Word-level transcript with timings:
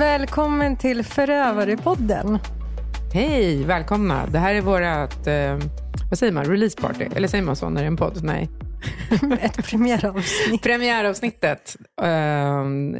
Välkommen 0.00 0.76
till 0.76 1.04
Förövarepodden. 1.04 2.38
Hej, 3.12 3.64
välkomna. 3.64 4.26
Det 4.26 4.38
här 4.38 4.54
är 4.54 4.60
vårt, 4.60 5.26
eh, 5.26 5.70
vad 6.10 6.18
säger 6.18 6.32
man, 6.32 6.44
release 6.44 6.80
party? 6.80 7.04
Eller 7.14 7.28
säger 7.28 7.44
man 7.44 7.56
så 7.56 7.68
när 7.68 7.80
det 7.80 7.84
är 7.84 7.86
en 7.86 7.96
podd? 7.96 8.24
Nej. 8.24 8.48
Ett 9.40 9.66
premiäravsnitt. 9.66 10.62
Premiäravsnittet. 10.62 11.76
Eh, 12.02 12.06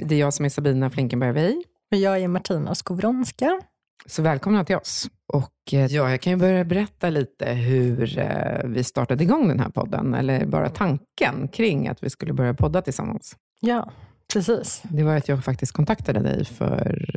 det 0.02 0.14
är 0.14 0.18
jag 0.18 0.34
som 0.34 0.44
är 0.44 0.48
Sabina 0.48 0.90
Flinkenberg. 0.90 1.62
Och 1.90 1.96
jag 1.96 2.18
är 2.18 2.28
Martina 2.28 2.74
Skowronska. 2.74 3.60
Så 4.06 4.22
välkomna 4.22 4.64
till 4.64 4.76
oss. 4.76 5.08
Och 5.32 5.72
eh, 5.72 5.86
ja, 5.86 6.10
jag 6.10 6.20
kan 6.20 6.32
ju 6.32 6.36
börja 6.36 6.64
berätta 6.64 7.10
lite 7.10 7.50
hur 7.50 8.18
eh, 8.18 8.60
vi 8.64 8.84
startade 8.84 9.24
igång 9.24 9.48
den 9.48 9.60
här 9.60 9.70
podden, 9.70 10.14
eller 10.14 10.46
bara 10.46 10.68
tanken 10.68 11.48
kring 11.48 11.88
att 11.88 12.02
vi 12.02 12.10
skulle 12.10 12.32
börja 12.32 12.54
podda 12.54 12.82
tillsammans. 12.82 13.36
Ja, 13.60 13.90
precis. 14.32 14.82
Det 14.84 15.02
var 15.02 15.16
att 15.16 15.28
jag 15.28 15.44
faktiskt 15.44 15.72
kontaktade 15.72 16.20
dig 16.20 16.44
för 16.44 17.10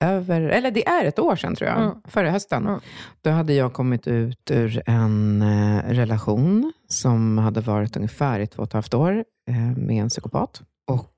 eh, 0.00 0.08
över, 0.10 0.40
eller 0.40 0.70
det 0.70 0.88
är 0.88 1.04
ett 1.04 1.18
år 1.18 1.36
sedan 1.36 1.54
tror 1.56 1.70
jag, 1.70 1.82
Mm. 1.82 1.94
förra 2.04 2.30
hösten. 2.30 2.66
Mm. 2.66 2.80
Då 3.20 3.30
hade 3.30 3.52
jag 3.52 3.72
kommit 3.72 4.06
ut 4.08 4.50
ur 4.50 4.82
en 4.86 5.42
eh, 5.42 5.82
relation 5.88 6.72
som 6.88 7.38
hade 7.38 7.60
varit 7.60 7.96
ungefär 7.96 8.40
i 8.40 8.46
två 8.46 8.62
och 8.62 8.68
ett 8.68 8.72
halvt 8.72 8.94
år 8.94 9.24
eh, 9.50 9.54
med 9.76 10.02
en 10.02 10.08
psykopat. 10.08 10.62
Och 10.86 11.08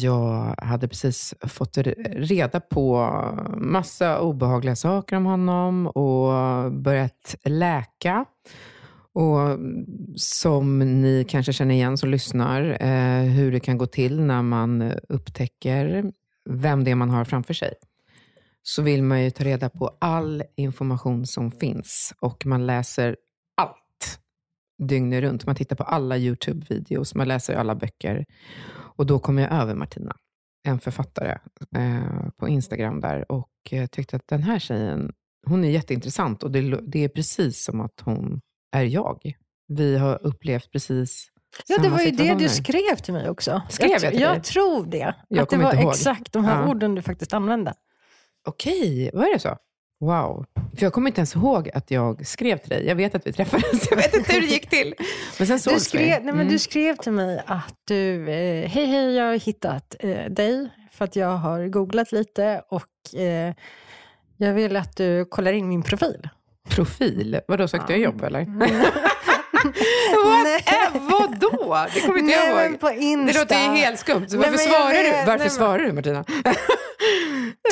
jag 0.00 0.54
hade 0.58 0.88
precis 0.88 1.34
fått 1.46 1.76
re- 1.76 2.14
reda 2.16 2.60
på 2.60 3.08
massa 3.56 4.20
obehagliga 4.20 4.76
saker 4.76 5.16
om 5.16 5.26
honom 5.26 5.86
och 5.86 6.72
börjat 6.72 7.34
läka. 7.44 8.24
Och 9.14 9.58
som 10.16 10.78
ni 10.78 11.24
kanske 11.28 11.52
känner 11.52 11.74
igen 11.74 11.98
som 11.98 12.08
lyssnar, 12.08 12.76
eh, 12.80 13.22
hur 13.22 13.52
det 13.52 13.60
kan 13.60 13.78
gå 13.78 13.86
till 13.86 14.20
när 14.20 14.42
man 14.42 14.92
upptäcker 15.08 16.12
vem 16.50 16.84
det 16.84 16.90
är 16.90 16.94
man 16.94 17.10
har 17.10 17.24
framför 17.24 17.54
sig. 17.54 17.74
Så 18.62 18.82
vill 18.82 19.02
man 19.02 19.22
ju 19.22 19.30
ta 19.30 19.44
reda 19.44 19.70
på 19.70 19.96
all 19.98 20.42
information 20.56 21.26
som 21.26 21.50
finns 21.50 22.14
och 22.20 22.46
man 22.46 22.66
läser 22.66 23.16
allt 23.56 24.20
dygnet 24.78 25.22
runt. 25.22 25.46
Man 25.46 25.54
tittar 25.54 25.76
på 25.76 25.82
alla 25.82 26.16
YouTube-videos, 26.16 27.16
man 27.16 27.28
läser 27.28 27.54
alla 27.54 27.74
böcker. 27.74 28.24
Och 28.72 29.06
då 29.06 29.18
kom 29.18 29.38
jag 29.38 29.52
över 29.52 29.74
Martina, 29.74 30.16
en 30.64 30.80
författare 30.80 31.38
eh, 31.76 32.28
på 32.36 32.48
Instagram 32.48 33.00
där 33.00 33.32
och 33.32 33.50
eh, 33.70 33.86
tyckte 33.86 34.16
att 34.16 34.28
den 34.28 34.42
här 34.42 34.58
tjejen, 34.58 35.12
hon 35.46 35.64
är 35.64 35.70
jätteintressant 35.70 36.42
och 36.42 36.50
det, 36.50 36.80
det 36.86 37.04
är 37.04 37.08
precis 37.08 37.64
som 37.64 37.80
att 37.80 38.00
hon 38.00 38.40
är 38.72 38.82
jag. 38.84 39.32
Vi 39.68 39.98
har 39.98 40.18
upplevt 40.26 40.72
precis 40.72 41.28
Ja, 41.66 41.78
det 41.78 41.88
var 41.88 42.00
ju 42.00 42.10
det 42.10 42.34
du 42.34 42.48
skrev 42.48 42.96
till 42.96 43.14
mig 43.14 43.30
också. 43.30 43.62
Skrev 43.68 43.90
jag 43.90 44.00
till 44.00 44.20
jag 44.20 44.32
dig? 44.34 44.42
tror 44.42 44.86
det. 44.86 45.14
Jag 45.28 45.42
att 45.42 45.50
det 45.50 45.56
var 45.56 45.90
exakt 45.90 46.32
de 46.32 46.44
här 46.44 46.62
Ja. 46.62 46.68
orden 46.68 46.94
du 46.94 47.02
faktiskt 47.02 47.32
använde. 47.32 47.74
Okej, 48.48 49.10
var 49.14 49.32
det 49.32 49.38
så? 49.38 49.56
Wow. 50.00 50.46
För 50.76 50.82
jag 50.86 50.92
kommer 50.92 51.08
inte 51.10 51.18
ens 51.20 51.36
ihåg 51.36 51.70
att 51.74 51.90
jag 51.90 52.26
skrev 52.26 52.56
till 52.58 52.68
dig. 52.70 52.86
Jag 52.86 52.94
vet 52.96 53.14
att 53.14 53.26
vi 53.26 53.32
träffades, 53.32 53.86
jag 53.90 53.96
vet 53.96 54.14
inte 54.14 54.32
hur 54.32 54.40
det 54.40 54.46
gick 54.46 54.70
till. 54.70 54.94
Men 55.38 55.46
sen 55.46 55.56
Du 55.56 55.60
sågs 55.60 55.74
vi. 55.76 55.80
skrev, 55.98 56.08
nej, 56.08 56.20
men 56.22 56.34
Mm. 56.34 56.48
du 56.48 56.58
skrev 56.58 56.96
till 56.96 57.12
mig 57.12 57.42
att 57.46 57.74
du, 57.84 58.28
eh, 58.30 58.68
hej 58.68 58.86
hej, 58.86 59.14
jag 59.14 59.24
har 59.26 59.34
hittat 59.38 59.96
eh, 60.00 60.24
dig 60.30 60.68
för 60.92 61.04
att 61.04 61.16
jag 61.16 61.36
har 61.36 61.66
googlat 61.68 62.12
lite 62.12 62.62
och 62.68 63.18
eh, 63.20 63.54
jag 64.36 64.54
vill 64.54 64.76
att 64.76 64.96
du 64.96 65.24
kollar 65.24 65.52
in 65.52 65.68
min 65.68 65.82
profil. 65.82 66.28
Profil? 66.70 67.40
Vadå, 67.48 67.68
sökte 67.68 67.92
jag 67.92 68.00
jobb 68.00 68.22
eller? 68.24 68.44
Nej. 68.48 68.72
What? 70.24 70.72
Äh, 70.72 71.00
vadå? 71.10 71.86
Det 71.94 72.00
kommer 72.00 72.18
inte 72.18 72.36
Nej, 72.36 72.48
jag 72.48 72.70
ihåg. 72.70 72.80
på 72.80 72.90
Insta. 72.90 73.32
Det 73.32 73.38
låter 73.38 73.54
ju 73.54 73.76
helt 73.76 73.98
skumt. 73.98 74.28
Så 74.28 74.36
Nej, 74.36 74.50
Varför 74.50 74.64
jag 74.64 74.74
svarar 74.74 74.92
du? 75.02 75.26
Varför 75.26 75.38
nej, 75.38 75.50
svarar 75.50 75.78
du 75.78 75.92
Martina? 75.92 76.24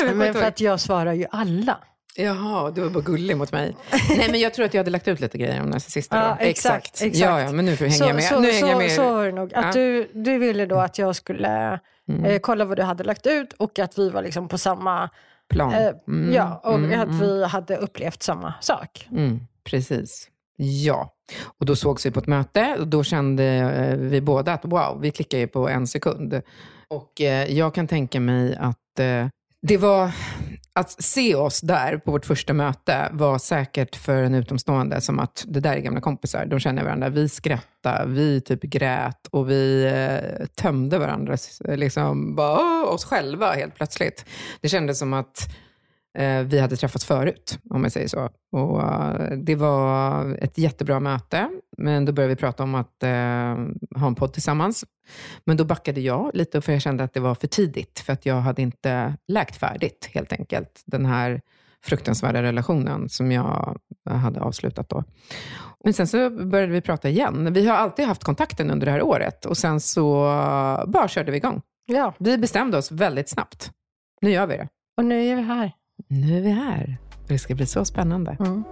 Men 0.15 0.33
för 0.33 0.43
att 0.43 0.59
jag 0.61 0.79
svarar 0.79 1.13
ju 1.13 1.25
alla. 1.31 1.77
Jaha, 2.15 2.71
du 2.71 2.81
var 2.81 2.89
bara 2.89 3.03
gullig 3.03 3.37
mot 3.37 3.51
mig. 3.51 3.75
Nej, 4.09 4.27
men 4.31 4.39
jag 4.39 4.53
tror 4.53 4.65
att 4.65 4.73
jag 4.73 4.79
hade 4.79 4.91
lagt 4.91 5.07
ut 5.07 5.19
lite 5.19 5.37
grejer 5.37 5.61
om 5.61 5.69
narcissister. 5.69 6.17
Ja, 6.17 6.37
då. 6.39 6.45
exakt, 6.45 6.87
exakt. 7.01 7.15
Ja, 7.17 7.41
ja, 7.41 7.51
men 7.51 7.65
nu 7.65 7.77
får 7.77 7.87
jag 7.87 7.93
hänga 7.93 8.07
Så, 8.09 8.15
med. 8.15 8.23
så, 8.23 8.39
nu 8.39 8.51
hänger 8.51 8.67
jag 8.67 8.71
så, 8.71 8.77
med. 8.77 8.91
så 8.91 9.13
var 9.15 9.25
det 9.25 9.31
nog. 9.31 9.53
Att 9.53 9.65
Ja. 9.65 9.71
du, 9.81 10.11
du 10.13 10.37
ville 10.37 10.65
då 10.65 10.79
att 10.79 10.97
jag 10.97 11.15
skulle 11.15 11.79
Mm. 12.09 12.25
eh, 12.25 12.39
kolla 12.39 12.65
vad 12.65 12.77
du 12.77 12.83
hade 12.83 13.03
lagt 13.03 13.27
ut 13.27 13.53
och 13.53 13.79
att 13.79 13.99
vi 13.99 14.09
var 14.09 14.21
liksom 14.21 14.47
på 14.47 14.57
samma... 14.57 15.09
Plan. 15.51 15.73
Eh, 15.73 15.91
Mm, 16.07 16.33
ja, 16.33 16.61
och 16.63 16.75
mm, 16.75 16.99
att 16.99 17.07
mm. 17.07 17.19
vi 17.19 17.45
hade 17.45 17.77
upplevt 17.77 18.23
samma 18.23 18.53
sak. 18.61 19.07
Mm, 19.11 19.39
precis. 19.63 20.27
Ja. 20.57 21.13
Och 21.57 21.65
då 21.65 21.75
sågs 21.75 22.05
vi 22.05 22.11
på 22.11 22.19
ett 22.19 22.27
möte 22.27 22.75
och 22.79 22.87
då 22.87 23.03
kände 23.03 23.43
eh, 23.43 23.97
vi 23.97 24.21
båda 24.21 24.53
att 24.53 24.65
wow, 24.65 24.99
vi 25.01 25.11
klickar 25.11 25.37
ju 25.37 25.47
på 25.47 25.69
en 25.69 25.87
sekund. 25.87 26.41
Och 26.87 27.21
eh, 27.21 27.53
jag 27.53 27.73
kan 27.75 27.87
tänka 27.87 28.19
mig 28.19 28.55
att 28.55 28.77
det 29.61 29.77
var, 29.77 30.11
att 30.75 31.03
se 31.03 31.35
oss 31.35 31.61
där 31.61 31.97
på 31.97 32.11
vårt 32.11 32.25
första 32.25 32.53
möte 32.53 33.09
var 33.11 33.37
säkert 33.37 33.95
för 33.95 34.23
en 34.23 34.35
utomstående 34.35 35.01
som 35.01 35.19
att 35.19 35.43
det 35.47 35.59
där 35.59 35.73
är 35.73 35.79
gamla 35.79 36.01
kompisar, 36.01 36.45
de 36.45 36.59
känner 36.59 36.83
varandra. 36.83 37.09
Vi 37.09 37.29
skrattade, 37.29 38.11
vi 38.11 38.41
typ 38.41 38.61
grät 38.61 39.27
och 39.31 39.49
vi 39.49 39.85
eh, 39.85 40.45
tömde 40.45 40.97
varandra, 40.99 41.37
liksom 41.59 42.35
bara, 42.35 42.85
oss 42.85 43.05
själva 43.05 43.51
helt 43.51 43.75
plötsligt. 43.75 44.25
Det 44.61 44.69
kändes 44.69 44.99
som 44.99 45.13
att 45.13 45.49
vi 46.45 46.59
hade 46.59 46.75
träffats 46.75 47.05
förut, 47.05 47.59
om 47.69 47.83
jag 47.83 47.91
säger 47.91 48.07
så. 48.07 48.29
Och, 48.51 48.81
eh, 48.81 49.31
det 49.37 49.55
var 49.55 50.25
ett 50.41 50.57
jättebra 50.57 50.99
möte, 50.99 51.49
men 51.77 52.05
då 52.05 52.11
började 52.11 52.33
vi 52.33 52.39
prata 52.39 52.63
om 52.63 52.75
att 52.75 53.03
eh, 53.03 53.09
ha 53.99 54.07
en 54.07 54.15
podd 54.15 54.33
tillsammans. 54.33 54.85
Men 55.45 55.57
då 55.57 55.65
backade 55.65 56.01
jag 56.01 56.31
lite, 56.33 56.61
för 56.61 56.71
jag 56.73 56.81
kände 56.81 57.03
att 57.03 57.13
det 57.13 57.19
var 57.19 57.35
för 57.35 57.47
tidigt, 57.47 57.99
för 57.99 58.13
att 58.13 58.25
jag 58.25 58.35
hade 58.35 58.61
inte 58.61 59.15
läkt 59.27 59.55
färdigt, 59.55 60.09
helt 60.13 60.33
enkelt, 60.33 60.81
den 60.85 61.05
här 61.05 61.41
fruktansvärda 61.83 62.41
relationen 62.43 63.09
som 63.09 63.31
jag 63.31 63.77
hade 64.09 64.41
avslutat 64.41 64.89
då. 64.89 65.03
Men 65.83 65.93
sen 65.93 66.07
så 66.07 66.29
började 66.29 66.71
vi 66.73 66.81
prata 66.81 67.09
igen. 67.09 67.53
Vi 67.53 67.67
har 67.67 67.75
alltid 67.75 68.05
haft 68.05 68.23
kontakten 68.23 68.71
under 68.71 68.85
det 68.85 68.91
här 68.91 69.01
året 69.01 69.45
och 69.45 69.57
sen 69.57 69.79
så 69.79 70.23
bara 70.87 71.07
körde 71.07 71.31
vi 71.31 71.37
igång. 71.37 71.61
Ja, 71.85 72.13
Vi 72.19 72.37
bestämde 72.37 72.77
oss 72.77 72.91
väldigt 72.91 73.29
snabbt. 73.29 73.71
Nu 74.21 74.29
gör 74.31 74.47
vi 74.47 74.57
det. 74.57 74.67
och 74.97 75.05
nu 75.05 75.25
är 75.25 75.35
vi 75.35 75.41
här. 75.41 75.71
Nu 76.07 76.37
är 76.37 76.41
vi 76.41 76.49
här. 76.49 76.97
Det 77.27 77.39
ska 77.39 77.55
bli 77.55 77.65
så 77.65 77.85
spännande. 77.85 78.37
Mm. 78.39 78.63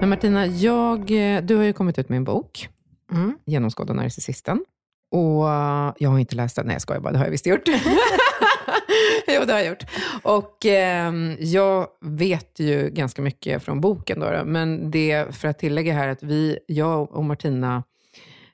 Men 0.00 0.08
Martina, 0.08 0.46
jag, 0.46 1.06
du 1.46 1.56
har 1.56 1.62
ju 1.64 1.72
kommit 1.72 1.98
ut 1.98 2.08
med 2.08 2.16
en 2.16 2.24
bok, 2.24 2.68
Mm. 3.12 3.38
Genomskåda 3.44 3.92
narcissisten. 3.94 4.64
Och 5.10 5.50
eh, 5.50 5.92
jag 5.98 6.10
har 6.10 6.18
inte 6.18 6.36
läst 6.36 6.56
den. 6.56 6.66
Nej, 6.66 6.74
jag 6.74 6.82
skojar 6.82 7.00
bara. 7.00 7.12
Det 7.12 7.18
har 7.18 7.24
jag 7.26 7.30
visst 7.30 7.46
gjort. 7.46 7.62
jo, 9.28 9.44
det 9.46 9.52
har 9.52 9.60
jag 9.60 9.68
gjort. 9.68 9.84
Och 10.22 10.66
ehm, 10.66 11.36
jag 11.38 11.86
vet 12.00 12.60
ju 12.60 12.90
ganska 12.90 13.22
mycket 13.22 13.62
från 13.62 13.80
boken. 13.80 14.20
Då, 14.20 14.42
men 14.44 14.90
det, 14.90 15.36
för 15.36 15.48
att 15.48 15.58
tillägga 15.58 15.94
här, 15.94 16.08
att 16.08 16.22
vi, 16.22 16.58
jag 16.66 17.12
och 17.12 17.24
Martina 17.24 17.82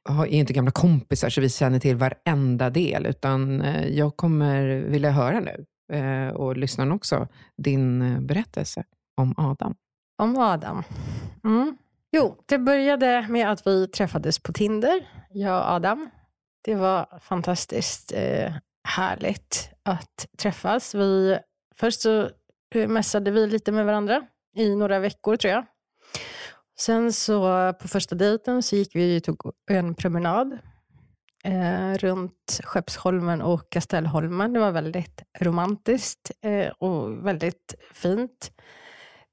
är 0.09 0.27
inte 0.27 0.53
gamla 0.53 0.71
kompisar, 0.71 1.29
så 1.29 1.41
vi 1.41 1.49
känner 1.49 1.79
till 1.79 1.97
varenda 1.97 2.71
del. 2.71 3.07
Utan 3.07 3.61
eh, 3.61 3.89
jag 3.89 4.17
kommer 4.17 4.67
vilja 4.67 5.11
höra 5.11 5.41
nu, 5.41 5.67
eh, 5.93 6.29
och 6.29 6.57
lyssnaren 6.57 6.93
också, 6.93 7.29
din 7.57 8.03
eh, 8.03 8.21
berättelse 8.21 8.85
om 9.17 9.35
Adam. 9.37 9.75
Om 10.23 10.39
Adam. 10.39 10.83
Mm. 11.45 11.77
Jo, 12.13 12.37
det 12.47 12.59
började 12.59 13.27
med 13.29 13.51
att 13.51 13.67
vi 13.67 13.89
träffades 13.89 14.39
på 14.39 14.53
Tinder, 14.53 15.09
jag 15.31 15.59
och 15.59 15.71
Adam. 15.73 16.11
Det 16.65 16.75
var 16.75 17.19
fantastiskt 17.21 18.13
eh, 18.15 18.53
härligt 18.89 19.71
att 19.83 20.27
träffas. 20.39 20.95
Vi, 20.95 21.39
först 21.77 22.01
så 22.01 22.31
mässade 22.89 23.31
vi 23.31 23.47
lite 23.47 23.73
med 23.73 23.87
varandra 23.87 24.23
i 24.57 24.77
några 24.77 24.99
veckor 24.99 25.37
tror 25.37 25.53
jag. 25.53 25.67
Sen 26.81 27.13
så 27.13 27.73
på 27.81 27.89
första 27.89 28.15
dejten 28.15 28.63
så 28.63 28.77
gick 28.77 28.97
vi 28.97 29.19
och 29.19 29.25
tog 29.25 29.53
en 29.71 29.95
promenad 29.95 30.59
eh, 31.45 31.95
runt 31.95 32.61
Skeppsholmen 32.65 33.43
och 33.43 33.71
Kastellholmen. 33.71 34.53
Det 34.53 34.61
var 34.61 34.71
väldigt 34.71 35.23
romantiskt 35.41 36.31
eh, 36.43 36.69
och 36.69 37.27
väldigt 37.27 37.75
fint. 37.93 38.53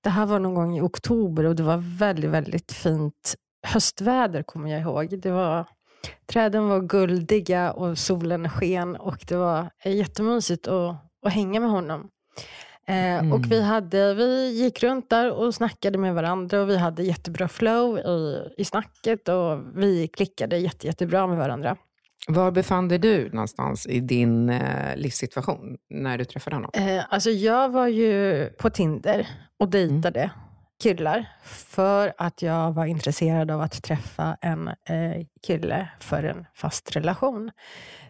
Det 0.02 0.10
här 0.10 0.26
var 0.26 0.40
någon 0.40 0.56
gång 0.56 0.78
i 0.78 0.82
oktober 0.82 1.44
och 1.44 1.56
det 1.56 1.64
var 1.64 1.98
väldigt, 1.98 2.30
väldigt 2.30 2.72
fint 2.72 3.36
höstväder 3.68 4.44
kommer 4.44 4.72
jag 4.72 4.82
ihåg. 4.82 5.22
Det 5.22 5.32
var, 5.32 5.66
träden 6.26 6.68
var 6.68 6.80
guldiga 6.80 7.72
och 7.72 7.98
solen 7.98 8.50
sken 8.50 8.96
och 8.96 9.26
det 9.28 9.36
var 9.36 9.70
jättemysigt 9.84 10.68
att, 10.68 10.96
att 11.26 11.34
hänga 11.34 11.60
med 11.60 11.70
honom. 11.70 12.10
Eh, 12.88 13.06
Mm. 13.16 13.34
Och 13.34 13.52
vi, 13.52 13.62
hade, 13.62 14.14
vi 14.14 14.52
gick 14.64 14.84
runt 14.84 15.10
där 15.10 15.32
och 15.32 15.56
snackade 15.56 15.98
med 15.98 16.16
varandra 16.16 16.62
och 16.62 16.70
vi 16.70 16.78
hade 16.78 17.04
jättebra 17.04 17.48
flow 17.48 17.98
i, 18.00 18.50
i 18.58 18.66
snacket 18.66 19.30
och 19.30 19.60
vi 19.76 20.08
klickade 20.08 20.58
jätte, 20.58 20.88
jättebra 20.88 21.28
med 21.28 21.38
varandra. 21.38 21.78
Var 22.28 22.52
befann 22.52 22.88
dig 22.88 22.98
du 22.98 23.30
någonstans 23.30 23.88
i 23.88 24.00
din 24.00 24.50
eh, 24.50 24.96
livssituation 24.96 25.78
när 25.90 26.18
du 26.18 26.26
träffade 26.26 26.56
honom? 26.56 26.72
Eh, 26.74 27.04
alltså 27.10 27.30
jag 27.30 27.70
var 27.70 27.88
ju 27.88 28.46
på 28.50 28.70
Tinder 28.70 29.28
och 29.60 29.70
dejtade 29.70 30.30
killar 30.84 31.26
för 31.44 32.14
att 32.18 32.42
jag 32.42 32.72
var 32.72 32.86
intresserad 32.86 33.52
av 33.52 33.62
att 33.62 33.84
träffa 33.84 34.38
en 34.42 34.68
eh, 34.68 35.26
kille 35.48 35.90
för 36.00 36.24
en 36.24 36.46
fast 36.54 36.96
relation. 36.96 37.52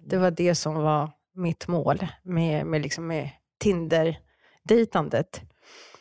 Det 0.05 0.17
var 0.17 0.31
det 0.31 0.55
som 0.55 0.75
var 0.75 1.11
mitt 1.35 1.67
mål 1.67 2.07
med, 2.23 2.65
med, 2.65 2.81
liksom 2.81 3.07
med 3.07 3.29
dejtandet. 4.67 5.41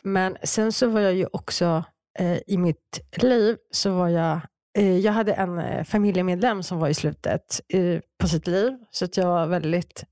Men 0.01 0.37
sen 0.43 0.71
så 0.71 0.87
var 0.87 0.99
jag 1.01 1.13
ju 1.13 1.27
också 1.33 1.83
eh, 2.19 2.37
i 2.47 2.57
mitt 2.57 2.99
liv 3.15 3.57
så 3.71 3.91
var 3.91 4.07
jag 4.09 4.39
eh, 4.77 4.97
jag 4.97 5.13
hade 5.13 5.33
en 5.33 5.59
eh, 5.59 5.83
familjemedlem 5.83 6.63
som 6.63 6.79
var 6.79 6.87
i 6.87 6.93
slutet 6.93 7.61
eh, 7.67 7.99
på 8.17 8.27
sitt 8.27 8.47
liv, 8.47 8.73
så 8.91 9.05
att 9.05 9.17
jag 9.17 9.27
var 9.27 9.47
väldigt 9.47 10.03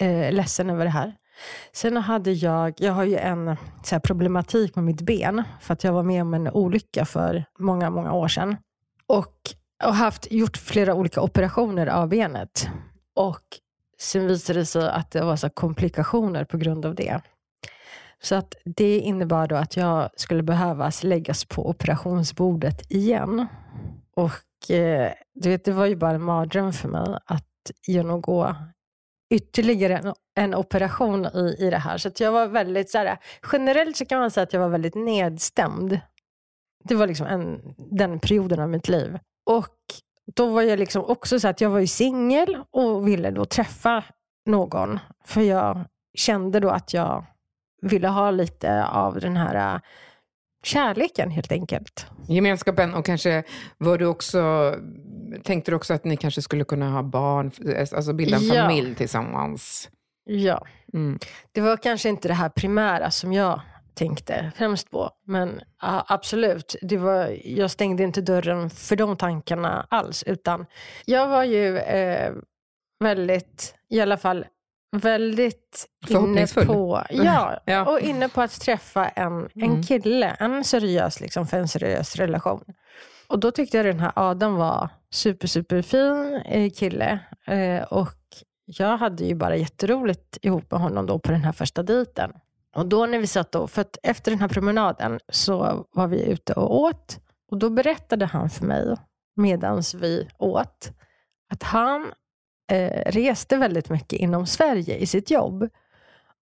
eh, 0.00 0.32
ledsen 0.32 0.70
över 0.70 0.84
det 0.84 0.90
här. 0.90 1.16
Sen 1.72 1.96
hade 1.96 2.32
jag, 2.32 2.74
jag 2.78 2.92
har 2.92 3.04
ju 3.04 3.16
en 3.16 3.56
så 3.84 4.00
problematik 4.00 4.74
med 4.74 4.84
mitt 4.84 5.00
ben, 5.00 5.42
för 5.60 5.72
att 5.72 5.84
jag 5.84 5.92
var 5.92 6.02
med 6.02 6.22
om 6.22 6.34
en 6.34 6.48
olycka 6.48 7.04
för 7.04 7.44
många, 7.58 7.90
många 7.90 8.12
år 8.12 8.28
sedan. 8.28 8.56
Och 9.06 9.34
har 9.82 9.92
haft, 9.92 10.32
gjort 10.32 10.56
flera 10.56 10.94
olika 10.94 11.20
operationer 11.20 11.86
av 11.86 12.08
benet. 12.08 12.68
Och 13.14 13.42
sen 13.98 14.26
visade 14.26 14.58
det 14.58 14.66
sig 14.66 14.88
att 14.88 15.10
det 15.10 15.24
var 15.24 15.36
så 15.36 15.50
komplikationer 15.50 16.44
på 16.44 16.58
grund 16.58 16.86
av 16.86 16.94
det. 16.94 17.20
Så 18.22 18.34
att 18.34 18.54
det 18.64 18.98
innebar 18.98 19.46
då 19.46 19.56
att 19.56 19.76
jag 19.76 20.10
skulle 20.16 20.42
behövas 20.42 21.02
läggas 21.02 21.44
på 21.44 21.68
operationsbordet 21.68 22.90
igen. 22.90 23.46
Och 24.16 24.70
eh, 24.70 25.12
du 25.34 25.48
vet, 25.48 25.64
det 25.64 25.72
var 25.72 25.86
ju 25.86 25.96
bara 25.96 26.10
en 26.10 26.22
mardröm 26.22 26.72
för 26.72 26.88
mig 26.88 27.18
att 27.26 27.46
genomgå 27.86 28.56
ytterligare 29.30 29.98
en, 29.98 30.14
en 30.34 30.54
operation 30.54 31.26
i, 31.26 31.56
i 31.58 31.70
det 31.70 31.78
här. 31.78 31.98
Så 31.98 32.10
jag 32.18 32.32
var 32.32 32.46
väldigt, 32.46 32.90
så 32.90 32.98
här, 32.98 33.18
generellt 33.52 33.96
så 33.96 34.06
kan 34.06 34.20
man 34.20 34.30
säga 34.30 34.42
att 34.42 34.52
jag 34.52 34.60
var 34.60 34.68
väldigt 34.68 34.94
nedstämd. 34.94 36.00
Det 36.84 36.94
var 36.94 37.06
liksom 37.06 37.26
en, 37.26 37.74
den 37.76 38.20
perioden 38.20 38.60
av 38.60 38.68
mitt 38.68 38.88
liv. 38.88 39.18
Och 39.46 39.76
då 40.36 40.46
var 40.46 40.62
jag 40.62 40.78
liksom 40.78 41.04
också 41.04 41.40
så 41.40 41.48
att 41.48 41.60
jag 41.60 41.70
var 41.70 41.78
ju 41.78 41.86
singel 41.86 42.58
och 42.70 43.08
ville 43.08 43.30
då 43.30 43.44
träffa 43.44 44.04
någon. 44.46 44.98
För 45.24 45.40
jag 45.40 45.84
kände 46.14 46.60
då 46.60 46.70
att 46.70 46.94
jag 46.94 47.24
ville 47.82 48.08
ha 48.08 48.30
lite 48.30 48.86
av 48.86 49.20
den 49.20 49.36
här 49.36 49.74
äh, 49.74 49.80
kärleken 50.62 51.30
helt 51.30 51.52
enkelt. 51.52 52.06
Gemenskapen 52.28 52.94
och 52.94 53.06
kanske 53.06 53.42
var 53.78 53.98
du 53.98 54.06
också, 54.06 54.74
tänkte 55.44 55.70
du 55.70 55.74
också 55.74 55.94
att 55.94 56.04
ni 56.04 56.16
kanske 56.16 56.42
skulle 56.42 56.64
kunna 56.64 56.90
ha 56.90 57.02
barn, 57.02 57.50
alltså 57.92 58.12
bilda 58.12 58.36
en 58.36 58.46
ja. 58.46 58.54
familj 58.54 58.94
tillsammans? 58.94 59.90
Ja. 60.24 60.66
Mm. 60.92 61.18
Det 61.52 61.60
var 61.60 61.76
kanske 61.76 62.08
inte 62.08 62.28
det 62.28 62.34
här 62.34 62.48
primära 62.48 63.10
som 63.10 63.32
jag 63.32 63.60
tänkte 63.94 64.52
främst 64.56 64.90
på. 64.90 65.10
Men 65.26 65.60
ja, 65.82 66.04
absolut, 66.08 66.76
det 66.82 66.96
var, 66.96 67.36
jag 67.44 67.70
stängde 67.70 68.02
inte 68.02 68.20
dörren 68.20 68.70
för 68.70 68.96
de 68.96 69.16
tankarna 69.16 69.86
alls. 69.90 70.22
Utan 70.22 70.66
jag 71.04 71.28
var 71.28 71.44
ju 71.44 71.78
eh, 71.78 72.32
väldigt, 73.00 73.74
i 73.88 74.00
alla 74.00 74.16
fall 74.16 74.46
väldigt 74.92 75.86
inne 76.08 76.46
på, 76.46 77.02
ja, 77.10 77.60
ja, 77.64 77.92
och 77.92 78.00
inne 78.00 78.28
på 78.28 78.40
att 78.40 78.60
träffa 78.60 79.08
en, 79.08 79.48
en 79.54 79.62
mm. 79.62 79.82
kille, 79.82 80.36
en 80.38 80.64
seriös, 80.64 81.20
liksom, 81.20 81.46
för 81.46 81.56
en 81.56 81.68
seriös 81.68 82.16
relation. 82.16 82.64
Och 83.28 83.38
då 83.38 83.50
tyckte 83.50 83.76
jag 83.76 83.86
den 83.86 84.00
här 84.00 84.12
Adam 84.16 84.54
var 84.56 84.88
super, 85.10 85.48
super 85.48 85.82
fin 85.82 86.42
eh, 86.44 86.70
kille. 86.70 87.18
Eh, 87.46 87.82
och 87.82 88.16
jag 88.64 88.96
hade 88.96 89.24
ju 89.24 89.34
bara 89.34 89.56
jätteroligt 89.56 90.38
ihop 90.42 90.70
med 90.70 90.80
honom 90.80 91.06
då 91.06 91.18
på 91.18 91.32
den 91.32 91.44
här 91.44 91.52
första 91.52 91.82
dejten. 91.82 92.32
Och 92.76 92.86
då 92.86 93.06
när 93.06 93.18
vi 93.18 93.26
satt 93.26 93.52
då, 93.52 93.66
för 93.66 93.80
att 93.80 93.98
efter 94.02 94.30
den 94.30 94.40
här 94.40 94.48
promenaden 94.48 95.20
så 95.28 95.86
var 95.92 96.06
vi 96.06 96.24
ute 96.24 96.52
och 96.52 96.80
åt. 96.80 97.18
Och 97.50 97.58
då 97.58 97.70
berättade 97.70 98.26
han 98.26 98.50
för 98.50 98.66
mig, 98.66 98.96
medan 99.36 99.82
vi 99.94 100.28
åt, 100.38 100.90
att 101.52 101.62
han 101.62 102.12
eh, 102.70 103.02
reste 103.06 103.56
väldigt 103.56 103.90
mycket 103.90 104.18
inom 104.18 104.46
Sverige 104.46 104.96
i 104.96 105.06
sitt 105.06 105.30
jobb. 105.30 105.68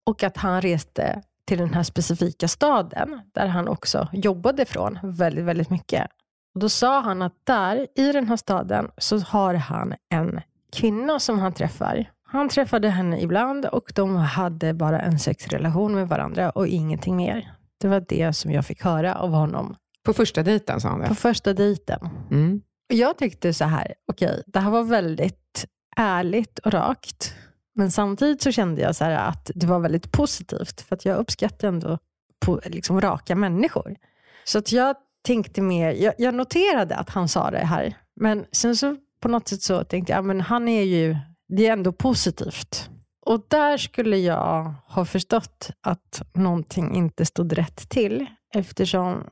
Och 0.04 0.22
att 0.22 0.36
han 0.36 0.60
reste 0.60 1.22
till 1.44 1.58
den 1.58 1.74
här 1.74 1.82
specifika 1.82 2.48
staden, 2.48 3.20
där 3.34 3.46
han 3.46 3.68
också 3.68 4.08
jobbade 4.12 4.64
från 4.64 4.98
väldigt, 5.02 5.44
väldigt 5.44 5.70
mycket. 5.70 6.06
Och 6.54 6.60
då 6.60 6.68
sa 6.68 7.00
han 7.00 7.22
att 7.22 7.34
där, 7.44 7.86
i 7.94 8.12
den 8.12 8.28
här 8.28 8.36
staden, 8.36 8.90
så 8.98 9.18
har 9.18 9.54
han 9.54 9.94
en 10.08 10.40
kvinna 10.72 11.18
som 11.20 11.38
han 11.38 11.52
träffar. 11.52 12.10
Han 12.22 12.48
träffade 12.48 12.88
henne 12.88 13.20
ibland 13.20 13.66
och 13.66 13.92
de 13.94 14.16
hade 14.16 14.74
bara 14.74 15.00
en 15.00 15.18
sexrelation 15.18 15.94
med 15.94 16.08
varandra 16.08 16.50
och 16.50 16.68
ingenting 16.68 17.16
mer. 17.16 17.54
Det 17.80 17.88
var 17.88 18.04
det 18.08 18.32
som 18.32 18.52
jag 18.52 18.66
fick 18.66 18.82
höra 18.82 19.14
av 19.14 19.30
honom. 19.30 19.76
På 20.04 20.12
första 20.12 20.42
dejten 20.42 20.80
sa 20.80 20.88
han 20.88 21.00
det? 21.00 21.08
På 21.08 21.14
första 21.14 21.52
dejten. 21.52 22.08
Mm. 22.30 22.60
Jag 22.88 23.18
tyckte 23.18 23.54
så 23.54 23.64
här, 23.64 23.94
okej, 24.12 24.28
okay, 24.28 24.42
det 24.46 24.60
här 24.60 24.70
var 24.70 24.82
väldigt 24.82 25.66
ärligt 25.98 26.58
och 26.58 26.72
rakt. 26.72 27.34
Men 27.74 27.90
samtidigt 27.90 28.42
så 28.42 28.52
kände 28.52 28.80
jag 28.80 28.96
så 28.96 29.04
att 29.04 29.50
det 29.54 29.66
var 29.66 29.78
väldigt 29.78 30.12
positivt, 30.12 30.80
för 30.80 30.96
att 30.96 31.04
jag 31.04 31.18
uppskattar 31.18 31.68
ändå 31.68 31.98
på, 32.40 32.60
liksom, 32.64 33.00
raka 33.00 33.34
människor. 33.34 33.96
Så 34.44 34.58
att 34.58 34.72
jag 34.72 34.96
tänkte 35.22 35.62
mer, 35.62 35.92
jag, 35.92 36.14
jag, 36.18 36.34
noterade 36.34 36.96
att 36.96 37.10
han 37.10 37.28
sa 37.28 37.50
det 37.50 37.58
här, 37.58 37.96
men 38.16 38.46
sen 38.52 38.76
så 38.76 38.96
på 39.20 39.28
något 39.28 39.48
sätt 39.48 39.62
så 39.62 39.84
tänkte 39.84 40.12
jag, 40.12 40.24
men 40.24 40.40
han 40.40 40.68
är 40.68 40.82
ju, 40.82 41.16
det 41.48 41.66
är 41.66 41.72
ändå 41.72 41.92
positivt. 41.92 42.90
Och 43.26 43.46
där 43.48 43.76
skulle 43.76 44.16
jag 44.16 44.74
ha 44.86 45.04
förstått 45.04 45.70
att 45.80 46.22
någonting 46.34 46.94
inte 46.94 47.26
stod 47.26 47.52
rätt 47.52 47.88
till, 47.88 48.26
eftersom 48.54 49.24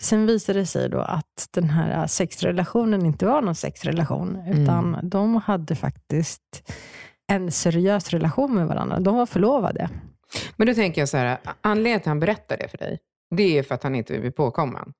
Sen 0.00 0.26
visade 0.26 0.58
det 0.58 0.66
sig 0.66 0.88
då 0.88 1.00
att 1.00 1.48
den 1.50 1.70
här 1.70 2.06
sexrelationen 2.06 3.06
inte 3.06 3.26
var 3.26 3.42
någon 3.42 3.54
sexrelation, 3.54 4.42
utan 4.48 4.94
mm. 4.94 5.08
de 5.08 5.36
hade 5.36 5.74
faktiskt 5.74 6.72
en 7.32 7.52
seriös 7.52 8.10
relation 8.10 8.54
med 8.54 8.66
varandra. 8.66 9.00
De 9.00 9.16
var 9.16 9.26
förlovade. 9.26 9.90
Men 10.56 10.66
då 10.66 10.74
tänker 10.74 11.00
jag 11.00 11.08
så 11.08 11.16
här, 11.16 11.38
anledningen 11.60 12.00
till 12.00 12.08
att 12.08 12.10
han 12.10 12.20
berättar 12.20 12.56
det 12.56 12.68
för 12.68 12.78
dig, 12.78 12.98
det 13.36 13.58
är 13.58 13.62
för 13.62 13.74
att 13.74 13.82
han 13.82 13.94
inte 13.94 14.12
vill 14.12 14.22
bli 14.22 14.30
påkommen. 14.30 14.92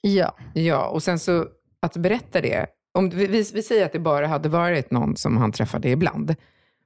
Ja. 0.00 0.36
Ja, 0.54 0.88
och 0.88 1.02
sen 1.02 1.18
så 1.18 1.46
att 1.82 1.96
berätta 1.96 2.40
det, 2.40 2.66
om 2.94 3.10
vi, 3.10 3.26
vi, 3.26 3.50
vi 3.54 3.62
säger 3.62 3.86
att 3.86 3.92
det 3.92 3.98
bara 3.98 4.26
hade 4.26 4.48
varit 4.48 4.90
någon 4.90 5.16
som 5.16 5.36
han 5.36 5.52
träffade 5.52 5.88
ibland, 5.88 6.34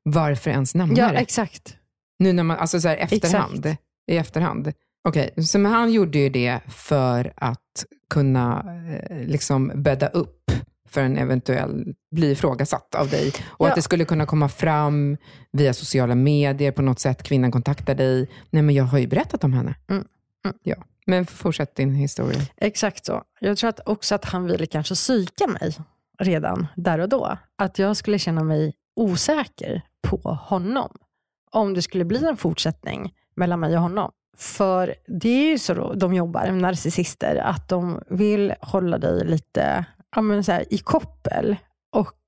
varför 0.02 0.50
ens 0.50 0.74
nämna 0.74 0.98
ja, 0.98 1.08
det? 1.08 1.14
Ja, 1.14 1.20
exakt. 1.20 1.76
Nu 2.18 2.32
när 2.32 2.42
man, 2.42 2.56
alltså 2.56 2.80
så 2.80 2.88
här 2.88 2.96
efterhand, 2.96 3.66
exakt. 3.66 3.82
i 4.06 4.16
efterhand. 4.16 4.72
Okej, 5.04 5.30
okay, 5.32 5.44
så 5.44 5.58
men 5.58 5.72
han 5.72 5.92
gjorde 5.92 6.18
ju 6.18 6.28
det 6.28 6.60
för 6.68 7.32
att 7.36 7.84
kunna 8.10 8.64
eh, 8.88 9.26
liksom 9.26 9.72
bädda 9.74 10.08
upp 10.08 10.50
för 10.92 11.00
en 11.00 11.18
eventuell 11.18 11.94
bli 12.10 12.30
ifrågasatt 12.30 12.94
av 12.94 13.08
dig. 13.08 13.32
Och 13.44 13.66
ja. 13.66 13.70
att 13.70 13.76
det 13.76 13.82
skulle 13.82 14.04
kunna 14.04 14.26
komma 14.26 14.48
fram 14.48 15.16
via 15.52 15.74
sociala 15.74 16.14
medier 16.14 16.72
på 16.72 16.82
något 16.82 16.98
sätt. 16.98 17.22
Kvinnan 17.22 17.52
kontaktar 17.52 17.94
dig. 17.94 18.30
Nej, 18.50 18.62
men 18.62 18.74
jag 18.74 18.84
har 18.84 18.98
ju 18.98 19.06
berättat 19.06 19.44
om 19.44 19.52
henne. 19.52 19.74
Mm. 19.90 20.04
Mm. 20.44 20.56
Ja. 20.62 20.76
Men 21.06 21.26
fortsätt 21.26 21.76
din 21.76 21.94
historia. 21.94 22.40
Exakt 22.56 23.04
så. 23.04 23.22
Jag 23.40 23.58
tror 23.58 23.70
att 23.70 23.80
också 23.88 24.14
att 24.14 24.24
han 24.24 24.46
ville 24.46 24.66
kanske 24.66 24.94
psyka 24.94 25.46
mig 25.46 25.76
redan 26.18 26.66
där 26.76 26.98
och 26.98 27.08
då. 27.08 27.38
Att 27.58 27.78
jag 27.78 27.96
skulle 27.96 28.18
känna 28.18 28.44
mig 28.44 28.74
osäker 28.96 29.82
på 30.02 30.38
honom. 30.40 30.96
Om 31.50 31.74
det 31.74 31.82
skulle 31.82 32.04
bli 32.04 32.26
en 32.26 32.36
fortsättning 32.36 33.14
mellan 33.34 33.60
mig 33.60 33.76
och 33.76 33.82
honom. 33.82 34.12
För 34.36 34.94
det 35.06 35.28
är 35.28 35.50
ju 35.50 35.58
så 35.58 35.74
då, 35.74 35.92
de 35.94 36.14
jobbar, 36.14 36.46
narcissister, 36.50 37.36
att 37.36 37.68
de 37.68 38.00
vill 38.10 38.54
hålla 38.60 38.98
dig 38.98 39.24
lite 39.24 39.84
ja, 40.16 40.22
men 40.22 40.44
så 40.44 40.52
här, 40.52 40.74
i 40.74 40.78
koppel 40.78 41.56
och 41.92 42.18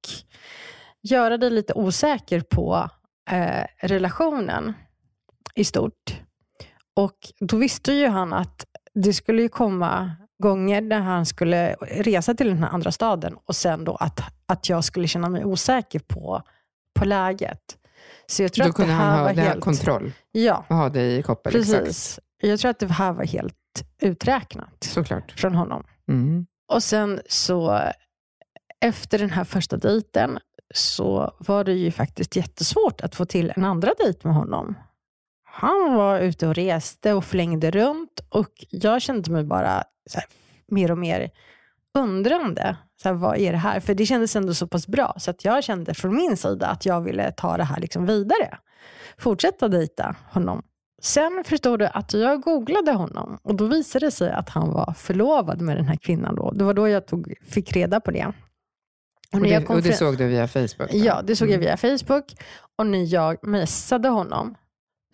göra 1.02 1.36
dig 1.36 1.50
lite 1.50 1.72
osäker 1.74 2.40
på 2.40 2.90
eh, 3.30 3.64
relationen 3.80 4.72
i 5.54 5.64
stort. 5.64 6.20
Och 6.94 7.18
då 7.40 7.56
visste 7.56 7.92
ju 7.92 8.08
han 8.08 8.32
att 8.32 8.66
det 8.94 9.12
skulle 9.12 9.42
ju 9.42 9.48
komma 9.48 10.16
gånger 10.38 10.80
där 10.82 11.00
han 11.00 11.26
skulle 11.26 11.74
resa 11.80 12.34
till 12.34 12.46
den 12.46 12.62
här 12.62 12.68
andra 12.68 12.92
staden 12.92 13.36
och 13.44 13.56
sen 13.56 13.84
då 13.84 13.94
att, 13.94 14.20
att 14.46 14.68
jag 14.68 14.84
skulle 14.84 15.08
känna 15.08 15.28
mig 15.28 15.44
osäker 15.44 15.98
på, 15.98 16.42
på 16.98 17.04
läget. 17.04 17.78
Så 18.26 18.42
jag 18.42 18.52
tror 18.52 18.64
Då 18.64 18.70
att 18.70 18.76
kunde 18.76 18.92
det 18.92 18.96
här 18.96 19.04
han 19.04 19.18
ha 19.18 19.24
var 19.24 19.32
helt... 19.32 19.60
kontroll 19.60 20.12
ja, 20.32 20.64
och 20.68 20.76
ha 20.76 20.88
dig 20.88 21.18
i 21.18 21.22
koppel. 21.22 21.52
Precis. 21.52 21.74
Exakt. 21.74 22.18
Jag 22.38 22.60
tror 22.60 22.70
att 22.70 22.78
det 22.78 22.86
här 22.86 23.12
var 23.12 23.24
helt 23.24 23.54
uträknat 24.00 24.84
Såklart. 24.84 25.40
från 25.40 25.54
honom. 25.54 25.84
Mm. 26.08 26.46
Och 26.72 26.82
sen 26.82 27.20
så 27.28 27.80
efter 28.80 29.18
den 29.18 29.30
här 29.30 29.44
första 29.44 29.76
dejten 29.76 30.38
så 30.74 31.34
var 31.38 31.64
det 31.64 31.72
ju 31.72 31.90
faktiskt 31.90 32.36
jättesvårt 32.36 33.00
att 33.00 33.14
få 33.14 33.24
till 33.24 33.52
en 33.56 33.64
andra 33.64 33.92
dejt 33.98 34.20
med 34.22 34.34
honom. 34.34 34.74
Han 35.44 35.94
var 35.94 36.20
ute 36.20 36.46
och 36.46 36.54
reste 36.54 37.12
och 37.12 37.24
flängde 37.24 37.70
runt 37.70 38.20
och 38.28 38.64
jag 38.70 39.02
kände 39.02 39.30
mig 39.30 39.44
bara 39.44 39.68
här, 40.14 40.24
mer 40.66 40.90
och 40.90 40.98
mer 40.98 41.30
undrande. 41.94 42.76
Så 43.02 43.08
här, 43.08 43.16
vad 43.16 43.38
är 43.38 43.52
det 43.52 43.58
här? 43.58 43.80
För 43.80 43.94
det 43.94 44.06
kändes 44.06 44.36
ändå 44.36 44.54
så 44.54 44.66
pass 44.66 44.86
bra, 44.86 45.14
så 45.18 45.30
att 45.30 45.44
jag 45.44 45.64
kände 45.64 45.94
från 45.94 46.16
min 46.16 46.36
sida 46.36 46.66
att 46.66 46.86
jag 46.86 47.00
ville 47.00 47.32
ta 47.32 47.56
det 47.56 47.64
här 47.64 47.80
liksom 47.80 48.06
vidare. 48.06 48.58
Fortsätta 49.18 49.68
dejta 49.68 50.16
honom. 50.30 50.62
Sen 51.02 51.44
förstod 51.46 51.78
du 51.78 51.86
att 51.86 52.14
jag 52.14 52.42
googlade 52.42 52.92
honom 52.92 53.38
och 53.42 53.54
då 53.54 53.66
visade 53.66 54.06
det 54.06 54.10
sig 54.10 54.30
att 54.30 54.48
han 54.48 54.72
var 54.72 54.94
förlovad 54.96 55.60
med 55.60 55.76
den 55.76 55.84
här 55.84 55.96
kvinnan. 55.96 56.34
Då. 56.34 56.50
Det 56.50 56.64
var 56.64 56.74
då 56.74 56.88
jag 56.88 57.06
tog, 57.06 57.34
fick 57.48 57.72
reda 57.72 58.00
på 58.00 58.10
det. 58.10 58.32
Och 59.32 59.40
det, 59.40 59.68
och 59.68 59.82
det 59.82 59.92
såg 59.92 60.18
du 60.18 60.26
via 60.26 60.48
Facebook? 60.48 60.90
Då? 60.90 60.98
Ja, 60.98 61.22
det 61.22 61.36
såg 61.36 61.48
jag 61.48 61.54
mm. 61.54 61.64
via 61.64 61.76
Facebook. 61.76 62.34
Och 62.78 62.86
när 62.86 63.14
jag 63.14 63.46
messade 63.46 64.08
honom 64.08 64.54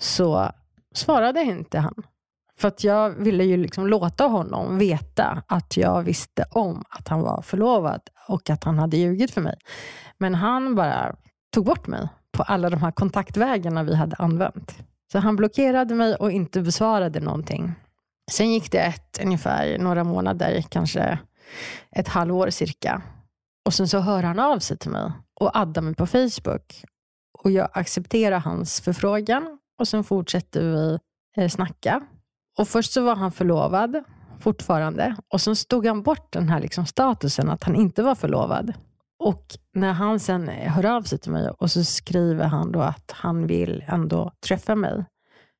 så 0.01 0.51
svarade 0.95 1.43
inte 1.43 1.79
han. 1.79 2.03
För 2.61 2.69
att 2.69 2.85
jag 2.85 3.11
ville 3.11 3.45
ju 3.45 3.57
liksom 3.57 3.87
låta 3.87 4.25
honom 4.25 4.79
veta 4.79 5.43
att 5.47 5.77
jag 5.77 6.03
visste 6.03 6.45
om 6.51 6.85
att 6.91 7.09
han 7.09 7.21
var 7.21 7.43
förlovad 7.43 8.01
och 8.29 8.51
att 8.51 8.65
han 8.65 8.79
hade 8.79 8.97
ljugit 8.97 9.31
för 9.31 9.41
mig. 9.41 9.57
Men 10.19 10.35
han 10.35 10.75
bara 10.75 11.17
tog 11.55 11.65
bort 11.65 11.87
mig 11.87 12.09
på 12.33 12.43
alla 12.43 12.71
de 12.71 12.83
här 12.83 12.91
kontaktvägarna 12.91 13.83
vi 13.83 13.95
hade 13.95 14.17
använt. 14.17 14.79
Så 15.13 15.19
han 15.19 15.37
blockerade 15.37 15.95
mig 15.95 16.15
och 16.15 16.31
inte 16.33 16.63
besvarade 16.63 17.21
någonting. 17.21 17.73
Sen 18.31 18.53
gick 18.53 18.73
det 18.73 18.79
ett, 18.79 19.21
ungefär 19.23 19.79
några 19.79 20.05
månader, 20.05 20.65
kanske 20.69 21.19
ett 21.91 22.09
halvår 22.09 22.51
cirka. 22.51 23.03
Och 23.67 23.75
sen 23.75 23.89
så 23.89 23.99
hör 23.99 24.23
han 24.23 24.39
av 24.39 24.59
sig 24.59 24.79
till 24.79 24.91
mig 24.91 25.13
och 25.41 25.59
addar 25.59 25.83
mig 25.83 25.95
på 25.95 26.07
Facebook. 26.07 26.85
Och 27.39 27.51
jag 27.51 27.69
accepterar 27.73 28.39
hans 28.39 28.81
förfrågan 28.81 29.59
och 29.79 29.89
sen 29.89 30.05
fortsätter 30.05 30.63
vi 30.63 30.99
eh, 31.37 31.49
snacka. 31.49 32.03
Och 32.61 32.69
först 32.69 32.93
så 32.93 33.03
var 33.03 33.17
han 33.17 33.33
förlovad 33.33 34.05
fortfarande 34.41 35.17
och 35.29 35.41
sen 35.41 35.57
stod 35.57 35.87
han 35.87 36.03
bort 36.03 36.33
den 36.33 36.49
här 36.49 36.61
liksom 36.61 36.87
statusen 36.87 37.51
att 37.51 37.65
han 37.65 37.75
inte 37.77 38.03
var 38.03 38.15
förlovad. 38.15 38.73
Och 39.19 39.45
när 39.75 39.93
han 39.93 40.21
sen 40.21 40.49
hör 40.49 40.87
av 40.87 41.03
sig 41.03 41.19
till 41.19 41.33
mig 41.33 41.51
och 41.51 41.71
så 41.71 41.85
skriver 41.85 42.45
han 42.45 42.73
då 42.73 42.81
att 42.81 43.11
han 43.11 43.47
vill 43.47 43.85
ändå 43.87 44.33
träffa 44.47 44.75
mig. 44.75 45.05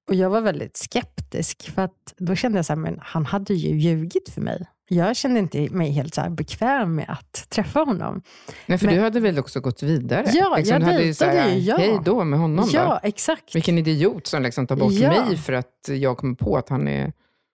Och 0.09 0.15
Jag 0.15 0.31
var 0.31 0.41
väldigt 0.41 0.77
skeptisk, 0.77 1.71
för 1.71 1.83
att 1.83 2.15
då 2.17 2.35
kände 2.35 2.59
jag 2.59 2.67
så 2.67 2.73
här 2.73 2.81
men 2.81 2.99
han 3.03 3.27
hade 3.27 3.55
ju 3.55 3.81
ljugit 3.81 4.29
för 4.29 4.41
mig. 4.41 4.67
Jag 4.93 5.17
kände 5.17 5.41
inte 5.41 5.69
mig 5.71 5.91
helt 5.91 6.15
så 6.15 6.31
bekväm 6.31 6.95
med 6.95 7.07
att 7.09 7.51
träffa 7.51 7.81
honom. 7.81 8.23
Nej, 8.67 8.79
för 8.79 8.87
men, 8.87 8.95
du 8.95 9.01
hade 9.01 9.21
väl 9.21 9.39
också 9.39 9.61
gått 9.61 9.83
vidare? 9.83 10.31
Ja, 10.33 10.57
liksom, 10.57 10.83
jag 10.83 10.97
dejtade 10.97 11.51
ju. 11.51 11.59
Ja. 11.59 11.77
Hej 11.77 11.99
då 12.05 12.25
med 12.25 12.39
honom 12.39 12.69
Ja, 12.73 13.01
då. 13.03 13.09
exakt. 13.09 13.55
Vilken 13.55 13.79
idiot 13.79 14.27
som 14.27 14.43
liksom 14.43 14.67
tar 14.67 14.77
bort 14.77 14.93
ja. 14.93 15.09
mig 15.09 15.37
för 15.37 15.53
att 15.53 15.89
jag 15.89 16.17
kommer 16.17 16.35
på 16.35 16.57
att 16.57 16.69
han 16.69 16.89
är 16.89 17.13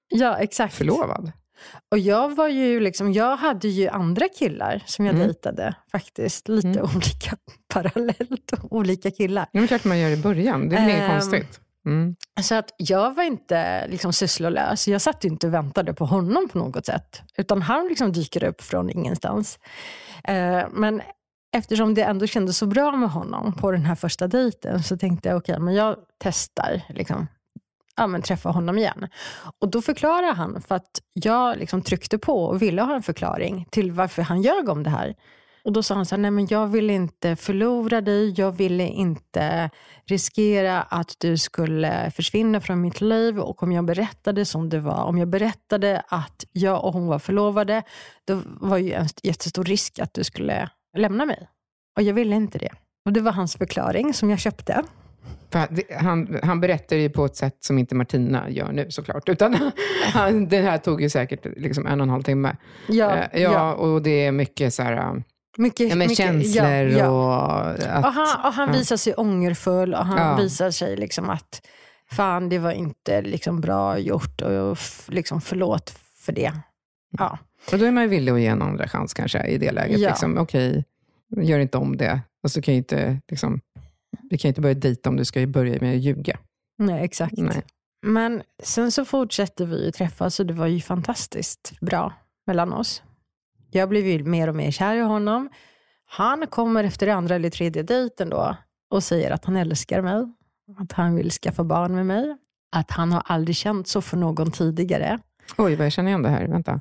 ja, 0.08 0.36
exakt. 0.36 0.74
förlovad. 0.74 1.32
Och 1.90 1.98
jag 1.98 2.36
var 2.36 2.48
ju 2.48 2.80
liksom, 2.80 3.12
jag 3.12 3.36
hade 3.36 3.68
ju 3.68 3.88
andra 3.88 4.28
killar 4.28 4.82
som 4.86 5.06
jag 5.06 5.14
mm. 5.14 5.26
dejtade 5.26 5.74
faktiskt. 5.92 6.48
Lite 6.48 6.68
mm. 6.68 6.82
olika 6.82 7.36
parallellt, 7.68 8.52
olika 8.70 9.10
killar. 9.10 9.46
det 9.52 9.58
är 9.58 9.66
klart 9.66 9.84
man 9.84 9.98
gör 9.98 10.10
i 10.10 10.16
början, 10.16 10.68
det 10.68 10.76
är 10.76 10.80
väl 10.80 10.90
inget 10.90 11.02
ehm, 11.02 11.10
konstigt. 11.10 11.60
Mm. 11.86 12.16
Så 12.42 12.54
att 12.54 12.74
jag 12.76 13.14
var 13.14 13.22
inte 13.22 13.86
liksom 13.88 14.12
sysslolös. 14.12 14.88
Jag 14.88 15.00
satt 15.00 15.24
inte 15.24 15.46
och 15.46 15.54
väntade 15.54 15.94
på 15.94 16.04
honom 16.04 16.48
på 16.48 16.58
något 16.58 16.86
sätt. 16.86 17.22
Utan 17.36 17.62
han 17.62 17.88
liksom 17.88 18.12
dyker 18.12 18.44
upp 18.44 18.62
från 18.62 18.90
ingenstans. 18.90 19.58
Eh, 20.24 20.64
men 20.72 21.02
eftersom 21.56 21.94
det 21.94 22.02
ändå 22.02 22.26
kändes 22.26 22.58
så 22.58 22.66
bra 22.66 22.92
med 22.92 23.10
honom 23.10 23.52
på 23.52 23.70
den 23.70 23.84
här 23.84 23.94
första 23.94 24.28
dejten 24.28 24.82
så 24.82 24.98
tänkte 24.98 25.28
jag, 25.28 25.36
okej, 25.36 25.52
okay, 25.52 25.64
men 25.64 25.74
jag 25.74 25.96
testar. 26.18 26.82
Liksom, 26.88 27.26
ja, 27.96 28.06
men 28.06 28.22
träffa 28.22 28.48
honom 28.48 28.78
igen. 28.78 29.08
Och 29.60 29.70
Då 29.70 29.82
förklarar 29.82 30.34
han, 30.34 30.62
för 30.62 30.74
att 30.74 31.00
jag 31.12 31.58
liksom 31.58 31.82
tryckte 31.82 32.18
på 32.18 32.44
och 32.44 32.62
ville 32.62 32.82
ha 32.82 32.94
en 32.94 33.02
förklaring 33.02 33.66
till 33.70 33.92
varför 33.92 34.22
han 34.22 34.42
ljög 34.42 34.68
om 34.68 34.82
det 34.82 34.90
här. 34.90 35.14
Och 35.66 35.73
Då 35.73 35.82
sa 35.82 35.94
han 35.94 36.06
så 36.06 36.14
här, 36.14 36.23
nej 36.23 36.30
men 36.30 36.46
jag 36.50 36.66
vill 36.66 36.90
inte 36.90 37.37
förlora 37.37 38.00
dig, 38.00 38.35
jag 38.37 38.52
ville 38.52 38.88
inte 38.88 39.70
riskera 40.04 40.82
att 40.82 41.14
du 41.18 41.38
skulle 41.38 42.11
försvinna 42.11 42.61
från 42.61 42.80
mitt 42.80 43.00
liv. 43.00 43.38
Och 43.38 43.62
om 43.62 43.73
jag 43.73 43.85
berättade 43.85 44.44
som 44.44 44.68
det 44.68 44.80
var, 44.80 45.04
om 45.04 45.18
jag 45.18 45.28
berättade 45.28 46.02
att 46.08 46.44
jag 46.52 46.85
och 46.85 46.92
hon 46.92 47.06
var 47.06 47.18
förlovade, 47.18 47.82
då 48.26 48.42
var 48.61 48.78
ju 48.78 48.92
en 48.92 49.06
jättestor 49.23 49.64
risk 49.64 49.99
att 49.99 50.14
du 50.14 50.25
skulle 50.25 50.70
lämna 50.96 51.25
mig. 51.25 51.49
Och 51.96 52.02
jag 52.02 52.14
ville 52.14 52.37
inte 52.37 52.58
det. 52.58 52.73
Och 53.04 53.12
Det 53.12 53.20
var 53.20 53.32
hans 53.32 53.56
förklaring 53.56 54.14
som 54.14 54.30
jag 54.30 54.38
köpte. 54.38 54.82
Han, 55.99 56.38
han 56.42 56.61
berättar 56.61 56.96
ju 56.96 57.11
på 57.11 57.25
ett 57.25 57.37
sätt 57.37 57.56
som 57.61 57.78
inte 57.78 57.94
Martina 57.94 58.50
gör 58.50 58.73
nu 58.73 58.90
såklart. 58.90 59.28
Utan 59.28 59.56
han, 60.12 60.49
det 60.49 60.61
här 60.61 60.78
tog 60.78 61.02
ju 61.02 61.11
säkert 61.11 61.46
liksom 61.56 61.87
en 61.87 62.00
och 62.00 62.04
en 62.04 62.11
halv 62.11 62.23
timme. 62.23 62.56
Ja, 62.88 63.14
uh, 63.14 63.40
ja, 63.42 63.52
ja. 63.52 63.75
och 63.75 64.02
det 64.02 64.26
är 64.26 64.32
mycket 64.32 64.75
så 64.75 64.82
här... 64.82 65.23
Mycket, 65.58 65.88
ja, 65.88 65.96
mycket, 65.96 66.16
känslor 66.16 66.66
ja, 66.66 66.82
ja. 66.82 67.08
och... 67.08 67.68
Att, 67.70 68.04
och 68.04 68.12
han, 68.12 68.46
och 68.46 68.52
han 68.52 68.72
visar 68.72 68.96
sig 68.96 69.14
ångerfull 69.14 69.94
och 69.94 70.06
han 70.06 70.36
visar 70.42 70.70
sig 70.70 70.96
liksom 70.96 71.30
att 71.30 71.66
fan, 72.10 72.48
det 72.48 72.58
var 72.58 72.72
inte 72.72 73.22
liksom 73.22 73.60
bra 73.60 73.98
gjort 73.98 74.40
och 74.40 74.78
liksom 75.08 75.40
förlåt 75.40 75.98
för 76.16 76.32
det. 76.32 76.52
Ja. 77.18 77.38
Och 77.72 77.78
då 77.78 77.84
är 77.84 77.90
man 77.90 78.02
ju 78.02 78.08
villig 78.08 78.32
att 78.32 78.40
ge 78.40 78.46
en 78.46 78.62
andra 78.62 78.88
chans 78.88 79.14
kanske 79.14 79.46
i 79.46 79.58
det 79.58 79.72
läget. 79.72 80.00
Ja. 80.00 80.08
Liksom, 80.08 80.38
Okej, 80.38 80.84
okay, 81.30 81.44
gör 81.44 81.58
inte 81.58 81.78
om 81.78 81.96
det. 81.96 82.20
Och 82.42 82.50
så 82.50 82.62
kan 82.62 82.75
ju 82.75 82.78
inte 82.78 83.20
liksom, 83.28 83.60
vi 84.30 84.38
kan 84.38 84.48
inte 84.48 84.60
börja 84.60 84.75
dejta 84.75 85.10
om 85.10 85.16
du 85.16 85.25
ska 85.25 85.46
börja 85.46 85.80
med 85.80 85.96
att 85.96 86.02
ljuga. 86.02 86.38
Nej, 86.78 87.04
exakt. 87.04 87.34
Nej. 87.36 87.62
Men 88.02 88.42
sen 88.62 88.92
så 88.92 89.04
fortsätter 89.04 89.66
vi 89.66 89.92
träffas 89.92 90.40
och 90.40 90.46
det 90.46 90.54
var 90.54 90.66
ju 90.66 90.80
fantastiskt 90.80 91.80
bra 91.80 92.12
mellan 92.46 92.72
oss. 92.72 93.02
Jag 93.70 93.88
blev 93.88 94.06
ju 94.06 94.25
mer 94.25 94.49
och 94.49 94.54
mer 94.54 94.70
kär 94.70 94.96
i 94.96 95.00
honom. 95.00 95.49
Han 96.06 96.46
kommer 96.46 96.85
efter 96.85 97.08
andra 97.08 97.35
eller 97.35 97.50
tredje 97.50 97.82
dejten 97.82 98.30
då 98.30 98.56
och 98.90 99.02
säger 99.02 99.30
att 99.30 99.44
han 99.44 99.56
älskar 99.56 100.02
mig, 100.02 100.25
att 100.78 100.92
han 100.92 101.16
vill 101.16 101.30
skaffa 101.30 101.64
barn 101.64 101.94
med 101.94 102.06
mig, 102.06 102.37
att 102.73 102.90
han 102.90 103.12
har 103.12 103.23
aldrig 103.26 103.56
känt 103.56 103.88
så 103.88 104.00
för 104.00 104.16
någon 104.16 104.50
tidigare. 104.50 105.18
Oj, 105.58 105.76
vad 105.76 105.87
jag 105.87 105.92
känner 105.92 106.08
igen 106.08 106.23
det 106.23 106.28
här. 106.28 106.46
Vänta. 106.46 106.80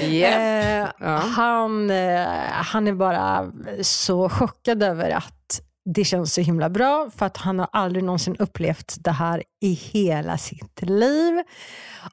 yep. 0.00 0.34
eh, 0.34 0.90
ja. 1.00 1.16
han, 1.16 1.90
eh, 1.90 2.26
han 2.50 2.88
är 2.88 2.92
bara 2.92 3.52
så 3.82 4.28
chockad 4.28 4.82
över 4.82 5.10
att 5.10 5.60
det 5.84 6.04
känns 6.04 6.34
så 6.34 6.40
himla 6.40 6.70
bra 6.70 7.10
för 7.16 7.26
att 7.26 7.36
han 7.36 7.58
har 7.58 7.68
aldrig 7.72 8.04
någonsin 8.04 8.36
upplevt 8.38 8.96
det 8.98 9.10
här 9.10 9.42
i 9.60 9.72
hela 9.72 10.38
sitt 10.38 10.82
liv. 10.82 11.42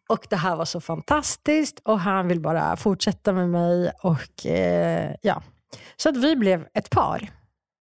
Och 0.10 0.28
det 0.30 0.36
här 0.36 0.56
var 0.56 0.66
så 0.66 0.82
fantastiskt 0.82 1.82
och 1.84 2.00
han 2.00 2.28
vill 2.28 2.42
bara 2.42 2.78
fortsätta 2.78 3.34
med 3.34 3.50
mig. 3.50 3.92
Och 4.04 4.46
eh, 4.46 5.16
ja, 5.22 5.44
Så 5.96 6.10
att 6.10 6.18
vi 6.18 6.36
blev 6.36 6.68
ett 6.74 6.90
par. 6.90 7.30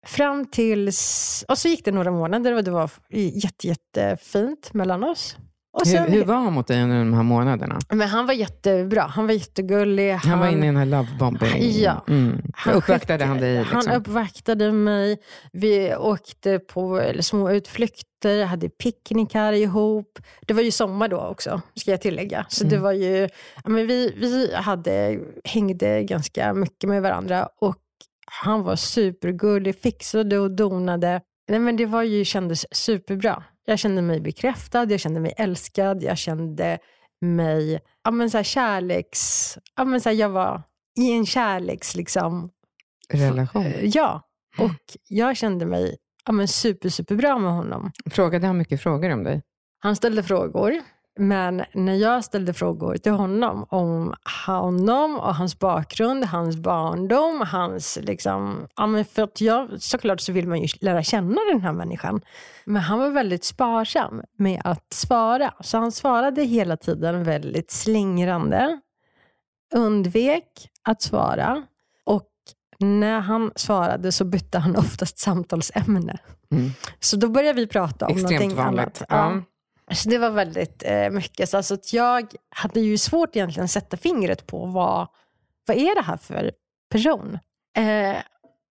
Fram 0.07 0.45
tills, 0.45 1.45
och 1.47 1.57
så 1.57 1.67
gick 1.67 1.85
det 1.85 1.91
några 1.91 2.11
månader 2.11 2.53
och 2.53 2.63
det 2.63 2.71
var 2.71 2.91
jätte, 3.09 3.67
jättefint 3.67 4.73
mellan 4.73 5.03
oss. 5.03 5.37
Sen, 5.83 6.03
hur, 6.03 6.09
hur, 6.09 6.25
var 6.25 6.35
han 6.35 6.53
mot 6.53 6.67
dig 6.67 6.83
under 6.83 6.97
de 6.97 7.13
här 7.13 7.23
månaderna? 7.23 7.79
Men 7.89 8.07
han 8.07 8.25
var 8.25 8.33
jättebra. 8.33 9.01
Han 9.01 9.27
var 9.27 9.33
jättegullig. 9.33 10.11
Han, 10.11 10.31
han 10.31 10.39
var 10.39 10.47
inne 10.47 10.63
i 10.63 10.67
den 10.67 10.77
här 10.77 10.85
lovebombing. 10.85 11.71
Ja. 11.81 12.03
Mm. 12.07 12.41
Han 12.53 12.73
uppvaktade 12.73 13.25
han 13.25 13.37
dig? 13.37 13.59
Liksom. 13.59 13.81
Han 13.85 13.95
uppvaktade 13.95 14.71
mig. 14.71 15.17
Vi 15.51 15.95
åkte 15.95 16.59
på 16.59 17.11
små 17.19 17.51
utflykter, 17.51 18.45
hade 18.45 18.69
picknickar 18.69 19.53
ihop. 19.53 20.19
Det 20.47 20.53
var 20.53 20.61
ju 20.61 20.71
sommar 20.71 21.07
då 21.07 21.19
också, 21.19 21.61
ska 21.75 21.91
jag 21.91 22.01
tillägga. 22.01 22.45
Så 22.49 22.63
mm. 22.63 22.71
det 22.71 22.77
var 22.77 22.91
ju, 22.91 23.29
men 23.65 23.87
vi, 23.87 24.13
vi 24.17 24.55
hade, 24.55 25.19
hängde 25.43 26.03
ganska 26.03 26.53
mycket 26.53 26.89
med 26.89 27.01
varandra. 27.01 27.47
Och 27.61 27.77
han 28.41 28.63
var 28.63 28.75
supergullig, 28.75 29.81
fixade 29.81 30.39
och 30.39 30.51
donade. 30.51 31.21
Nej, 31.47 31.59
men 31.59 31.77
det 31.77 31.85
var 31.85 32.03
ju, 32.03 32.25
kändes 32.25 32.65
superbra. 32.71 33.43
Jag 33.65 33.79
kände 33.79 34.01
mig 34.01 34.19
bekräftad, 34.21 34.91
jag 34.91 34.99
kände 34.99 35.19
mig 35.19 35.33
älskad, 35.37 36.03
jag 36.03 36.17
kände 36.17 36.79
mig 37.21 37.79
ja, 38.03 38.11
men 38.11 38.29
så 38.29 38.37
här, 38.37 38.43
kärleks... 38.43 39.57
Ja, 39.75 39.85
men 39.85 40.01
så 40.01 40.09
här, 40.09 40.15
jag 40.15 40.29
var 40.29 40.63
i 40.99 41.11
en 41.11 41.25
kärleks... 41.25 41.95
Liksom, 41.95 42.49
Relation? 43.09 43.73
Ja. 43.81 44.21
Och 44.57 44.97
jag 45.09 45.37
kände 45.37 45.65
mig 45.65 45.97
ja, 46.25 46.31
men 46.31 46.47
super, 46.47 46.89
superbra 46.89 47.37
med 47.37 47.51
honom. 47.51 47.91
Frågade 48.11 48.47
han 48.47 48.57
mycket 48.57 48.81
frågor 48.81 49.09
om 49.09 49.23
dig? 49.23 49.41
Han 49.79 49.95
ställde 49.95 50.23
frågor. 50.23 50.81
Men 51.19 51.63
när 51.73 51.93
jag 51.93 52.23
ställde 52.23 52.53
frågor 52.53 52.97
till 52.97 53.11
honom 53.11 53.65
om 53.69 54.13
honom 54.45 55.19
och 55.19 55.35
hans 55.35 55.59
bakgrund, 55.59 56.25
hans 56.25 56.55
barndom, 56.55 57.41
hans... 57.41 57.99
Liksom, 58.01 58.67
ja, 58.75 58.85
men 58.87 59.05
för 59.05 59.23
att 59.23 59.41
jag, 59.41 59.81
såklart 59.81 60.21
så 60.21 60.31
vill 60.31 60.47
man 60.47 60.61
ju 60.61 60.67
lära 60.81 61.03
känna 61.03 61.41
den 61.51 61.61
här 61.61 61.71
människan. 61.71 62.21
Men 62.65 62.81
han 62.81 62.99
var 62.99 63.09
väldigt 63.09 63.43
sparsam 63.43 64.21
med 64.37 64.61
att 64.63 64.93
svara. 64.93 65.53
Så 65.59 65.77
han 65.77 65.91
svarade 65.91 66.43
hela 66.43 66.77
tiden 66.77 67.23
väldigt 67.23 67.71
slingrande, 67.71 68.79
undvek 69.75 70.69
att 70.83 71.01
svara 71.01 71.63
och 72.05 72.29
när 72.79 73.19
han 73.19 73.51
svarade 73.55 74.11
så 74.11 74.25
bytte 74.25 74.57
han 74.59 74.75
oftast 74.77 75.19
samtalsämne. 75.19 76.17
Mm. 76.51 76.71
Så 76.99 77.17
då 77.17 77.27
började 77.29 77.59
vi 77.61 77.67
prata 77.67 78.05
om 78.05 78.11
Extremt 78.11 78.31
någonting 78.31 78.57
vanligt. 78.57 78.79
annat. 78.79 79.03
Ja. 79.09 79.41
Så 79.93 80.09
det 80.09 80.17
var 80.17 80.29
väldigt 80.29 80.83
eh, 80.85 81.09
mycket. 81.09 81.49
Så 81.49 81.57
alltså 81.57 81.73
att 81.73 81.93
jag 81.93 82.33
hade 82.49 82.79
ju 82.79 82.97
svårt 82.97 83.35
egentligen 83.35 83.65
att 83.65 83.71
sätta 83.71 83.97
fingret 83.97 84.47
på 84.47 84.65
vad, 84.65 85.07
vad 85.67 85.77
är 85.77 85.95
det 85.95 86.01
här 86.01 86.17
för 86.17 86.51
person. 86.91 87.39
Eh, 87.77 88.15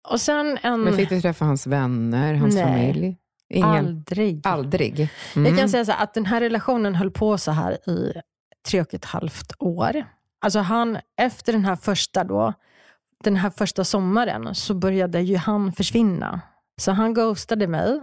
och 0.09 0.21
sen 0.21 0.59
en... 0.63 0.81
Men 0.81 0.97
fick 0.97 1.09
du 1.09 1.21
träffa 1.21 1.45
hans 1.45 1.67
vänner, 1.67 2.35
hans 2.35 2.55
nej. 2.55 2.65
familj? 2.65 3.17
Ingen, 3.49 3.69
Aldrig. 3.87 4.47
Aldrig? 4.47 5.01
Jag 5.35 5.47
Mm. 5.47 5.57
kan 5.57 5.69
säga 5.69 5.85
så 5.85 5.93
här, 5.93 6.03
att 6.05 6.15
den 6.15 6.27
här 6.27 6.41
relationen 6.41 6.95
höll 6.95 7.11
på 7.11 7.39
så 7.39 7.51
här 7.51 7.89
i 7.91 8.13
tre 8.69 8.81
och 8.81 8.95
ett 8.95 9.05
halvt 9.05 9.53
år. 9.59 10.05
Alltså 10.41 10.59
han, 10.59 10.99
efter 11.21 11.53
den 11.53 11.65
här 11.65 11.77
första 11.77 12.25
då, 12.25 12.53
den 13.25 13.37
här 13.37 13.51
första 13.51 13.85
sommaren 13.85 14.55
så 14.55 14.75
började 14.75 15.21
ju 15.21 15.37
han 15.37 15.73
försvinna. 15.73 16.41
Så 16.81 16.93
han 16.93 17.15
ghostade 17.15 17.67
mig. 17.67 18.01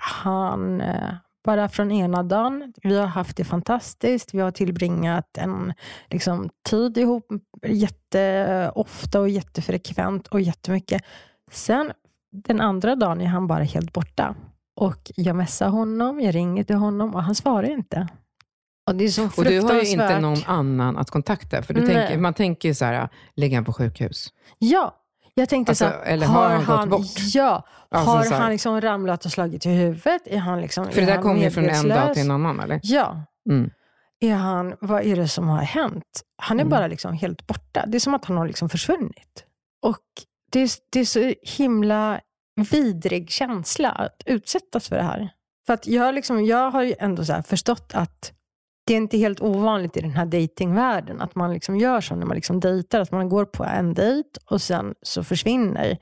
Han, 0.00 0.80
eh, 0.80 1.14
bara 1.48 1.68
från 1.68 1.92
ena 1.92 2.22
dagen, 2.22 2.72
vi 2.82 2.98
har 2.98 3.06
haft 3.06 3.36
det 3.36 3.44
fantastiskt. 3.44 4.34
Vi 4.34 4.40
har 4.40 4.50
tillbringat 4.50 5.38
en 5.38 5.74
liksom, 6.10 6.50
tid 6.70 6.98
ihop 6.98 7.26
jätteofta 7.66 9.20
och 9.20 9.28
jättefrekvent 9.28 10.26
och 10.26 10.40
jättemycket. 10.40 11.02
Sen 11.50 11.92
den 12.32 12.60
andra 12.60 12.96
dagen 12.96 13.20
är 13.20 13.26
han 13.26 13.46
bara 13.46 13.62
helt 13.62 13.92
borta. 13.92 14.34
Och 14.76 15.10
jag 15.16 15.36
messar 15.36 15.68
honom, 15.68 16.20
jag 16.20 16.34
ringer 16.34 16.64
till 16.64 16.76
honom 16.76 17.14
och 17.14 17.22
han 17.22 17.34
svarar 17.34 17.70
inte. 17.70 18.08
Och 18.86 18.94
det 18.94 19.04
är 19.04 19.08
så 19.08 19.24
Och 19.24 19.44
du 19.44 19.60
har 19.60 19.74
ju 19.74 19.90
inte 19.90 20.20
någon 20.20 20.42
annan 20.46 20.96
att 20.96 21.10
kontakta. 21.10 21.62
För 21.62 21.74
tänker, 21.74 22.18
man 22.18 22.34
tänker 22.34 22.74
så 22.74 22.84
här, 22.84 23.08
lägga 23.36 23.62
på 23.62 23.72
sjukhus. 23.72 24.28
Ja, 24.58 24.94
jag 25.42 25.48
tänkte 25.48 25.70
Alltså, 25.70 25.84
så 25.84 25.90
här, 25.90 26.02
eller 26.02 26.26
har 26.26 26.48
han 26.48 26.88
gått 26.90 27.00
bort? 27.00 27.20
Ja, 27.34 27.64
Alltså, 27.90 28.34
har 28.34 28.40
han 28.40 28.50
liksom 28.50 28.80
ramlat 28.80 29.24
och 29.24 29.30
slagit 29.32 29.66
i 29.66 29.68
huvudet? 29.68 30.22
Är 30.26 30.38
han 30.38 30.60
liksom, 30.60 30.84
För 30.86 30.94
det 30.94 31.02
är 31.02 31.06
där 31.06 31.12
han 31.14 31.22
kommer 31.22 31.42
ju 31.42 31.50
från 31.50 31.68
en 31.68 31.88
dag 31.88 32.14
till 32.14 32.22
en 32.22 32.30
annan, 32.30 32.60
eller? 32.60 32.80
Ja. 32.82 33.22
Mm. 33.50 33.70
Är 34.20 34.34
han, 34.34 34.74
vad 34.80 35.02
är 35.02 35.16
det 35.16 35.28
som 35.28 35.48
har 35.48 35.62
hänt? 35.62 36.22
Han 36.42 36.56
är 36.58 36.62
Mm. 36.62 36.70
bara 36.70 36.86
liksom 36.86 37.12
helt 37.14 37.46
borta. 37.46 37.84
Det 37.86 37.98
är 37.98 38.00
som 38.00 38.14
att 38.14 38.24
han 38.24 38.36
har 38.36 38.46
liksom 38.46 38.68
försvunnit. 38.68 39.44
Och 39.82 39.98
det 40.52 40.60
är, 40.60 40.70
det 40.92 41.00
är 41.00 41.04
så 41.04 41.32
himla 41.56 42.20
vidrig 42.70 43.30
känsla 43.30 43.90
att 43.90 44.22
utsättas 44.26 44.88
för 44.88 44.96
det 44.96 45.02
här. 45.02 45.30
För 45.66 45.74
att 45.74 45.86
jag, 45.86 46.14
liksom, 46.14 46.44
jag 46.44 46.70
har 46.70 46.82
ju 46.82 46.94
ändå 46.98 47.24
förstått 47.42 47.90
att 47.94 48.32
det 48.88 48.94
är 48.94 48.96
inte 48.96 49.18
helt 49.18 49.40
ovanligt 49.40 49.96
i 49.96 50.00
den 50.00 50.10
här 50.10 50.26
datingvärlden 50.26 51.20
att 51.20 51.34
man 51.34 51.52
liksom 51.52 51.76
gör 51.76 52.00
så 52.00 52.14
när 52.14 52.26
man 52.26 52.34
liksom 52.34 52.60
dejtar, 52.60 53.00
att 53.00 53.12
man 53.12 53.28
går 53.28 53.44
på 53.44 53.64
en 53.64 53.94
dejt 53.94 54.28
och 54.50 54.62
sen 54.62 54.94
så 55.02 55.24
försvinner 55.24 55.98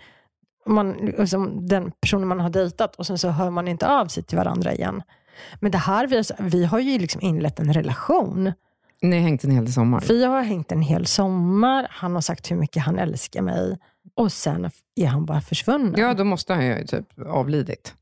man, 0.67 0.93
liksom, 0.93 1.67
den 1.67 1.93
personen 2.01 2.29
man 2.29 2.41
har 2.41 2.51
dejtat 2.51 2.97
och 2.97 3.07
sen 3.07 3.19
så 3.19 3.29
hör 3.29 3.51
man 3.51 3.69
inte 3.69 3.89
av 3.89 4.07
sig 4.07 4.23
till 4.23 4.39
varandra 4.39 4.73
igen. 4.73 5.03
Men 5.61 5.71
det 5.71 5.79
här, 5.79 6.07
vi, 6.07 6.23
vi 6.39 6.65
har 6.65 6.79
ju 6.79 6.99
liksom 6.99 7.21
inlett 7.21 7.59
en 7.61 7.73
relation. 7.73 8.53
Ni 9.03 9.17
har 9.17 9.23
hängt 9.23 9.45
en 9.45 9.51
hel 9.51 9.73
sommar. 9.73 10.05
Vi 10.09 10.25
har 10.25 10.43
hängt 10.43 10.73
en 10.73 10.83
hel 10.83 11.07
sommar, 11.07 11.87
han 11.91 12.15
har 12.15 12.21
sagt 12.21 12.51
hur 12.51 12.57
mycket 12.57 12.83
han 12.83 12.99
älskar 12.99 13.43
mig 13.43 13.79
och 14.15 14.33
sen 14.33 14.71
är 14.97 15.07
han 15.07 15.27
bara 15.27 15.41
försvunnen. 15.41 15.95
Ja, 15.97 16.15
då 16.15 16.25
måste 16.25 16.55
han 16.55 16.67
ju 16.67 16.85
typ 16.85 17.07
avlidit. 17.27 17.95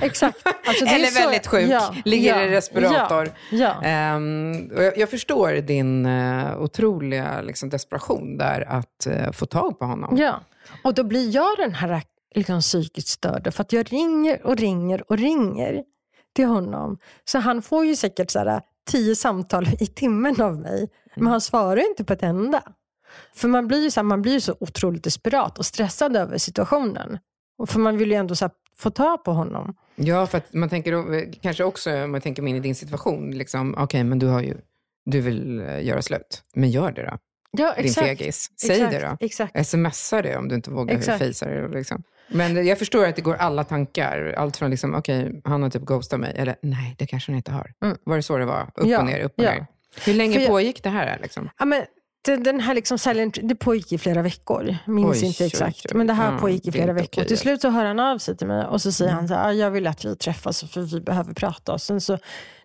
Exakt. 0.00 0.38
Alltså, 0.66 0.84
det 0.84 0.90
är 0.90 0.94
Eller 0.94 1.06
så- 1.06 1.20
väldigt 1.20 1.46
sjuk, 1.46 1.70
Ja, 1.70 1.94
ligger 2.04 2.36
ja, 2.36 2.42
i 2.44 2.48
respirator. 2.50 3.30
Ja, 3.50 3.76
ja. 3.82 4.16
Och 4.76 4.82
jag, 4.84 4.98
jag 4.98 5.10
förstår 5.10 5.52
din 5.52 6.06
uh, 6.06 6.62
otroliga 6.62 7.40
liksom, 7.42 7.68
desperation 7.68 8.38
där 8.38 8.68
att 8.68 9.06
eh, 9.06 9.32
få 9.32 9.46
tag 9.46 9.78
på 9.78 9.84
honom. 9.84 10.16
Ja, 10.16 10.40
och 10.84 10.94
då 10.94 11.04
blir 11.04 11.34
jag 11.34 11.56
den 11.58 11.74
här 11.74 12.02
liksom, 12.34 12.60
psykiskt 12.60 13.08
störda 13.08 13.50
för 13.50 13.62
att 13.62 13.72
jag 13.72 13.92
ringer 13.92 14.46
och 14.46 14.56
ringer 14.56 15.10
och 15.10 15.18
ringer 15.18 15.82
till 16.34 16.46
honom. 16.46 16.98
Så 17.24 17.38
han 17.38 17.62
får 17.62 17.86
ju 17.86 17.96
säkert 17.96 18.30
så 18.30 18.38
här, 18.38 18.60
tio 18.90 19.16
samtal 19.16 19.68
i 19.80 19.86
timmen 19.86 20.40
av 20.40 20.56
mig, 20.60 20.88
men 21.16 21.26
han 21.26 21.40
svarar 21.40 21.88
inte 21.90 22.04
på 22.04 22.12
ett 22.12 22.22
enda. 22.22 22.62
För 23.34 23.48
man 23.48 23.68
blir 23.68 23.82
ju 23.82 23.90
så, 23.90 24.00
här, 24.00 24.04
man 24.04 24.22
blir 24.22 24.40
så 24.40 24.56
otroligt 24.60 25.04
desperat 25.04 25.58
och 25.58 25.66
stressad 25.66 26.16
över 26.16 26.38
situationen. 26.38 27.18
Och 27.58 27.68
för 27.68 27.78
man 27.80 27.96
vill 27.96 28.10
ju 28.10 28.14
ändå 28.16 28.34
så 28.34 28.44
här, 28.44 28.52
få 28.78 28.90
ta 28.90 29.16
på 29.24 29.32
honom. 29.32 29.74
Ja, 29.96 30.26
för 30.26 30.38
att 30.38 30.52
man 30.52 30.68
tänker 30.68 30.92
då, 30.92 31.22
kanske 31.42 31.64
också, 31.64 32.04
om 32.04 32.12
man 32.12 32.20
tänker 32.20 32.42
mig 32.42 32.50
in 32.50 32.56
i 32.56 32.60
din 32.60 32.74
situation, 32.74 33.30
liksom, 33.30 33.74
okej, 33.78 34.04
men 34.04 34.18
du 34.18 34.26
har 34.26 34.40
ju, 34.42 34.54
du 35.04 35.20
vill 35.20 35.60
eh, 35.60 35.84
göra 35.84 36.02
slut. 36.02 36.42
Men 36.54 36.70
gör 36.70 36.90
det 36.92 37.02
då, 37.02 37.18
Ja, 37.50 37.74
din 37.76 37.84
exakt. 37.84 38.06
fegis. 38.06 38.50
Säg 38.60 38.70
exakt, 38.76 38.92
det 38.92 38.98
då. 39.20 39.26
Exakt. 39.26 39.66
Smsa 39.66 40.22
det 40.22 40.36
om 40.36 40.48
du 40.48 40.54
inte 40.54 40.70
vågar 40.70 40.96
Exakt. 40.96 41.18
fejsa 41.18 41.46
det. 41.48 41.68
Liksom. 41.68 42.02
Men 42.28 42.66
jag 42.66 42.78
förstår 42.78 43.06
att 43.06 43.16
det 43.16 43.22
går 43.22 43.34
alla 43.34 43.64
tankar. 43.64 44.34
Allt 44.38 44.56
från, 44.56 44.70
liksom, 44.70 44.94
okej, 44.94 45.40
han 45.44 45.62
har 45.62 45.70
typ 45.70 45.82
ghostat 45.82 46.20
mig. 46.20 46.32
Eller, 46.36 46.56
nej, 46.62 46.94
det 46.98 47.06
kanske 47.06 47.32
han 47.32 47.36
inte 47.36 47.52
har. 47.52 47.72
Mm. 47.84 47.96
Var 48.04 48.16
det 48.16 48.22
så 48.22 48.38
det 48.38 48.44
var? 48.44 48.62
Upp 48.74 48.86
Ja, 48.86 48.98
och 48.98 49.04
ner, 49.06 49.20
upp 49.20 49.38
och 49.38 49.44
ja. 49.44 49.50
ner. 49.50 49.66
Hur 50.06 50.14
länge 50.14 50.34
För 50.34 50.40
jag- 50.40 50.48
pågick 50.50 50.82
det 50.82 50.90
här? 50.90 51.18
Liksom? 51.22 51.50
Ja, 51.58 51.64
men 51.64 51.82
den, 52.26 52.60
här 52.60 52.74
liksom 52.74 52.98
silent, 52.98 53.38
det 53.42 53.54
pågick 53.54 53.92
i 53.92 53.98
flera 53.98 54.22
veckor. 54.22 54.76
Minns 54.86 55.22
Oj, 55.22 55.26
inte 55.28 55.42
oj, 55.42 55.46
exakt. 55.46 55.86
oj. 55.90 55.96
Men 55.96 56.06
det 56.06 56.12
här 56.12 56.32
Ja, 56.32 56.38
pågick 56.38 56.66
i 56.66 56.72
flera 56.72 56.92
veckor. 56.92 57.24
Till 57.24 57.38
slut 57.38 57.60
så 57.60 57.68
hör 57.70 57.84
han 57.84 58.00
av 58.00 58.18
sig 58.18 58.36
till 58.36 58.46
mig 58.46 58.66
och 58.66 58.82
så 58.82 58.92
säger 58.92 59.10
Mm. 59.10 59.18
han 59.18 59.28
så 59.28 59.34
här, 59.34 59.48
"Ah, 59.48 59.52
jag 59.52 59.70
vill 59.70 59.86
att 59.86 60.04
vi 60.04 60.16
träffas 60.16 60.64
för 60.72 60.80
vi 60.80 61.00
behöver 61.00 61.34
prata. 61.34 61.72
Och 61.72 61.80
sen 61.82 62.00
så, 62.00 62.18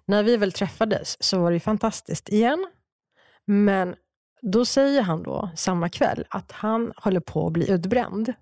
när 0.05 0.23
vi 0.23 0.37
väl 0.37 0.51
träffades 0.51 1.23
så 1.23 1.39
var 1.39 1.51
det 1.51 1.59
fantastiskt 1.59 2.29
igen. 2.29 2.67
Men 3.47 3.95
då 4.41 4.65
säger 4.65 5.01
han 5.01 5.23
då 5.23 5.49
samma 5.55 5.89
kväll 5.89 6.25
att 6.29 6.51
han 6.51 6.91
håller 6.95 7.19
på 7.19 7.47
att 7.47 7.53
bli 7.53 7.71
utbränd. 7.71 8.33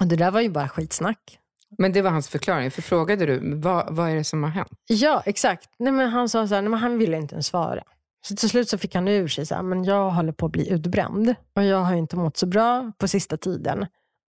Och 0.00 0.06
det 0.06 0.16
där 0.16 0.30
var 0.30 0.40
ju 0.40 0.50
bara 0.50 0.68
skitsnack. 0.68 1.38
Men 1.78 1.92
det 1.92 2.02
var 2.02 2.10
hans 2.10 2.28
förklaring. 2.28 2.70
För 2.70 2.82
frågade 2.82 3.26
du, 3.26 3.54
vad, 3.60 3.94
vad 3.96 4.10
är 4.10 4.14
det 4.14 4.24
som 4.24 4.42
har 4.42 4.50
hänt? 4.50 4.68
Ja, 4.86 5.22
exakt. 5.26 5.68
Nej, 5.78 5.92
men 5.92 6.08
han 6.08 6.28
sa 6.28 6.48
så 6.48 6.54
här, 6.54 6.62
nej, 6.62 6.70
men 6.70 6.80
han 6.80 6.98
ville 6.98 7.16
inte 7.16 7.34
ens 7.34 7.46
svara. 7.46 7.82
Så 8.28 8.36
till 8.36 8.48
slut 8.50 8.68
så 8.68 8.78
fick 8.78 8.94
han 8.94 9.08
ur 9.08 9.28
sig 9.28 9.46
så 9.46 9.54
här, 9.54 9.62
men 9.62 9.84
jag 9.84 10.10
håller 10.10 10.32
på 10.32 10.46
att 10.46 10.52
bli 10.52 10.70
utbränd. 10.72 11.34
Och 11.56 11.64
jag 11.64 11.78
har 11.80 11.94
inte 11.94 12.16
mått 12.16 12.36
så 12.36 12.46
bra 12.46 12.92
på 12.98 13.08
sista 13.08 13.36
tiden. 13.36 13.82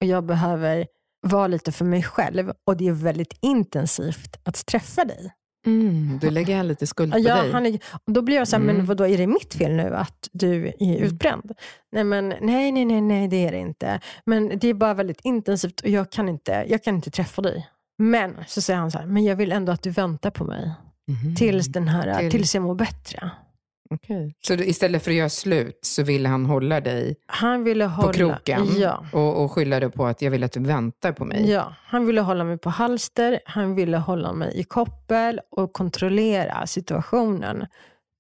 Och 0.02 0.08
jag 0.08 0.26
behöver 0.26 0.88
vara 1.28 1.48
lite 1.48 1.72
för 1.72 1.86
mig 1.86 2.04
själv. 2.04 2.52
Och 2.66 2.78
det 2.78 2.88
är 2.88 2.92
väldigt 2.92 3.34
intensivt 3.42 4.38
att 4.44 4.66
träffa 4.66 5.06
dig. 5.06 5.32
Mm, 5.68 6.20
då 6.22 6.30
lägger 6.30 6.58
han 6.58 6.68
lite 6.68 6.88
skuld 6.88 7.12
på 7.14 7.20
Ja, 7.20 7.42
dig. 7.42 7.52
han 7.52 7.78
då 8.14 8.22
blir 8.22 8.36
jag 8.36 8.48
så 8.48 8.56
här, 8.56 8.64
Mm. 8.64 8.76
men 8.78 8.86
vadå, 8.86 9.08
är 9.08 9.18
det 9.18 9.28
mitt 9.28 9.54
fel 9.54 9.72
nu 9.76 9.96
att 9.96 10.30
du 10.32 10.68
är 10.80 10.98
utbränd? 10.98 11.52
Nej, 11.92 12.04
men 12.04 12.30
nej, 12.42 12.72
nej, 12.72 12.86
nej, 12.86 13.02
nej, 13.02 13.28
det 13.28 13.48
är 13.48 13.52
det 13.52 13.58
inte. 13.58 14.00
Men 14.26 14.60
det 14.60 14.68
är 14.68 14.74
bara 14.74 14.94
väldigt 14.94 15.20
intensivt 15.24 15.80
och 15.82 15.90
jag 15.90 16.12
kan 16.12 16.30
inte, 16.30 16.66
jag 16.68 16.84
kan 16.84 16.96
inte 16.96 17.12
träffa 17.12 17.42
dig. 17.42 17.68
Men 17.98 18.36
så 18.48 18.62
säger 18.62 18.80
han 18.80 18.92
så 18.92 18.98
här, 18.98 19.06
men 19.06 19.24
jag 19.24 19.36
vill 19.36 19.52
ändå 19.52 19.72
att 19.72 19.82
du 19.84 19.90
väntar 19.90 20.30
på 20.32 20.44
mig 20.44 20.72
Mhm. 21.08 21.36
tills, 21.36 21.68
den 21.68 21.88
här, 21.88 22.20
Till- 22.20 22.32
tills 22.32 22.56
jag 22.56 22.62
mår 22.64 22.76
bättre. 22.76 23.32
Okej. 23.90 24.36
Så 24.42 24.56
du, 24.56 24.66
istället 24.66 25.04
för 25.04 25.12
att 25.12 25.18
göra 25.18 25.30
slut 25.30 25.80
så 25.82 26.04
ville 26.04 26.30
han 26.30 26.46
hålla 26.46 26.82
dig 26.82 27.16
Han 27.26 27.64
ville 27.64 27.86
hålla, 27.86 28.08
på 28.08 28.14
kroken 28.14 28.68
Ja, 28.78 29.06
och, 29.14 29.44
och 29.44 29.52
skylla 29.52 29.80
det 29.80 29.90
på 29.90 30.06
att 30.06 30.22
jag 30.22 30.32
vill 30.32 30.44
att 30.44 30.52
du 30.52 30.60
väntar 30.60 31.12
på 31.12 31.26
mig? 31.26 31.50
ja, 31.52 31.76
han 31.86 32.06
ville 32.06 32.22
hålla 32.22 32.44
mig 32.44 32.58
på 32.58 32.70
halster, 32.70 33.40
han 33.46 33.76
ville 33.76 33.98
hålla 33.98 34.34
mig 34.34 34.60
i 34.60 34.64
koppel 34.64 35.40
och 35.52 35.74
kontrollera 35.74 36.68
situationen. 36.68 37.66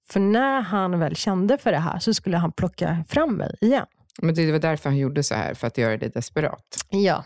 För 0.09 0.19
när 0.19 0.61
han 0.61 0.99
väl 0.99 1.15
kände 1.15 1.57
för 1.57 1.71
det 1.71 1.77
här 1.77 1.99
så 1.99 2.13
skulle 2.13 2.37
han 2.37 2.51
plocka 2.51 3.03
fram 3.09 3.35
mig 3.35 3.55
igen. 3.61 3.85
Men 4.21 4.35
det 4.35 4.51
var 4.51 4.59
därför 4.59 4.89
han 4.89 4.97
gjorde 4.97 5.23
så 5.23 5.35
här, 5.35 5.53
för 5.53 5.67
att 5.67 5.77
göra 5.77 5.97
dig 5.97 6.09
desperat. 6.09 6.85
Ja, 6.89 7.23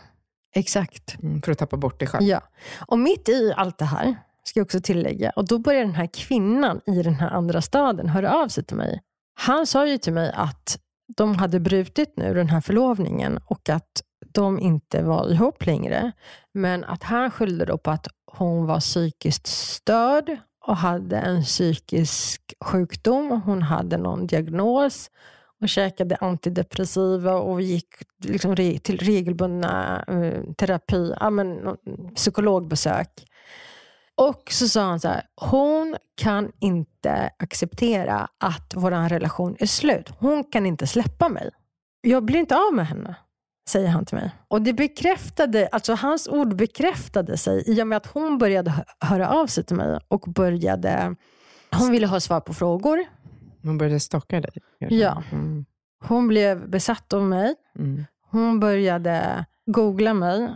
exakt. 0.54 1.22
Mm, 1.22 1.42
för 1.42 1.52
att 1.52 1.58
tappa 1.58 1.76
bort 1.76 1.98
dig 1.98 2.08
själv. 2.08 2.26
Ja. 2.26 2.40
Och 2.86 2.98
mitt 2.98 3.28
i 3.28 3.52
allt 3.56 3.78
det 3.78 3.84
här, 3.84 4.16
ska 4.50 4.60
jag 4.60 4.64
också 4.64 4.80
tillägga, 4.80 5.30
och 5.30 5.48
då 5.48 5.58
börjar 5.58 5.80
den 5.80 5.94
här 5.94 6.06
kvinnan 6.06 6.80
i 6.86 7.02
den 7.02 7.14
här 7.14 7.30
andra 7.30 7.62
staden 7.62 8.08
höra 8.08 8.34
av 8.34 8.48
sig 8.48 8.64
till 8.64 8.76
mig. 8.76 9.00
Han 9.34 9.66
sa 9.66 9.86
ju 9.86 9.98
till 9.98 10.12
mig 10.12 10.32
att 10.34 10.78
de 11.16 11.34
hade 11.36 11.60
brutit 11.60 12.12
nu 12.16 12.34
den 12.34 12.48
här 12.48 12.60
förlovningen 12.60 13.40
och 13.46 13.68
att 13.68 14.02
de 14.34 14.58
inte 14.58 15.02
var 15.02 15.32
ihop 15.32 15.66
längre. 15.66 16.12
Men 16.54 16.84
att 16.84 17.02
han 17.02 17.30
skyllde 17.30 17.64
då 17.64 17.78
på 17.78 17.90
att 17.90 18.06
hon 18.32 18.66
var 18.66 18.80
psykiskt 18.80 19.46
störd 19.46 20.36
och 20.66 20.76
hade 20.76 21.16
en 21.16 21.42
psykisk 21.42 22.54
sjukdom. 22.64 23.42
Hon 23.44 23.62
hade 23.62 23.96
någon 23.96 24.26
diagnos 24.26 25.10
och 25.60 25.68
käkade 25.68 26.16
antidepressiva 26.16 27.34
och 27.34 27.62
gick 27.62 27.94
liksom 28.24 28.54
re- 28.54 28.78
till 28.78 28.98
regelbundna 28.98 30.04
eh, 30.08 30.52
terapi, 30.54 31.14
ja, 31.20 31.30
men, 31.30 31.76
psykologbesök. 32.14 33.29
Och 34.20 34.42
så 34.50 34.68
sa 34.68 34.82
han 34.82 35.00
så 35.00 35.08
här, 35.08 35.22
hon 35.36 35.96
kan 36.16 36.52
inte 36.60 37.30
acceptera 37.38 38.28
att 38.38 38.72
vår 38.76 39.08
relation 39.08 39.56
är 39.58 39.66
slut. 39.66 40.08
Hon 40.18 40.44
kan 40.44 40.66
inte 40.66 40.86
släppa 40.86 41.28
mig. 41.28 41.50
Jag 42.00 42.24
blir 42.24 42.40
inte 42.40 42.56
av 42.56 42.74
med 42.74 42.86
henne, 42.86 43.14
säger 43.68 43.88
han 43.88 44.04
till 44.04 44.16
mig. 44.16 44.30
Och 44.48 44.62
det 44.62 44.72
bekräftade, 44.72 45.68
alltså 45.72 45.94
hans 45.94 46.28
ord 46.28 46.56
bekräftade 46.56 47.36
sig 47.36 47.62
i 47.66 47.82
och 47.82 47.86
med 47.86 47.96
att 47.96 48.06
hon 48.06 48.38
började 48.38 48.70
hö- 48.70 48.84
höra 49.00 49.28
av 49.28 49.46
sig 49.46 49.64
till 49.64 49.76
mig 49.76 50.00
och 50.08 50.20
började, 50.20 51.16
hon 51.72 51.92
ville 51.92 52.06
ha 52.06 52.20
svar 52.20 52.40
på 52.40 52.54
frågor. 52.54 53.04
Man 53.60 53.78
började 53.78 54.00
stalka 54.00 54.40
dig? 54.40 54.52
Ja. 54.78 55.22
Mm. 55.32 55.64
Hon 56.04 56.28
blev 56.28 56.70
besatt 56.70 57.12
av 57.12 57.22
mig. 57.22 57.54
Mm. 57.78 58.04
Hon 58.30 58.60
började 58.60 59.44
googla 59.66 60.14
mig. 60.14 60.48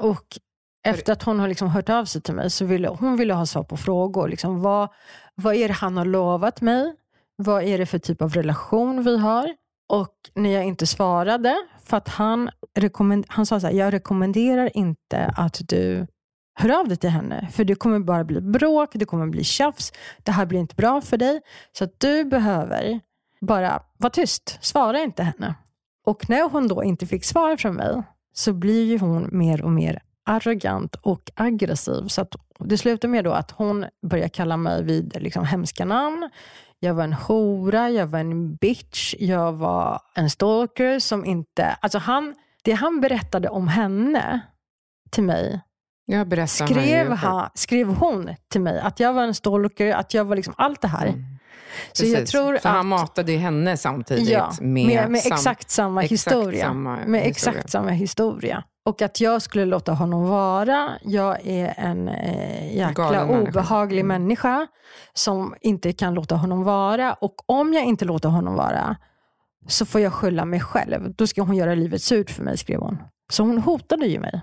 Och 0.00 0.38
efter 0.86 1.12
att 1.12 1.22
hon 1.22 1.40
har 1.40 1.48
liksom 1.48 1.68
hört 1.68 1.88
av 1.88 2.04
sig 2.04 2.22
till 2.22 2.34
mig 2.34 2.50
så 2.50 2.64
ville 2.64 2.88
hon 2.88 3.16
ville 3.16 3.34
ha 3.34 3.46
svar 3.46 3.62
på 3.62 3.76
frågor. 3.76 4.28
Liksom, 4.28 4.62
vad, 4.62 4.88
vad 5.34 5.54
är 5.54 5.68
det 5.68 5.74
han 5.74 5.96
har 5.96 6.04
lovat 6.04 6.60
mig? 6.60 6.94
Vad 7.36 7.62
är 7.62 7.78
det 7.78 7.86
för 7.86 7.98
typ 7.98 8.22
av 8.22 8.34
relation 8.34 9.04
vi 9.04 9.18
har? 9.18 9.54
Och 9.88 10.14
när 10.34 10.50
jag 10.50 10.64
inte 10.64 10.86
svarade, 10.86 11.56
för 11.84 11.96
att 11.96 12.08
han, 12.08 12.50
rekommend, 12.78 13.24
han 13.28 13.46
sa 13.46 13.60
så 13.60 13.66
här, 13.66 13.74
jag 13.74 13.92
rekommenderar 13.92 14.76
inte 14.76 15.34
att 15.36 15.60
du 15.68 16.06
hör 16.54 16.80
av 16.80 16.88
dig 16.88 16.96
till 16.96 17.10
henne. 17.10 17.48
För 17.52 17.64
det 17.64 17.74
kommer 17.74 17.98
bara 17.98 18.24
bli 18.24 18.40
bråk, 18.40 18.90
det 18.92 19.04
kommer 19.04 19.26
bli 19.26 19.44
tjafs. 19.44 19.92
Det 20.22 20.32
här 20.32 20.46
blir 20.46 20.60
inte 20.60 20.74
bra 20.74 21.00
för 21.00 21.16
dig. 21.16 21.40
Så 21.72 21.84
att 21.84 22.00
du 22.00 22.24
behöver 22.24 23.00
bara 23.40 23.82
vara 23.98 24.10
tyst. 24.10 24.58
Svara 24.60 25.00
inte 25.00 25.22
henne. 25.22 25.54
Och 26.06 26.28
när 26.28 26.50
hon 26.50 26.68
då 26.68 26.84
inte 26.84 27.06
fick 27.06 27.24
svar 27.24 27.56
från 27.56 27.74
mig 27.74 28.02
så 28.32 28.52
blir 28.52 28.84
ju 28.84 28.98
hon 28.98 29.28
mer 29.32 29.62
och 29.62 29.70
mer 29.70 30.02
arrogant 30.26 30.96
och 30.96 31.30
aggressiv. 31.34 32.08
Så 32.08 32.26
det 32.58 32.78
slutar 32.78 33.08
med 33.08 33.24
då 33.24 33.32
att 33.32 33.50
hon 33.50 33.86
börjar 34.02 34.28
kalla 34.28 34.56
mig 34.56 34.82
vid 34.82 35.22
liksom 35.22 35.44
hemska 35.44 35.84
namn. 35.84 36.30
Jag 36.78 36.94
var 36.94 37.04
en 37.04 37.12
hora, 37.12 37.90
jag 37.90 38.06
var 38.06 38.18
en 38.18 38.56
bitch, 38.56 39.14
jag 39.18 39.52
var 39.52 40.00
en 40.14 40.30
stalker 40.30 40.98
som 40.98 41.24
inte... 41.24 41.76
Alltså 41.80 41.98
han, 41.98 42.34
det 42.62 42.72
han 42.72 43.00
berättade 43.00 43.48
om 43.48 43.68
henne 43.68 44.40
till 45.10 45.24
mig 45.24 45.60
jag 46.06 46.48
skrev, 46.48 47.10
han, 47.12 47.50
skrev 47.54 47.88
hon 47.88 48.34
till 48.48 48.60
mig. 48.60 48.80
Att 48.80 49.00
jag 49.00 49.12
var 49.12 49.22
en 49.22 49.34
stalker, 49.34 49.94
att 49.94 50.14
jag 50.14 50.24
var 50.24 50.36
liksom 50.36 50.54
allt 50.56 50.80
det 50.80 50.88
här. 50.88 51.06
Mm. 51.06 51.35
Så 51.92 52.04
jag 52.04 52.26
tror 52.26 52.56
att, 52.56 52.64
han 52.64 52.86
matade 52.86 53.32
henne 53.32 53.76
samtidigt 53.76 54.28
ja, 54.28 54.52
med, 54.60 54.86
med, 54.86 55.10
med 55.10 55.20
exakt 55.24 55.70
samma 55.70 56.04
exakt 56.04 56.12
historia. 56.12 56.64
Samma 56.64 56.90
med 56.90 57.04
historia. 57.04 57.24
exakt 57.24 57.70
samma 57.70 57.90
historia. 57.90 58.64
Och 58.86 59.02
att 59.02 59.20
jag 59.20 59.42
skulle 59.42 59.64
låta 59.64 59.92
honom 59.92 60.28
vara. 60.28 60.90
Jag 61.02 61.46
är 61.46 61.74
en 61.76 62.08
eh, 62.08 62.76
jäkla 62.76 62.92
Galen 62.92 63.28
obehaglig 63.28 64.04
människa. 64.04 64.48
Mm. 64.48 64.58
människa 64.58 64.72
som 65.14 65.54
inte 65.60 65.92
kan 65.92 66.14
låta 66.14 66.34
honom 66.34 66.64
vara. 66.64 67.12
Och 67.12 67.34
om 67.46 67.72
jag 67.72 67.84
inte 67.84 68.04
låter 68.04 68.28
honom 68.28 68.54
vara 68.54 68.96
så 69.68 69.86
får 69.86 70.00
jag 70.00 70.12
skylla 70.12 70.44
mig 70.44 70.60
själv. 70.60 71.14
Då 71.16 71.26
ska 71.26 71.42
hon 71.42 71.56
göra 71.56 71.74
livet 71.74 72.02
surt 72.02 72.30
för 72.30 72.42
mig, 72.42 72.58
skrev 72.58 72.80
hon. 72.80 72.98
Så 73.32 73.42
hon 73.42 73.58
hotade 73.58 74.06
ju 74.06 74.20
mig. 74.20 74.40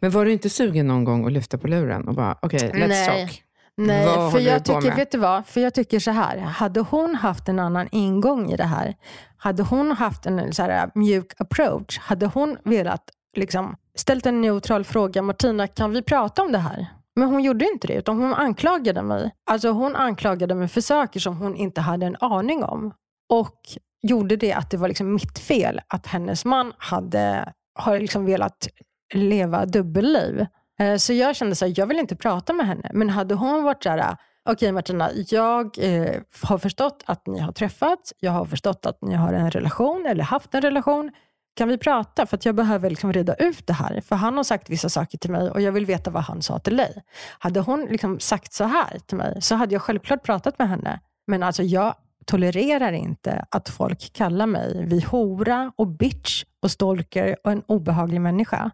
Men 0.00 0.10
var 0.10 0.24
du 0.24 0.32
inte 0.32 0.50
sugen 0.50 0.86
någon 0.86 1.04
gång 1.04 1.26
att 1.26 1.32
lyfta 1.32 1.58
på 1.58 1.68
luren 1.68 2.08
och 2.08 2.14
bara, 2.14 2.38
okej, 2.42 2.68
okay, 2.68 2.82
let's 2.82 2.88
Nej. 2.88 3.26
talk? 3.26 3.42
Nej, 3.76 4.06
vad 4.06 4.32
för 4.32 4.38
jag 4.38 4.64
tycker, 4.64 4.96
vet 4.96 5.10
du 5.10 5.18
vad? 5.18 5.46
För 5.46 5.60
jag 5.60 5.74
tycker 5.74 5.98
så 5.98 6.10
här, 6.10 6.38
hade 6.38 6.80
hon 6.80 7.14
haft 7.14 7.48
en 7.48 7.58
annan 7.58 7.88
ingång 7.92 8.50
i 8.52 8.56
det 8.56 8.64
här, 8.64 8.94
hade 9.36 9.62
hon 9.62 9.90
haft 9.90 10.26
en 10.26 10.52
så 10.52 10.62
här, 10.62 10.90
mjuk 10.94 11.32
approach, 11.40 11.98
hade 11.98 12.26
hon 12.26 12.58
velat 12.64 13.10
liksom, 13.36 13.76
ställt 13.94 14.26
en 14.26 14.40
neutral 14.40 14.84
fråga, 14.84 15.22
Martina, 15.22 15.66
kan 15.66 15.92
vi 15.92 16.02
prata 16.02 16.42
om 16.42 16.52
det 16.52 16.58
här? 16.58 16.86
Men 17.16 17.28
hon 17.28 17.42
gjorde 17.42 17.64
inte 17.64 17.86
det, 17.86 17.94
utan 17.94 18.18
hon 18.22 18.34
anklagade 18.34 19.02
mig. 19.02 19.30
Alltså 19.50 19.70
hon 19.70 19.96
anklagade 19.96 20.54
mig 20.54 20.68
för 20.68 20.80
saker 20.80 21.20
som 21.20 21.36
hon 21.36 21.56
inte 21.56 21.80
hade 21.80 22.06
en 22.06 22.16
aning 22.20 22.64
om. 22.64 22.92
Och 23.28 23.60
gjorde 24.02 24.36
det 24.36 24.52
att 24.52 24.70
det 24.70 24.76
var 24.76 24.88
liksom 24.88 25.14
mitt 25.14 25.38
fel 25.38 25.80
att 25.88 26.06
hennes 26.06 26.44
man 26.44 26.72
hade 26.78 27.52
har 27.78 28.00
liksom 28.00 28.24
velat 28.24 28.68
leva 29.14 29.66
dubbelliv. 29.66 30.46
Eh, 30.78 30.96
så 30.96 31.12
jag 31.12 31.36
kände 31.36 31.52
att 31.52 31.78
jag 31.78 31.86
vill 31.86 31.98
inte 31.98 32.16
prata 32.16 32.52
med 32.52 32.66
henne. 32.66 32.90
Men 32.92 33.10
hade 33.10 33.34
hon 33.34 33.64
varit 33.64 33.82
så 33.82 33.90
här, 33.90 33.98
eh, 33.98 34.12
okej 34.44 34.52
okay, 34.52 34.72
Martina, 34.72 35.10
jag 35.28 35.78
eh, 35.78 36.20
har 36.42 36.58
förstått 36.58 37.02
att 37.06 37.26
ni 37.26 37.38
har 37.38 37.52
träffats, 37.52 38.14
jag 38.20 38.32
har 38.32 38.44
förstått 38.44 38.86
att 38.86 38.98
ni 39.02 39.14
har 39.14 39.32
en 39.32 39.50
relation 39.50 40.06
eller 40.06 40.24
haft 40.24 40.54
en 40.54 40.62
relation. 40.62 41.10
Kan 41.56 41.68
vi 41.68 41.78
prata? 41.78 42.26
För 42.26 42.36
att 42.36 42.44
jag 42.44 42.54
behöver 42.54 42.90
liksom 42.90 43.12
reda 43.12 43.34
ut 43.34 43.66
det 43.66 43.72
här. 43.72 44.00
För 44.00 44.16
han 44.16 44.36
har 44.36 44.44
sagt 44.44 44.70
vissa 44.70 44.88
saker 44.88 45.18
till 45.18 45.30
mig 45.30 45.50
och 45.50 45.60
jag 45.60 45.72
vill 45.72 45.86
veta 45.86 46.10
vad 46.10 46.22
han 46.22 46.42
sa 46.42 46.58
till 46.58 46.76
dig. 46.76 47.02
Hade 47.38 47.60
hon 47.60 47.86
liksom 47.90 48.20
sagt 48.20 48.52
så 48.52 48.64
här 48.64 48.98
till 48.98 49.16
mig 49.16 49.42
så 49.42 49.54
hade 49.54 49.74
jag 49.74 49.82
självklart 49.82 50.22
pratat 50.22 50.58
med 50.58 50.68
henne. 50.68 51.00
Men 51.26 51.42
alltså 51.42 51.62
jag 51.62 51.94
tolererar 52.26 52.92
inte 52.92 53.44
att 53.50 53.68
folk 53.68 54.12
kallar 54.12 54.46
mig 54.46 54.86
vid 54.86 55.04
hora 55.04 55.72
och 55.76 55.86
bitch 55.86 56.44
och 56.62 56.70
stalker 56.70 57.36
och 57.44 57.52
en 57.52 57.62
obehaglig 57.66 58.20
människa 58.20 58.70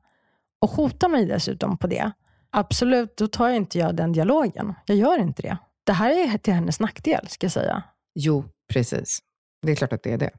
och 0.63 0.71
hotar 0.71 1.09
mig 1.09 1.27
dessutom 1.27 1.79
på 1.79 1.87
det, 1.87 2.13
absolut, 2.51 3.17
då 3.17 3.27
tar 3.27 3.49
jag 3.49 3.57
inte 3.57 3.79
jag 3.79 3.97
den 3.97 4.13
dialogen. 4.13 4.75
Jag 4.87 4.97
gör 4.97 5.19
inte 5.19 5.43
det. 5.43 5.57
Det 5.85 5.93
här 5.93 6.11
är 6.11 6.39
till 6.39 6.55
hennes 6.55 6.81
nackdel, 6.81 7.29
ska 7.29 7.45
jag 7.45 7.53
säga. 7.53 7.83
Jo, 8.15 8.45
precis. 8.73 9.19
Det 9.67 9.73
är 9.73 9.77
klart 9.77 9.93
att 9.93 10.03
det 10.03 10.13
är 10.13 10.19
det. 10.19 10.31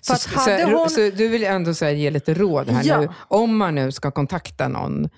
Så, 0.00 0.14
så, 0.14 0.66
hon... 0.66 0.90
så, 0.90 1.00
du 1.00 1.28
vill 1.28 1.44
ändå 1.44 1.74
så 1.74 1.88
ge 1.88 2.10
lite 2.10 2.34
råd 2.34 2.68
här 2.68 2.82
ja. 2.84 3.00
nu. 3.00 3.08
Om 3.18 3.56
man 3.56 3.74
nu 3.74 3.92
ska 3.92 4.10
kontakta 4.10 4.68
någon 4.68 5.08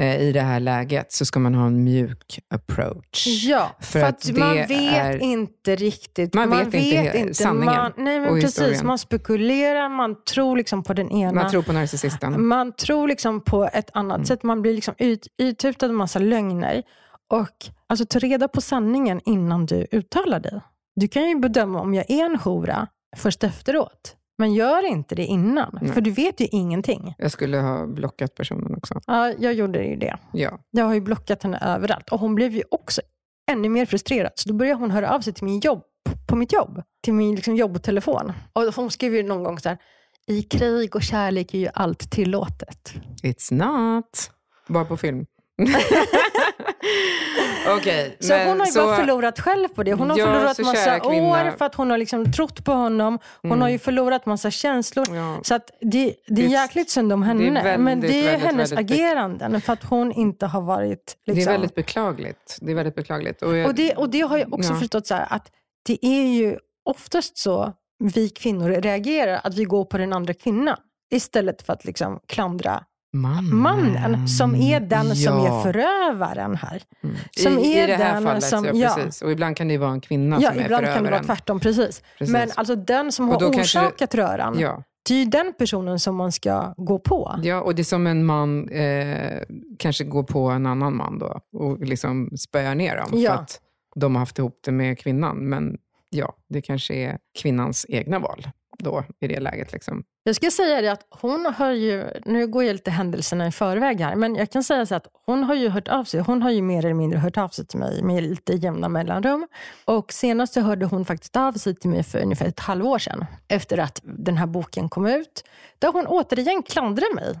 i 0.00 0.32
det 0.32 0.40
här 0.40 0.60
läget 0.60 1.12
så 1.12 1.24
ska 1.24 1.38
man 1.38 1.54
ha 1.54 1.66
en 1.66 1.84
mjuk 1.84 2.40
approach. 2.50 3.26
Ja, 3.26 3.76
för, 3.80 4.00
för 4.00 4.06
att, 4.06 4.30
man 4.38 4.54
vet 4.54 4.70
är, 4.70 5.22
inte 5.22 5.76
riktigt. 5.76 6.34
Man, 6.34 6.48
man 6.48 6.70
vet, 6.70 6.74
inte, 6.74 7.18
inte 7.18 7.34
sanningen 7.34 7.74
man, 7.74 7.92
Nej, 7.96 8.20
men 8.20 8.40
precis. 8.40 8.60
Historien. 8.60 8.86
Man 8.86 8.98
spekulerar, 8.98 9.88
man 9.88 10.24
tror 10.24 10.56
liksom 10.56 10.82
på 10.82 10.92
den 10.92 11.10
ena. 11.10 11.32
Man 11.32 11.50
tror 11.50 11.62
på 11.62 11.72
narcissisten. 11.72 12.46
Man 12.46 12.72
tror 12.72 13.08
liksom 13.08 13.40
på 13.40 13.64
ett 13.72 13.90
annat 13.92 14.16
mm. 14.16 14.26
sätt. 14.26 14.42
Man 14.42 14.62
blir 14.62 14.74
liksom 14.74 14.94
ut, 14.98 15.26
ututad 15.38 15.86
en 15.86 15.94
massa 15.94 16.18
lögner. 16.18 16.82
Och 17.28 17.66
alltså, 17.86 18.06
ta 18.06 18.18
reda 18.18 18.48
på 18.48 18.60
sanningen 18.60 19.20
innan 19.24 19.66
du 19.66 19.86
uttalar 19.92 20.40
dig. 20.40 20.60
Du 20.96 21.08
kan 21.08 21.28
ju 21.28 21.38
bedöma 21.38 21.80
om 21.80 21.94
jag 21.94 22.10
är 22.10 22.24
en 22.24 22.36
hora 22.36 22.88
först 23.16 23.44
efteråt. 23.44 24.15
Men 24.38 24.54
gör 24.54 24.86
inte 24.86 25.14
det 25.14 25.24
innan, 25.24 25.78
Nej. 25.82 25.92
för 25.92 26.00
du 26.00 26.10
vet 26.10 26.40
ju 26.40 26.46
ingenting. 26.50 27.14
Jag 27.18 27.30
skulle 27.30 27.58
ha 27.58 27.86
blockat 27.86 28.34
personen 28.34 28.74
också. 28.74 29.00
Ja, 29.06 29.32
jag 29.38 29.54
gjorde 29.54 29.84
ju 29.84 29.96
det. 29.96 30.18
Ja. 30.32 30.58
Jag 30.70 30.84
har 30.84 30.94
ju 30.94 31.00
blockat 31.00 31.42
henne 31.42 31.58
överallt. 31.58 32.08
Och 32.08 32.20
hon 32.20 32.34
blev 32.34 32.52
ju 32.52 32.62
också 32.70 33.02
ännu 33.50 33.68
mer 33.68 33.86
frustrerad. 33.86 34.32
Så 34.34 34.48
då 34.48 34.54
började 34.54 34.80
hon 34.80 34.90
höra 34.90 35.14
av 35.14 35.20
sig 35.20 35.32
till 35.32 35.44
min 35.44 35.60
jobb, 35.60 35.82
på 36.26 36.36
mitt 36.36 36.52
jobb. 36.52 36.82
Till 37.02 37.14
min 37.14 37.34
liksom, 37.34 37.56
jobbtelefon. 37.56 38.32
Och 38.52 38.62
hon 38.62 38.90
skrev 38.90 39.14
ju 39.14 39.22
någon 39.22 39.44
gång 39.44 39.58
så 39.58 39.68
här, 39.68 39.78
i 40.26 40.42
krig 40.42 40.96
och 40.96 41.02
kärlek 41.02 41.54
är 41.54 41.58
ju 41.58 41.68
allt 41.74 42.10
tillåtet. 42.10 42.94
It's 43.22 43.54
not. 43.54 44.30
Bara 44.68 44.84
på 44.84 44.96
film. 44.96 45.26
okay, 47.76 48.10
så 48.20 48.32
men, 48.32 48.48
hon 48.48 48.60
har 48.60 48.66
ju 48.66 48.72
så, 48.72 48.86
bara 48.86 48.96
förlorat 48.96 49.40
själv 49.40 49.68
på 49.68 49.82
det. 49.82 49.92
Hon 49.92 50.10
har 50.10 50.18
ja, 50.18 50.26
förlorat 50.26 50.58
massa 50.58 50.96
år 50.96 51.56
för 51.56 51.64
att 51.64 51.74
hon 51.74 51.90
har 51.90 51.98
liksom 51.98 52.32
trott 52.32 52.64
på 52.64 52.72
honom. 52.72 53.18
Hon 53.42 53.50
mm. 53.50 53.60
har 53.60 53.68
ju 53.68 53.78
förlorat 53.78 54.26
massa 54.26 54.50
känslor. 54.50 55.16
Ja. 55.16 55.40
Så 55.42 55.54
att 55.54 55.70
det, 55.80 56.14
det 56.26 56.44
är 56.44 56.48
jäkligt 56.48 56.90
synd 56.90 57.12
om 57.12 57.22
henne. 57.22 57.44
Det 57.44 57.50
väldigt, 57.50 57.80
men 57.80 58.00
det 58.00 58.06
är 58.06 58.24
väldigt, 58.24 58.46
hennes 58.46 58.72
väldigt, 58.72 58.90
ageranden 58.90 59.60
för 59.60 59.72
att 59.72 59.84
hon 59.84 60.12
inte 60.12 60.46
har 60.46 60.60
varit... 60.60 60.90
Liksom... 60.90 61.16
Det 61.24 61.32
är 61.32 61.34
liksom- 61.34 61.52
väldigt 61.52 61.74
beklagligt. 61.74 62.58
Det 62.60 62.70
är 62.70 62.74
väldigt 62.74 62.94
beklagligt. 62.94 63.42
Och, 63.42 63.56
jag, 63.56 63.66
och, 63.66 63.74
det, 63.74 63.94
och 63.94 64.10
det 64.10 64.20
har 64.20 64.38
jag 64.38 64.54
också 64.54 64.72
ja. 64.72 64.78
förstått 64.78 65.06
så 65.06 65.14
här, 65.14 65.26
att 65.30 65.50
det 65.86 66.06
är 66.06 66.26
ju 66.26 66.58
oftast 66.84 67.38
så 67.38 67.72
vi 67.98 68.28
kvinnor 68.28 68.68
reagerar, 68.68 69.40
att 69.44 69.54
vi 69.54 69.64
går 69.64 69.84
på 69.84 69.98
den 69.98 70.12
andra 70.12 70.34
kvinnan 70.34 70.76
istället 71.10 71.62
för 71.62 71.72
att 71.72 71.84
liksom 71.84 72.20
klandra 72.26 72.84
Mannen. 73.12 73.56
mannen 73.56 74.28
som 74.28 74.54
är 74.54 74.80
den 74.80 75.08
ja. 75.08 75.14
som 75.14 75.38
är 75.38 75.62
förövaren 75.62 76.56
här. 76.56 76.82
Mm. 77.02 77.16
Som 77.36 77.58
I, 77.58 77.78
är 77.78 77.84
I 77.84 77.86
det 77.86 77.96
här 77.96 78.14
den 78.14 78.22
fallet, 78.22 78.44
som, 78.44 78.70
ja, 78.74 78.94
precis. 78.96 79.22
Och 79.22 79.32
ibland 79.32 79.56
kan 79.56 79.68
det 79.68 79.78
vara 79.78 79.90
en 79.90 80.00
kvinna 80.00 80.38
ja, 80.40 80.50
som 80.50 80.58
är 80.58 80.62
förövaren. 80.62 80.84
ibland 80.84 80.96
kan 80.96 81.04
det 81.04 81.10
vara 81.10 81.22
tvärtom, 81.22 81.60
precis. 81.60 82.02
precis. 82.18 82.32
Men 82.32 82.50
alltså 82.54 82.76
den 82.76 83.12
som 83.12 83.28
har 83.28 83.36
orsakat 83.36 84.10
det, 84.10 84.18
röran, 84.18 84.58
ja. 84.58 84.82
det 85.08 85.14
är 85.14 85.18
ju 85.18 85.24
den 85.24 85.52
personen 85.58 86.00
som 86.00 86.16
man 86.16 86.32
ska 86.32 86.74
gå 86.76 86.98
på. 86.98 87.40
Ja, 87.42 87.60
och 87.60 87.74
det 87.74 87.82
är 87.82 87.84
som 87.84 88.06
en 88.06 88.24
man 88.24 88.68
eh, 88.68 89.42
kanske 89.78 90.04
går 90.04 90.22
på 90.22 90.48
en 90.48 90.66
annan 90.66 90.96
man 90.96 91.18
då 91.18 91.40
och 91.52 91.80
liksom 91.80 92.30
spöar 92.38 92.74
ner 92.74 92.96
dem 92.96 93.20
ja. 93.20 93.30
för 93.30 93.42
att 93.42 93.60
de 93.94 94.14
har 94.14 94.20
haft 94.20 94.38
ihop 94.38 94.60
det 94.64 94.72
med 94.72 94.98
kvinnan. 94.98 95.36
Men 95.36 95.76
ja, 96.10 96.34
det 96.48 96.62
kanske 96.62 96.94
är 96.94 97.18
kvinnans 97.38 97.86
egna 97.88 98.18
val 98.18 98.46
då 98.78 99.04
i 99.20 99.28
det 99.28 99.40
läget. 99.40 99.72
Liksom. 99.72 100.04
Jag 100.22 100.36
ska 100.36 100.50
säga 100.50 100.80
det 100.80 100.92
att 100.92 101.06
hon 101.10 101.46
har 101.46 101.70
ju, 101.70 102.04
nu 102.24 102.46
går 102.46 102.64
jag 102.64 102.72
lite 102.72 102.90
händelserna 102.90 103.46
i 103.46 103.52
förväg 103.52 104.00
här, 104.00 104.16
men 104.16 104.34
jag 104.34 104.50
kan 104.50 104.64
säga 104.64 104.86
så 104.86 104.94
att 104.94 105.06
hon 105.26 105.44
har 105.44 105.54
ju 105.54 105.68
hört 105.68 105.88
av 105.88 106.04
sig. 106.04 106.20
Hon 106.20 106.42
har 106.42 106.50
ju 106.50 106.62
mer 106.62 106.84
eller 106.84 106.94
mindre 106.94 107.18
hört 107.18 107.38
av 107.38 107.48
sig 107.48 107.66
till 107.66 107.78
mig 107.78 108.02
med 108.02 108.22
lite 108.22 108.52
jämna 108.52 108.88
mellanrum. 108.88 109.48
Och 109.84 110.12
senast 110.12 110.54
så 110.54 110.60
hörde 110.60 110.86
hon 110.86 111.04
faktiskt 111.04 111.36
av 111.36 111.52
sig 111.52 111.74
till 111.74 111.90
mig 111.90 112.02
för 112.02 112.22
ungefär 112.22 112.46
ett 112.46 112.60
halvår 112.60 112.98
sedan, 112.98 113.24
efter 113.48 113.78
att 113.78 114.00
den 114.04 114.36
här 114.36 114.46
boken 114.46 114.88
kom 114.88 115.06
ut, 115.06 115.44
där 115.78 115.92
hon 115.92 116.06
återigen 116.06 116.62
klandrar 116.62 117.14
mig 117.14 117.34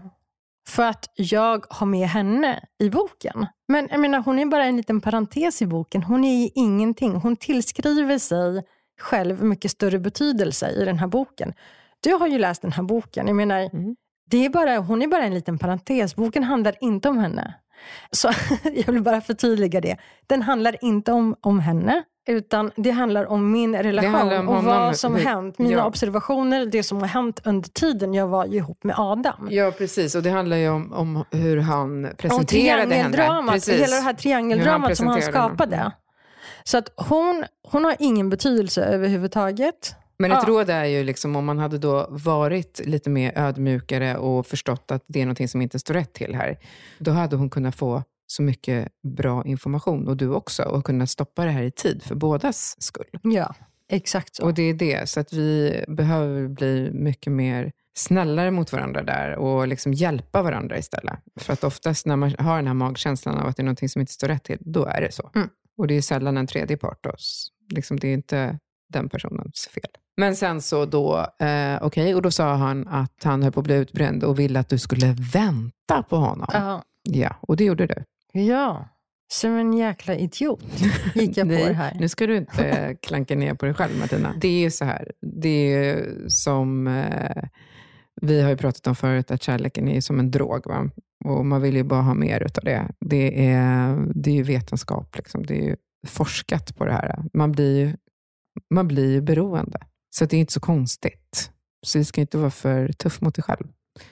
för 0.68 0.82
att 0.82 1.10
jag 1.14 1.64
har 1.70 1.86
med 1.86 2.08
henne 2.08 2.60
i 2.78 2.90
boken. 2.90 3.46
Men 3.68 3.88
jag 3.90 4.00
menar, 4.00 4.18
hon 4.18 4.38
är 4.38 4.46
bara 4.46 4.64
en 4.64 4.76
liten 4.76 5.00
parentes 5.00 5.62
i 5.62 5.66
boken. 5.66 6.02
Hon 6.02 6.24
är 6.24 6.50
ingenting. 6.54 7.14
Hon 7.14 7.36
tillskriver 7.36 8.18
sig 8.18 8.64
själv 9.00 9.42
mycket 9.44 9.70
större 9.70 9.98
betydelse 9.98 10.70
i 10.70 10.84
den 10.84 10.98
här 10.98 11.06
boken. 11.06 11.54
Du 12.00 12.12
har 12.12 12.26
ju 12.26 12.38
läst 12.38 12.62
den 12.62 12.72
här 12.72 12.82
boken. 12.82 13.26
Jag 13.26 13.36
menar, 13.36 13.60
mm. 13.60 13.96
det 14.30 14.44
är 14.44 14.50
bara, 14.50 14.78
hon 14.78 15.02
är 15.02 15.06
bara 15.06 15.24
en 15.24 15.34
liten 15.34 15.58
parentes. 15.58 16.16
Boken 16.16 16.44
handlar 16.44 16.74
inte 16.80 17.08
om 17.08 17.18
henne. 17.18 17.54
Så 18.10 18.30
jag 18.86 18.92
vill 18.92 19.02
bara 19.02 19.20
förtydliga 19.20 19.80
det. 19.80 19.96
Den 20.26 20.42
handlar 20.42 20.84
inte 20.84 21.12
om, 21.12 21.36
om 21.40 21.60
henne, 21.60 22.02
utan 22.28 22.70
det 22.76 22.90
handlar 22.90 23.26
om 23.26 23.52
min 23.52 23.76
relation 23.76 24.32
om 24.32 24.48
och 24.48 24.64
vad 24.64 24.96
som 24.96 25.16
hänt. 25.16 25.58
Mina 25.58 25.72
ja. 25.72 25.86
observationer, 25.86 26.66
det 26.66 26.82
som 26.82 27.00
har 27.00 27.08
hänt 27.08 27.40
under 27.44 27.68
tiden 27.68 28.14
jag 28.14 28.26
var 28.26 28.54
ihop 28.54 28.84
med 28.84 28.94
Adam. 28.98 29.48
Ja, 29.50 29.70
precis. 29.78 30.14
Och 30.14 30.22
det 30.22 30.30
handlar 30.30 30.56
ju 30.56 30.68
om, 30.68 30.92
om 30.92 31.24
hur 31.30 31.56
han 31.56 32.08
presenterade 32.18 32.94
henne. 32.94 33.52
Precis. 33.52 33.80
Hela 33.80 33.96
det 33.96 34.02
här 34.02 34.14
triangeldramat 34.14 34.96
som 34.96 35.06
han 35.06 35.22
skapade. 35.22 35.76
Henne. 35.76 35.92
Så 36.68 36.78
att 36.78 36.92
hon, 36.96 37.44
hon 37.62 37.84
har 37.84 37.96
ingen 37.98 38.30
betydelse 38.30 38.84
överhuvudtaget. 38.84 39.94
Men 40.18 40.32
ett 40.32 40.38
ja. 40.42 40.48
råd 40.48 40.70
är 40.70 40.84
ju 40.84 41.04
liksom, 41.04 41.36
om 41.36 41.44
man 41.44 41.58
hade 41.58 41.78
då 41.78 42.06
varit 42.10 42.80
lite 42.84 43.10
mer 43.10 43.32
ödmjukare 43.38 44.16
och 44.16 44.46
förstått 44.46 44.90
att 44.90 45.04
det 45.06 45.20
är 45.20 45.24
någonting 45.24 45.48
som 45.48 45.62
inte 45.62 45.78
står 45.78 45.94
rätt 45.94 46.12
till 46.12 46.34
här, 46.34 46.58
då 46.98 47.10
hade 47.10 47.36
hon 47.36 47.50
kunnat 47.50 47.76
få 47.76 48.02
så 48.26 48.42
mycket 48.42 48.88
bra 49.02 49.44
information, 49.44 50.08
och 50.08 50.16
du 50.16 50.28
också, 50.28 50.62
och 50.62 50.84
kunna 50.84 51.06
stoppa 51.06 51.44
det 51.44 51.50
här 51.50 51.62
i 51.62 51.70
tid 51.70 52.02
för 52.02 52.14
bådas 52.14 52.82
skull. 52.82 53.18
Ja, 53.22 53.54
exakt 53.88 54.34
så. 54.34 54.44
Och 54.44 54.54
det 54.54 54.62
är 54.62 54.74
det, 54.74 55.08
så 55.08 55.20
att 55.20 55.32
vi 55.32 55.84
behöver 55.88 56.48
bli 56.48 56.90
mycket 56.92 57.32
mer 57.32 57.72
snällare 57.96 58.50
mot 58.50 58.72
varandra 58.72 59.02
där 59.02 59.36
och 59.36 59.68
liksom 59.68 59.92
hjälpa 59.92 60.42
varandra 60.42 60.78
istället. 60.78 61.18
För 61.36 61.52
att 61.52 61.64
oftast 61.64 62.06
när 62.06 62.16
man 62.16 62.34
har 62.38 62.56
den 62.56 62.66
här 62.66 62.74
magkänslan 62.74 63.38
av 63.38 63.46
att 63.46 63.56
det 63.56 63.62
är 63.62 63.64
någonting 63.64 63.88
som 63.88 64.00
inte 64.00 64.12
står 64.12 64.28
rätt 64.28 64.44
till, 64.44 64.58
då 64.60 64.84
är 64.84 65.00
det 65.00 65.12
så. 65.12 65.30
Mm. 65.34 65.48
Och 65.76 65.86
det 65.86 65.94
är 65.94 66.02
sällan 66.02 66.36
en 66.36 66.46
tredje 66.46 66.76
part. 66.76 67.04
Då. 67.04 67.12
Liksom, 67.74 68.00
det 68.00 68.08
är 68.08 68.14
inte 68.14 68.58
den 68.88 69.08
personens 69.08 69.68
fel. 69.74 69.90
Men 70.16 70.36
sen 70.36 70.62
så 70.62 70.86
då, 70.86 71.18
eh, 71.18 71.76
okej, 71.76 71.78
okay, 71.82 72.14
och 72.14 72.22
då 72.22 72.30
sa 72.30 72.54
han 72.54 72.88
att 72.88 73.24
han 73.24 73.42
höll 73.42 73.52
på 73.52 73.60
att 73.60 73.66
bli 73.66 73.74
utbränd 73.74 74.24
och 74.24 74.38
ville 74.38 74.60
att 74.60 74.68
du 74.68 74.78
skulle 74.78 75.16
vänta 75.32 76.02
på 76.02 76.16
honom. 76.16 76.46
Ja. 76.52 76.82
Ja, 77.02 77.36
och 77.40 77.56
det 77.56 77.64
gjorde 77.64 77.86
du. 77.86 78.04
Ja, 78.40 78.88
som 79.28 79.56
en 79.56 79.72
jäkla 79.72 80.14
idiot 80.14 80.64
gick 81.14 81.36
jag 81.36 81.46
på 81.48 81.54
Nej, 81.54 81.64
det 81.64 81.74
här. 81.74 81.96
Nu 82.00 82.08
ska 82.08 82.26
du 82.26 82.36
inte 82.36 82.96
klanka 83.02 83.34
ner 83.34 83.54
på 83.54 83.64
dig 83.64 83.74
själv, 83.74 83.98
Martina. 83.98 84.34
Det 84.40 84.48
är 84.48 84.60
ju 84.60 84.70
så 84.70 84.84
här, 84.84 85.12
det 85.20 85.74
är 85.74 86.08
som 86.28 86.86
eh, 86.86 87.44
vi 88.22 88.42
har 88.42 88.50
ju 88.50 88.56
pratat 88.56 88.86
om 88.86 88.96
förut, 88.96 89.30
att 89.30 89.42
kärleken 89.42 89.88
är 89.88 90.00
som 90.00 90.18
en 90.18 90.30
drog. 90.30 90.66
Va? 90.66 90.90
Och 91.26 91.46
man 91.46 91.62
vill 91.62 91.76
ju 91.76 91.82
bara 91.82 92.02
ha 92.02 92.14
mer 92.14 92.40
utav 92.40 92.64
det. 92.64 92.88
Det 93.00 93.46
är, 93.46 93.96
det 94.14 94.30
är 94.30 94.34
ju 94.34 94.42
vetenskap, 94.42 95.16
liksom. 95.16 95.46
det 95.46 95.54
är 95.54 95.62
ju 95.62 95.76
forskat 96.06 96.76
på 96.76 96.84
det 96.84 96.92
här. 96.92 97.22
Man 97.32 97.52
blir 97.52 97.78
ju, 97.78 97.96
man 98.70 98.88
blir 98.88 99.12
ju 99.12 99.20
beroende. 99.20 99.78
Så 100.10 100.24
det 100.24 100.36
är 100.36 100.40
inte 100.40 100.52
så 100.52 100.60
konstigt. 100.60 101.52
Så 101.86 101.98
det 101.98 102.04
ska 102.04 102.20
inte 102.20 102.38
vara 102.38 102.50
för 102.50 102.88
tuff 102.88 103.20
mot 103.20 103.34
dig 103.34 103.42
själv. 103.42 103.66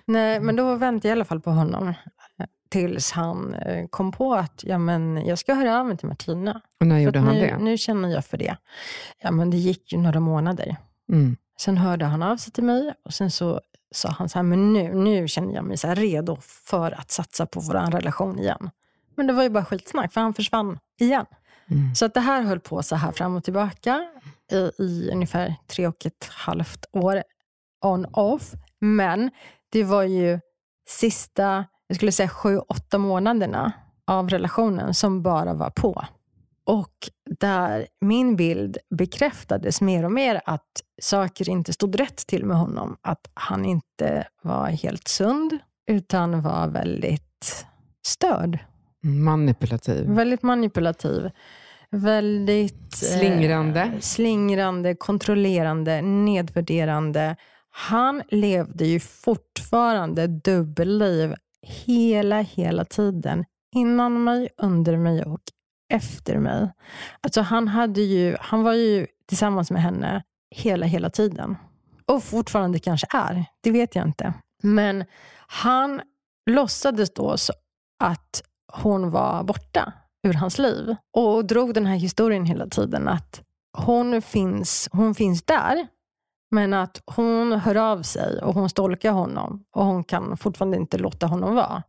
Nej, 0.07 0.41
men 0.41 0.57
då 0.57 0.75
väntade 0.75 1.09
jag 1.09 1.17
i 1.17 1.19
alla 1.19 1.25
fall 1.25 1.41
på 1.41 1.51
honom 1.51 1.89
eh, 1.89 2.47
tills 2.69 3.11
han 3.11 3.55
eh, 3.55 3.87
kom 3.87 4.13
på 4.13 4.35
att 4.35 4.65
ja, 4.65 4.79
men 4.79 5.27
jag 5.27 5.39
ska 5.39 5.55
höra 5.55 5.81
av 5.81 5.87
mig 5.87 5.97
till 5.97 6.09
Martina. 6.09 6.61
Och 6.81 6.87
när 6.87 6.99
gjorde 6.99 7.19
han 7.19 7.35
nu, 7.35 7.41
det? 7.41 7.59
Nu 7.59 7.79
känner 7.79 8.09
jag 8.09 8.25
för 8.25 8.39
det. 8.39 8.57
Ja, 9.21 9.31
men 9.31 9.51
det 9.51 9.57
gick 9.57 9.93
ju 9.93 9.99
några 9.99 10.21
månader. 10.21 10.77
Mm. 11.13 11.37
Sen 11.61 11.77
hörde 11.77 12.05
han 12.05 12.23
av 12.23 12.37
sig 12.37 12.53
till 12.53 12.65
mig 12.65 12.95
och 13.05 13.15
sen 13.15 13.31
så 13.31 13.61
sa 13.95 14.09
han 14.09 14.29
så 14.29 14.39
här, 14.39 14.43
men 14.43 14.73
nu, 14.73 14.95
nu 14.95 15.29
känner 15.29 15.55
jag 15.55 15.65
mig 15.65 15.77
så 15.77 15.95
redo 15.95 16.37
för 16.41 16.93
att 16.93 17.11
satsa 17.11 17.47
på 17.47 17.61
vår 17.61 17.91
relation 17.91 18.39
igen. 18.39 18.71
Men 19.17 19.27
det 19.27 19.33
var 19.33 19.43
ju 19.43 19.51
bara 19.51 19.65
skitsnack, 19.65 20.13
för 20.13 20.21
han 20.21 20.35
försvann 20.35 20.79
igen. 21.01 21.27
Mm. 21.71 21.95
Så 21.95 22.05
att 22.05 22.15
det 22.15 22.21
här 22.21 22.43
höll 22.43 22.61
på 22.61 22.83
så 22.83 22.97
här 22.97 23.13
fram 23.13 23.37
och 23.37 23.45
tillbaka 23.45 24.07
i, 24.53 24.83
i 24.83 25.11
ungefär 25.13 25.55
tre 25.67 25.87
och 25.87 26.07
ett 26.07 26.29
halvt 26.31 26.87
år 26.93 27.23
on 27.85 28.07
off. 28.13 28.53
Men 28.79 29.31
det 29.69 29.85
var 29.85 30.03
ju 30.03 30.41
sista, 30.89 31.65
jag 31.87 31.97
skulle 31.97 32.13
säga 32.13 32.29
sju, 32.29 32.59
åtta 32.59 32.99
månaderna 32.99 33.73
av 34.07 34.29
relationen 34.29 34.95
som 34.95 35.23
bara 35.23 35.55
var 35.55 35.71
på. 35.71 36.05
Och 36.65 37.11
där 37.41 37.87
min 38.01 38.37
bild 38.37 38.79
bekräftades 38.91 39.81
mer 39.81 40.05
och 40.05 40.13
mer 40.13 40.41
att 40.45 40.83
saker 41.03 41.49
inte 41.49 41.73
stod 41.73 42.01
rätt 42.01 42.17
till 42.17 42.45
med 42.45 42.57
honom. 42.57 42.97
Att 43.03 43.31
han 43.35 43.65
inte 43.65 44.27
var 44.43 44.67
helt 44.67 45.09
sund, 45.09 45.59
utan 45.91 46.43
var 46.43 46.69
väldigt 46.69 47.67
störd. 48.07 48.59
Manipulativ. 49.03 50.07
Väldigt 50.07 50.43
manipulativ. 50.43 51.31
Väldigt 51.91 52.95
Slingrande. 52.95 53.81
Eh, 53.81 54.01
slingrande, 54.01 54.95
kontrollerande, 54.95 56.03
nedvärderande. 56.03 57.37
Han 57.71 58.23
levde 58.29 58.85
ju 58.85 59.01
fortfarande 59.01 60.27
dubbelliv 60.27 61.35
hela, 61.63 62.41
hela 62.41 62.85
tiden. 62.85 63.45
Innan 63.77 64.25
mig, 64.25 64.49
under 64.57 64.97
mig 64.97 65.23
och 65.23 65.41
efter 65.95 66.39
mig. 66.39 66.71
Alltså 67.21 67.41
han, 67.41 67.69
hade 67.69 68.01
ju, 68.01 68.37
han 68.41 68.63
var 68.63 68.73
ju 68.73 69.07
tillsammans 69.29 69.71
med 69.71 69.83
henne 69.83 70.23
hela, 70.55 70.87
hela 70.87 71.11
tiden. 71.11 71.57
Och 72.07 72.23
fortfarande 72.23 72.79
kanske 72.79 73.07
är. 73.11 73.45
Det 73.63 73.71
vet 73.71 73.95
jag 73.95 74.07
inte. 74.09 74.33
Men 74.63 75.05
han 75.47 76.01
låtsades 76.51 77.15
då 77.15 77.37
att 78.05 78.43
hon 78.73 79.11
var 79.11 79.43
borta 79.45 79.93
ur 80.27 80.33
hans 80.35 80.59
liv. 80.59 80.97
Och 81.17 81.45
drog 81.45 81.75
den 81.75 81.87
här 81.87 81.97
historien 81.97 82.45
hela 82.45 82.67
tiden 82.67 83.09
att 83.09 83.43
hon 83.79 84.23
finns, 84.23 84.89
hon 84.93 85.15
finns 85.15 85.43
där, 85.43 85.87
men 86.51 86.75
att 86.75 87.03
hon 87.07 87.53
hör 87.53 87.75
av 87.75 88.03
sig 88.03 88.43
och 88.43 88.55
hon 88.55 88.69
stolkar 88.69 89.13
honom 89.13 89.65
och 89.77 89.85
hon 89.85 90.05
kan 90.05 90.37
fortfarande 90.37 90.77
inte 90.77 90.99
låta 90.99 91.27
honom 91.27 91.55
vara. 91.55 91.83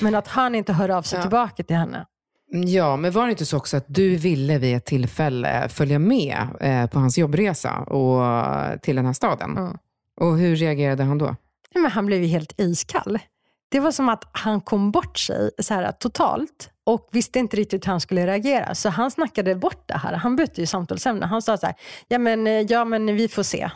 Men 0.00 0.14
att 0.14 0.28
han 0.28 0.54
inte 0.54 0.72
hör 0.72 0.88
av 0.88 1.02
sig 1.02 1.16
Ja. 1.18 1.22
tillbaka 1.22 1.62
till 1.62 1.76
henne. 1.76 2.06
Ja, 2.54 2.96
men 2.96 3.12
var 3.12 3.24
det 3.24 3.30
inte 3.30 3.46
så 3.46 3.56
också 3.56 3.76
att 3.76 3.84
du 3.86 4.16
ville 4.16 4.58
vid 4.58 4.76
ett 4.76 4.84
tillfälle 4.84 5.68
följa 5.68 5.98
med 5.98 6.48
eh, 6.60 6.86
på 6.86 6.98
hans 6.98 7.18
jobbresa 7.18 7.78
och, 7.78 8.22
till 8.82 8.96
den 8.96 9.06
här 9.06 9.12
staden? 9.12 9.56
Mm. 9.56 9.76
Och 10.20 10.38
hur 10.38 10.56
reagerade 10.56 11.04
han 11.04 11.18
då? 11.18 11.36
Men 11.74 11.90
han 11.90 12.06
blev 12.06 12.22
ju 12.22 12.28
helt 12.28 12.60
iskall. 12.60 13.18
Det 13.70 13.80
var 13.80 13.90
som 13.90 14.08
att 14.08 14.24
han 14.32 14.60
kom 14.60 14.90
bort 14.90 15.18
sig 15.18 15.50
så 15.58 15.74
här, 15.74 15.92
totalt 15.92 16.70
och 16.84 17.08
visste 17.12 17.38
inte 17.38 17.56
riktigt 17.56 17.86
hur 17.86 17.90
han 17.90 18.00
skulle 18.00 18.26
reagera. 18.26 18.74
Så 18.74 18.88
han 18.88 19.10
snackade 19.10 19.54
bort 19.54 19.88
det 19.88 19.98
här. 19.98 20.14
Han 20.14 20.36
bytte 20.36 20.60
ju 20.60 20.66
samtalsämne. 20.66 21.26
Han 21.26 21.42
sa 21.42 21.56
så 21.56 21.66
här, 21.66 21.74
ja 22.08 22.18
men, 22.18 22.46
eh, 22.46 22.52
ja 22.52 22.84
men 22.84 23.16
vi 23.16 23.28
får 23.28 23.42
se. 23.42 23.70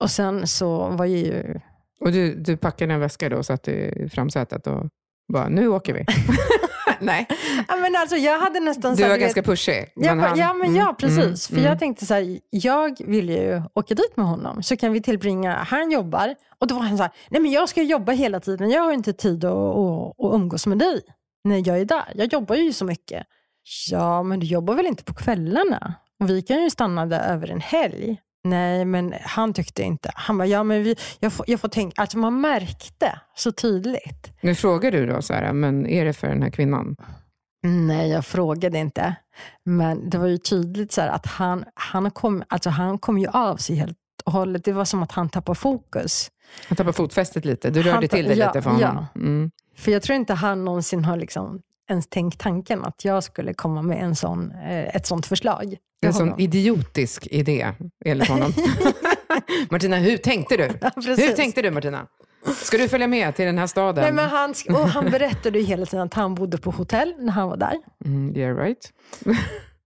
Och 0.00 0.10
sen 0.10 0.46
så 0.46 0.88
var 0.88 1.04
ju... 1.04 1.58
Och 2.00 2.12
du, 2.12 2.34
du 2.34 2.56
packade 2.56 2.94
en 2.94 3.00
väska 3.00 3.28
då 3.28 3.36
och 3.36 3.46
satt 3.46 3.68
i 3.68 4.08
framsätet 4.12 4.66
och 4.66 4.86
bara, 5.32 5.48
nu 5.48 5.68
åker 5.68 5.94
vi. 5.94 6.04
Nej, 7.04 7.26
Ja, 7.68 7.76
men 7.76 7.96
alltså, 7.96 8.16
jag 8.16 8.38
hade 8.38 8.60
nästan... 8.60 8.94
du 8.94 9.08
var 9.08 9.16
ganska 9.16 9.40
vet- 9.40 9.46
pushig. 9.46 9.92
Ja, 9.94 10.14
men, 10.14 10.24
han- 10.28 10.38
ja, 10.38 10.52
men 10.54 10.74
ja, 10.74 10.82
mm, 10.82 10.94
precis. 10.96 11.18
mm, 11.18 11.36
För 11.36 11.56
jag 11.56 11.66
mm. 11.66 11.78
tänkte 11.78 12.06
så 12.06 12.14
här, 12.14 12.38
jag 12.50 12.96
vill 13.06 13.28
ju 13.30 13.62
åka 13.74 13.94
dit 13.94 14.16
med 14.16 14.26
honom. 14.26 14.62
Så 14.62 14.76
kan 14.76 14.92
vi 14.92 15.02
tillbringa, 15.02 15.54
han 15.54 15.90
jobbar. 15.90 16.34
Och 16.58 16.66
då 16.66 16.74
var 16.74 16.82
han 16.82 16.96
så 16.96 17.02
här, 17.02 17.12
nej 17.30 17.40
men 17.40 17.50
jag 17.50 17.68
ska 17.68 17.82
jobba 17.82 18.12
hela 18.12 18.40
tiden. 18.40 18.70
Jag 18.70 18.82
har 18.82 18.92
inte 18.92 19.12
tid 19.12 19.44
att, 19.44 19.52
att, 19.52 20.20
att 20.24 20.34
umgås 20.34 20.66
med 20.66 20.78
dig 20.78 21.00
när 21.44 21.68
jag 21.68 21.78
är 21.80 21.84
där. 21.84 22.12
Jag 22.14 22.32
jobbar 22.32 22.54
ju 22.56 22.72
så 22.72 22.84
mycket. 22.84 23.26
Ja, 23.90 24.22
men 24.22 24.40
du 24.40 24.46
jobbar 24.46 24.74
väl 24.74 24.86
inte 24.86 25.04
på 25.04 25.14
kvällarna? 25.14 25.94
Och 26.20 26.30
vi 26.30 26.42
kan 26.42 26.62
ju 26.62 26.70
stanna 26.70 27.06
där 27.06 27.32
över 27.34 27.50
en 27.50 27.60
helg. 27.60 28.16
Nej, 28.44 28.84
men 28.84 29.14
han 29.22 29.52
tyckte 29.54 29.82
inte. 29.82 30.10
Han 30.14 30.38
bara, 30.38 30.46
ja 30.46 30.62
men 30.62 30.82
vi, 30.82 30.96
jag, 31.20 31.32
får, 31.32 31.46
jag 31.48 31.60
får 31.60 31.68
tänka. 31.68 32.00
Alltså 32.02 32.18
man 32.18 32.40
märkte 32.40 33.20
så 33.36 33.52
tydligt. 33.52 34.32
Nu 34.40 34.54
frågar 34.54 34.90
du 34.90 35.06
då, 35.06 35.22
så 35.22 35.34
här, 35.34 35.52
men 35.52 35.86
är 35.86 36.04
det 36.04 36.12
för 36.12 36.28
den 36.28 36.42
här 36.42 36.50
kvinnan? 36.50 36.96
Nej, 37.64 38.10
jag 38.10 38.26
frågade 38.26 38.78
inte. 38.78 39.14
Men 39.64 40.10
det 40.10 40.18
var 40.18 40.26
ju 40.26 40.38
tydligt 40.38 40.92
så 40.92 41.00
här 41.00 41.08
att 41.08 41.26
han, 41.26 41.64
han, 41.74 42.10
kom, 42.10 42.42
alltså 42.48 42.70
han 42.70 42.98
kom 42.98 43.18
ju 43.18 43.28
av 43.28 43.56
sig 43.56 43.76
helt 43.76 43.96
och 44.24 44.32
hållet. 44.32 44.64
Det 44.64 44.72
var 44.72 44.84
som 44.84 45.02
att 45.02 45.12
han 45.12 45.28
tappade 45.28 45.58
fokus. 45.58 46.30
Han 46.68 46.76
tappar 46.76 46.92
fotfästet 46.92 47.44
lite. 47.44 47.70
Du 47.70 47.82
Han 47.82 47.92
rörde 47.94 48.08
ta- 48.08 48.16
till 48.16 48.28
det 48.28 48.34
ja, 48.34 48.46
lite 48.46 48.62
för 48.62 48.70
honom. 48.70 49.06
ja. 49.14 49.20
Mm. 49.20 49.50
För 49.76 49.92
jag 49.92 50.02
tror 50.02 50.16
inte 50.16 50.34
han 50.34 50.64
någonsin 50.64 51.04
har 51.04 51.16
liksom 51.16 51.60
ens 51.90 52.06
tänkt 52.06 52.40
tanken 52.40 52.84
att 52.84 53.04
jag 53.04 53.24
skulle 53.24 53.54
komma 53.54 53.82
med 53.82 54.02
en 54.04 54.16
sån, 54.16 54.50
eh, 54.52 54.96
ett 54.96 55.06
sånt 55.06 55.26
förslag. 55.26 55.76
En 56.06 56.14
sån 56.14 56.40
idiotisk 56.40 57.26
idé, 57.30 57.72
enligt 58.04 58.28
honom. 58.28 58.52
Martina, 59.70 59.96
hur 59.96 60.16
tänkte 60.16 60.56
du? 60.56 60.62
Ja, 60.80 60.90
Hur 60.96 61.32
tänkte 61.32 61.62
du, 61.62 61.70
Martina? 61.70 62.06
Ska 62.62 62.76
du 62.78 62.88
följa 62.88 63.06
med 63.06 63.36
till 63.36 63.44
den 63.44 63.58
här 63.58 63.66
staden? 63.66 64.04
Nej, 64.04 64.12
men 64.12 64.28
han, 64.28 64.54
och 64.70 64.88
han 64.88 65.10
berättade 65.10 65.58
ju 65.58 65.64
hela 65.64 65.86
tiden 65.86 66.06
att 66.06 66.14
han 66.14 66.34
bodde 66.34 66.58
på 66.58 66.70
hotell 66.70 67.14
när 67.18 67.32
han 67.32 67.48
var 67.48 67.56
där. 67.56 67.74
Mm, 68.04 68.36
yeah, 68.36 68.56
right. 68.56 68.92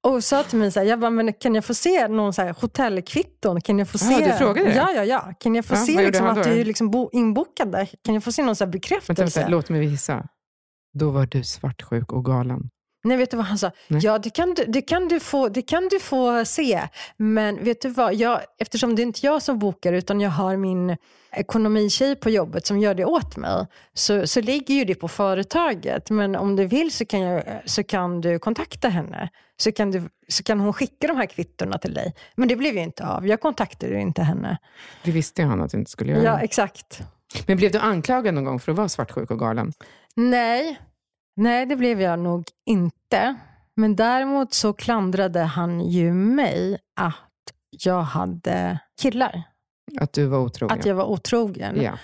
Och 0.01 0.25
sa 0.25 0.43
till 0.43 0.59
mig 0.59 0.73
så 0.73 0.81
här, 0.81 0.87
jag 0.87 1.01
bara, 1.01 1.11
men 1.11 1.33
kan 1.33 1.55
jag 1.55 1.65
få 1.65 1.75
se 1.75 2.09
någon 2.09 2.33
så 2.33 2.43
här 2.43 2.55
hotellkvitton? 2.61 3.61
Kan 3.61 3.79
jag 3.79 3.89
få 3.89 3.99
Ja, 4.01 4.19
se? 4.19 4.25
du 4.27 4.33
frågade? 4.33 4.75
Ja, 4.75 4.91
ja, 4.97 5.05
ja. 5.05 5.33
Kan 5.41 5.55
jag 5.55 5.65
få 5.65 5.75
Ja, 5.75 5.79
se 5.87 6.07
liksom, 6.07 6.27
att 6.27 6.45
du 6.45 6.51
är 6.61 6.65
liksom 6.65 6.91
bo- 6.91 7.11
inbokad 7.13 7.73
där? 7.73 7.89
Kan 8.05 8.15
jag 8.15 8.25
få 8.25 8.33
se 8.33 8.43
någon 8.43 8.57
så 8.57 8.65
här 8.65 8.67
Vänta, 8.73 8.79
bekräftelse? 8.79 9.41
vänta, 9.41 9.51
låt 9.51 9.69
mig 9.69 9.85
gissa. 9.85 10.27
Då 10.99 11.11
var 11.11 11.27
du 11.27 11.45
svartsjuk 11.45 12.13
och 12.13 12.25
galen. 12.25 12.71
Nej, 13.05 13.17
vet 13.17 13.31
du 13.31 13.37
vad 13.37 13.47
han 13.47 13.59
sa? 13.59 13.71
Nej. 13.89 14.01
Ja, 14.05 14.19
det 14.19 14.31
kan, 14.31 14.55
du, 14.55 14.65
det, 14.65 14.83
kan 14.83 15.09
du 15.09 15.21
få, 15.21 15.49
det 15.49 15.63
kan 15.63 15.89
du 15.89 16.01
få 16.01 16.45
se. 16.45 16.83
Men 17.17 17.65
vet 17.65 17.83
du 17.83 17.89
vad? 17.89 18.15
Jag, 18.15 18.41
eftersom 18.59 18.97
det 18.97 19.03
är 19.03 19.05
inte 19.05 19.27
jag 19.27 19.43
som 19.43 19.59
bokar 19.59 19.93
utan 19.93 20.21
jag 20.21 20.31
har 20.31 20.57
min 20.57 20.97
ekonomitjej 21.33 22.17
på 22.17 22.31
jobbet 22.31 22.67
som 22.67 22.79
gör 22.79 22.95
det 22.95 23.05
åt 23.05 23.37
mig 23.37 23.67
så, 23.95 24.27
så 24.27 24.41
ligger 24.41 24.75
ju 24.75 24.85
det 24.85 24.95
på 24.95 25.09
företaget. 25.09 26.11
Men 26.11 26.37
om 26.37 26.57
du 26.57 26.67
vill 26.67 26.93
så 26.93 27.05
kan, 27.05 27.21
jag, 27.21 27.43
så 27.65 27.83
kan 27.85 28.21
du 28.21 28.39
kontakta 28.39 28.89
henne. 28.89 29.29
Så 29.57 29.73
kan, 29.73 29.91
du, 29.91 30.09
så 30.29 30.43
kan 30.43 30.61
hon 30.61 30.73
skicka 30.73 31.07
de 31.07 31.17
här 31.17 31.27
kvittorna 31.27 31.79
till 31.79 31.95
dig. 31.95 32.15
Men 32.35 32.49
det 32.49 32.57
blev 32.57 32.75
ju 32.75 32.83
inte 32.83 33.07
av. 33.07 33.27
Jag 33.27 33.41
kontaktade 33.41 33.93
ju 33.93 34.01
inte 34.01 34.23
henne. 34.23 34.59
Det 35.05 35.11
visste 35.11 35.43
han 35.43 35.63
att 35.63 35.71
du 35.71 35.79
inte 35.79 35.91
skulle 35.91 36.13
göra. 36.13 36.23
Ja, 36.23 36.41
exakt. 36.41 37.03
Men 37.47 37.57
blev 37.57 37.73
du 37.73 37.79
anklagad 37.79 38.35
någon 38.35 38.45
gång 38.45 38.61
för 38.61 38.73
att 38.73 38.79
vara 38.79 38.89
svartsjuk 38.89 39.31
och 39.31 39.39
galen? 39.39 39.73
Nej, 40.17 40.81
nej 41.37 41.67
det 41.67 41.77
blev 41.77 42.01
jag 42.01 42.19
nog 42.19 42.45
inte. 42.67 43.37
Men 43.75 43.97
däremot 43.97 44.55
så 44.55 44.73
klandrade 44.73 45.41
han 45.41 45.81
ju 45.81 46.12
mig 46.12 46.79
att 47.01 47.15
jag 47.71 48.03
hade 48.03 48.79
killar. 49.01 49.43
Att 50.01 50.12
du 50.12 50.27
var 50.27 50.39
otrogen? 50.39 50.79
Att 50.79 50.87
jag 50.87 50.95
var 50.95 51.05
otrogen. 51.05 51.83
Ja. 51.83 51.99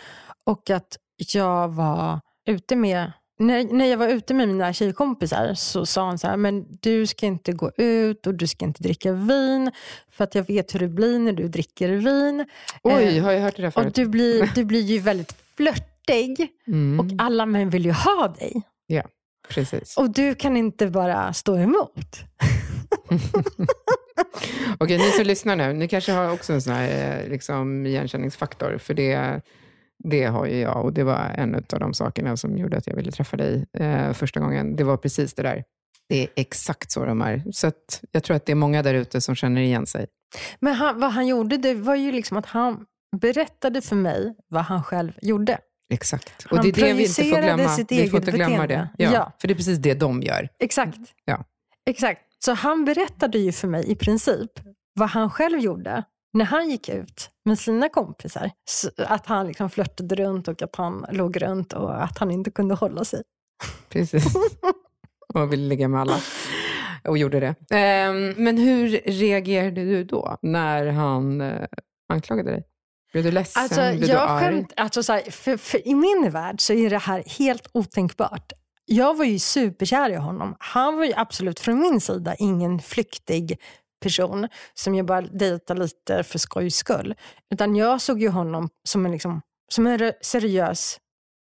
Och 0.45 0.71
att 0.71 0.97
jag 1.35 1.69
var 1.69 2.21
ute 2.49 2.77
med 2.77 3.13
när, 3.47 3.65
när 3.65 3.85
jag 3.87 3.97
var 3.97 4.09
ute 4.09 4.35
med 4.35 4.49
mina 4.49 4.73
tjejkompisar 4.73 5.55
så 5.55 5.87
sa 5.87 6.07
han 6.07 6.19
så 6.19 6.27
här, 6.29 6.37
men 6.37 6.67
du 6.81 7.07
ska 7.07 7.27
inte 7.27 7.53
gå 7.53 7.71
ut 7.77 8.27
och 8.27 8.35
du 8.35 8.47
ska 8.47 8.65
inte 8.65 8.83
dricka 8.83 9.13
vin 9.13 9.71
för 10.11 10.25
att 10.25 10.35
jag 10.35 10.47
vet 10.47 10.75
hur 10.75 10.81
det 10.81 10.89
blir 10.89 11.19
när 11.19 11.33
du 11.33 11.49
dricker 11.49 11.89
vin. 11.89 12.47
Oj, 12.83 13.19
har 13.19 13.33
jag 13.33 13.41
hört 13.41 13.57
det 13.57 13.63
där 13.63 13.71
förut? 13.71 13.87
Och 13.87 13.93
du 13.93 14.07
blir, 14.07 14.51
du 14.55 14.65
blir 14.65 14.81
ju 14.81 14.99
väldigt 14.99 15.35
flörtig 15.57 15.93
Mm. 16.67 17.01
och 17.01 17.07
alla 17.19 17.47
män 17.47 17.71
vill 17.71 17.85
ju 17.85 17.93
ha 17.93 18.29
dig. 18.39 18.63
Ja, 18.87 19.03
precis. 19.49 19.97
Och 19.97 20.11
du 20.11 20.35
kan 20.35 20.57
inte 20.57 20.87
bara 20.87 21.33
stå 21.33 21.57
emot. 21.57 22.21
Okej, 24.79 24.99
ni 24.99 25.11
som 25.11 25.25
lyssnar 25.25 25.57
nu, 25.57 25.73
ni 25.73 25.89
kanske 25.89 26.13
har 26.13 26.33
också 26.33 26.53
en 26.53 26.63
sån 26.63 26.73
här 26.73 27.21
eh, 27.23 27.29
liksom, 27.31 27.87
igenkänningsfaktor, 27.87 28.79
för 28.79 28.95
det, 28.95 29.41
det 30.05 30.25
har 30.25 30.47
ju 30.47 30.59
jag 30.59 30.85
och 30.85 30.93
det 30.93 31.05
var 31.05 31.35
en 31.35 31.55
av 31.55 31.81
de 31.81 31.95
sakerna 31.95 32.37
som 32.37 32.59
gjorde 32.59 32.77
att 32.77 32.87
jag 32.87 32.95
ville 32.97 33.13
träffa 33.13 33.37
dig 33.37 33.67
eh, 33.79 34.13
första 34.13 34.41
gången. 34.41 34.77
Det 34.77 34.85
var 34.85 34.97
precis 34.97 35.35
det 35.35 35.43
där. 35.43 35.65
Det 36.09 36.23
är 36.23 36.29
exakt 36.37 36.91
så 36.91 37.05
de 37.05 37.23
är. 37.23 37.43
Så 37.53 37.73
jag 38.13 38.23
tror 38.25 38.37
att 38.37 38.47
det 38.47 38.53
är 38.53 38.57
många 38.57 38.83
där 38.83 38.95
ute 38.95 39.21
som 39.21 39.35
känner 39.35 39.61
igen 39.61 39.87
sig. 39.87 40.07
Men 40.61 40.75
han, 40.75 41.01
vad 41.01 41.13
han 41.13 41.27
gjorde 41.27 41.57
det 41.57 41.75
var 41.75 41.95
ju 41.95 42.13
liksom 42.13 42.37
att 42.37 42.47
han 42.47 42.85
berättade 43.17 43.83
för 43.83 43.97
mig 43.97 44.35
vad 44.49 44.63
han 44.63 44.83
själv 44.83 45.13
gjorde. 45.23 45.59
Exakt. 45.93 46.47
Han 46.51 46.59
och 46.59 46.65
det 46.65 46.69
är 46.69 46.73
det 46.73 46.93
vi 46.93 47.03
inte 47.03 47.25
får 47.25 47.43
glömma. 47.43 47.77
Vi 47.89 48.11
får 48.11 48.19
inte 48.21 48.33
glömma 48.33 48.63
beteende. 48.63 48.89
det. 48.99 49.05
Ja, 49.05 49.13
Ja. 49.13 49.33
För 49.41 49.49
det 49.49 49.55
är 49.55 49.57
precis 49.57 49.79
det 49.79 49.95
de 49.95 50.23
gör. 50.23 50.49
Exakt. 50.59 50.99
Ja. 51.25 51.45
Exakt. 51.91 52.21
Så 52.45 52.53
han 52.53 52.85
berättade 52.85 53.39
ju 53.39 53.53
för 53.53 53.69
mig 53.69 53.91
i 53.91 53.95
princip 53.95 54.51
vad 54.95 55.09
han 55.09 55.31
själv 55.31 55.59
gjorde 55.59 56.05
när 56.33 56.45
han 56.45 56.71
gick 56.71 56.89
ut 56.89 57.31
med 57.45 57.59
sina 57.59 57.89
kompisar. 57.89 58.51
Att 58.97 59.27
han 59.27 59.47
liksom 59.47 59.71
flörtade 59.71 60.15
runt 60.15 60.49
och 60.49 60.63
att 60.63 60.77
han 60.77 61.07
låg 61.11 61.43
runt 61.43 61.73
och 61.73 62.03
att 62.03 62.19
han 62.19 62.31
inte 62.31 62.51
kunde 62.51 62.75
hålla 62.75 63.05
sig. 63.05 63.23
Precis. 63.89 64.25
och 65.35 65.53
ville 65.53 65.69
ligga 65.69 65.89
med 65.89 66.01
alla. 66.01 66.21
Och 67.05 67.19
gjorde 67.19 67.41
det. 67.41 67.77
Ehm, 67.77 68.35
men 68.37 68.59
hur 68.59 68.89
reagerade 69.07 69.85
du 69.85 70.05
då, 70.05 70.39
när 70.43 70.87
han 70.87 71.41
eh, 71.41 71.67
anklagade 72.09 72.51
dig? 72.51 72.65
Blev 73.13 73.25
du 73.25 73.31
ledsen? 73.31 73.63
Alltså, 73.63 73.81
Blev 73.81 74.01
du 74.01 74.07
jag 74.07 74.31
arg? 74.31 74.45
skämt, 74.45 74.73
alltså, 74.77 75.03
så 75.03 75.13
här, 75.13 75.31
för, 75.31 75.57
för 75.57 75.89
I 75.89 75.95
min 75.95 76.31
värld 76.31 76.61
så 76.61 76.73
är 76.73 76.91
det 76.91 76.99
här 76.99 77.25
helt 77.39 77.69
otänkbart. 77.73 78.53
Jag 78.85 79.17
var 79.17 79.25
ju 79.25 79.39
superkär 79.39 80.11
i 80.11 80.15
honom. 80.15 80.57
Han 80.59 80.97
var 80.97 81.05
ju 81.05 81.13
absolut 81.17 81.61
från 81.61 81.81
min 81.81 82.01
sida 82.01 82.35
ingen 82.35 82.79
flyktig 82.81 83.59
person 84.03 84.49
som 84.75 84.95
jag 84.95 85.07
bara 85.07 85.21
dejtade 85.21 85.81
lite 85.81 86.23
för 86.23 86.39
skojs 86.39 86.77
skull. 86.77 87.15
Utan 87.51 87.77
jag 87.77 88.01
såg 88.01 88.21
ju 88.21 88.29
honom 88.29 88.69
som 88.89 89.07
en, 89.07 89.13
liksom, 89.13 89.43
som 89.69 89.87
en 89.87 90.13
seriös 90.21 90.99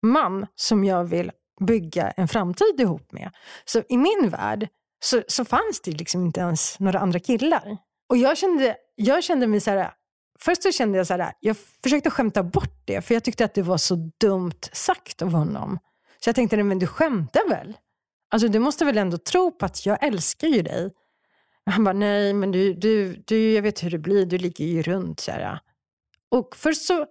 man 0.06 0.48
som 0.56 0.84
jag 0.84 1.04
vill 1.04 1.32
bygga 1.62 2.10
en 2.12 2.28
framtid 2.28 2.80
ihop 2.80 3.12
med. 3.12 3.32
Så 3.66 3.82
i 3.90 3.98
min 3.98 4.30
värld 4.30 4.68
så, 5.00 5.22
så 5.28 5.46
fanns 5.46 5.82
det 5.84 5.92
liksom 5.92 6.26
inte 6.26 6.40
ens 6.40 6.80
några 6.80 7.00
andra 7.00 7.20
killar. 7.20 7.78
Och 8.10 8.18
jag 8.18 8.38
kände, 8.38 8.76
jag 8.96 9.24
kände 9.24 9.48
mig 9.48 9.60
så 9.60 9.72
här, 9.72 9.92
först 10.40 10.64
så 10.64 10.72
kände 10.72 10.98
jag 10.98 11.08
så 11.08 11.14
här, 11.14 11.34
jag 11.40 11.58
försökte 11.84 12.10
skämta 12.10 12.44
bort 12.44 12.82
det, 12.86 13.02
för 13.02 13.14
jag 13.14 13.24
tyckte 13.24 13.46
att 13.46 13.54
det 13.54 13.62
var 13.62 13.78
så 13.78 14.12
dumt 14.18 14.62
sagt 14.72 15.22
av 15.22 15.32
honom. 15.32 15.80
Så 16.24 16.30
jag 16.30 16.36
tänkte, 16.36 16.56
nej, 16.56 16.66
men 16.66 16.80
du 16.80 16.88
skämtar 16.88 17.50
väl? 17.50 17.78
Alltså 18.32 18.48
du 18.48 18.60
måste 18.60 18.86
väl 18.86 18.98
ändå 18.98 19.18
tro 19.18 19.52
på 19.52 19.66
att 19.66 19.86
jag 19.86 20.04
älskar 20.04 20.48
ju 20.48 20.62
dig. 20.62 20.92
Han 21.66 21.84
bara, 21.84 21.94
nej 21.94 22.34
men 22.34 22.52
du, 22.52 22.74
du, 22.74 23.24
du, 23.26 23.52
jag 23.54 23.62
vet 23.62 23.84
hur 23.84 23.90
det 23.90 23.98
blir, 24.00 24.26
du 24.26 24.38
ligger 24.38 24.66
ju 24.66 24.82
runt. 24.82 25.20
Så 25.20 25.32
här. 25.32 25.60
Och 26.32 26.56
först 26.56 26.82
så, 26.86 27.06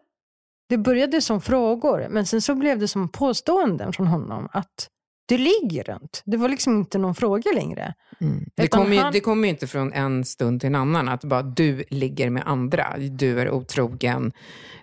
det 0.69 0.79
började 0.79 1.21
som 1.21 1.41
frågor, 1.41 2.07
men 2.11 2.27
sen 2.27 2.43
så 2.43 2.55
blev 2.55 2.79
det 2.79 2.89
som 2.89 3.09
påståenden 3.09 3.93
från 3.93 4.07
honom 4.07 4.49
att 4.53 4.89
du 5.27 5.39
ligger 5.39 5.85
runt. 5.85 6.23
Det 6.25 6.37
var 6.37 6.49
liksom 6.49 6.75
inte 6.79 6.99
någon 6.99 7.15
fråga 7.15 7.53
längre. 7.55 7.95
Mm. 8.21 8.45
Det 8.55 8.69
kommer 8.69 8.93
ju, 8.95 9.01
han- 9.01 9.21
kommer 9.21 9.49
ju 9.49 9.51
inte 9.51 9.67
från 9.67 9.93
en 9.93 10.25
stund 10.25 10.61
till 10.61 10.67
en 10.67 10.75
annan, 10.75 11.09
att 11.09 11.25
bara 11.25 11.43
du 11.43 11.85
ligger 11.91 12.31
med 12.31 12.43
andra, 12.47 12.97
du 12.99 13.41
är 13.41 13.51
otrogen. 13.51 14.33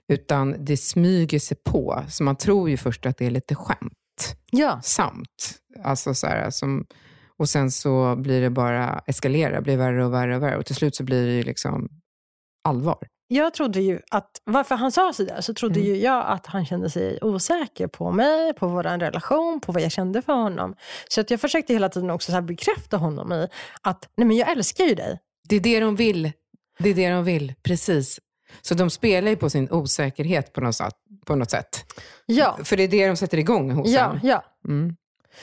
Utan 0.08 0.66
det 0.66 0.78
smyger 0.78 1.40
sig 1.40 1.58
på. 1.64 2.04
Så 2.10 2.24
man 2.24 2.36
tror 2.36 2.70
ju 2.70 2.78
först 2.78 3.06
att 3.06 3.18
det 3.18 3.26
är 3.26 3.32
lite 3.32 3.56
skämt. 3.56 4.36
Ja, 4.52 4.82
Samt. 4.84 5.56
Alltså 5.84 6.14
så 6.14 6.28
här, 6.28 6.50
som, 6.50 6.86
och 7.41 7.49
sen 7.49 7.71
så 7.71 8.15
blir 8.15 8.41
det 8.41 8.49
bara 8.49 9.01
eskalera, 9.08 9.62
blir 9.62 9.77
värre 9.77 10.06
och 10.06 10.13
värre 10.13 10.36
och 10.36 10.43
värre. 10.43 10.58
Och 10.58 10.65
till 10.65 10.75
slut 10.75 10.95
så 10.95 11.04
blir 11.04 11.25
det 11.25 11.32
ju 11.34 11.43
liksom 11.43 11.89
allvar. 12.63 12.97
jag 13.27 13.54
trodde 13.54 13.82
ju 13.82 13.99
att, 14.12 14.30
varför 14.43 14.75
han 14.75 14.91
sa 14.91 15.13
sådär, 15.13 15.41
så 15.41 15.54
trodde 15.54 15.80
Mm. 15.80 15.91
ju 15.91 15.97
jag 16.01 16.25
att 16.27 16.45
han 16.45 16.65
kände 16.65 16.89
sig 16.89 17.19
osäker 17.21 17.88
på 17.88 18.12
mig, 18.12 18.54
på 18.54 18.67
vår 18.67 18.84
relation, 18.84 19.60
på 19.62 19.71
vad 19.71 19.82
jag 19.82 19.91
kände 19.91 20.21
för 20.21 20.34
honom. 20.34 20.75
Så 21.10 21.21
att 21.21 21.32
jag 21.32 21.41
försökte 21.41 21.73
hela 21.73 21.89
tiden 21.89 22.10
också 22.10 22.32
så 22.32 22.41
bekräfta 22.41 22.97
honom 22.97 23.32
i 23.34 23.47
att, 23.82 24.10
nej 24.17 24.27
men 24.27 24.38
jag 24.38 24.51
älskar 24.51 24.84
ju 24.84 24.95
dig. 24.95 25.19
Det 25.49 25.56
är 25.56 25.60
det 25.60 25.80
de 25.80 25.95
vill. 25.95 26.32
Det 26.80 26.89
är 26.89 26.93
det 26.95 27.10
de 27.10 27.23
vill, 27.23 27.54
precis. 27.63 28.19
Så 28.62 28.73
de 28.73 28.89
spelar 28.89 29.30
ju 29.30 29.36
på 29.36 29.49
sin 29.49 29.71
osäkerhet 29.71 30.54
på 30.54 30.62
något 30.62 30.75
sätt. 30.75 30.93
På 31.25 31.36
något 31.36 31.51
sätt. 31.51 31.86
Ja, 32.25 32.58
För 32.63 32.77
det 32.77 32.84
är 32.84 32.88
det 32.88 33.08
de 33.08 33.15
sätter 33.17 33.38
igång 33.38 33.71
hos 33.71 33.89
ja, 33.89 34.12
en. 34.13 34.19
ja. 34.27 34.43
Mm. 34.67 34.95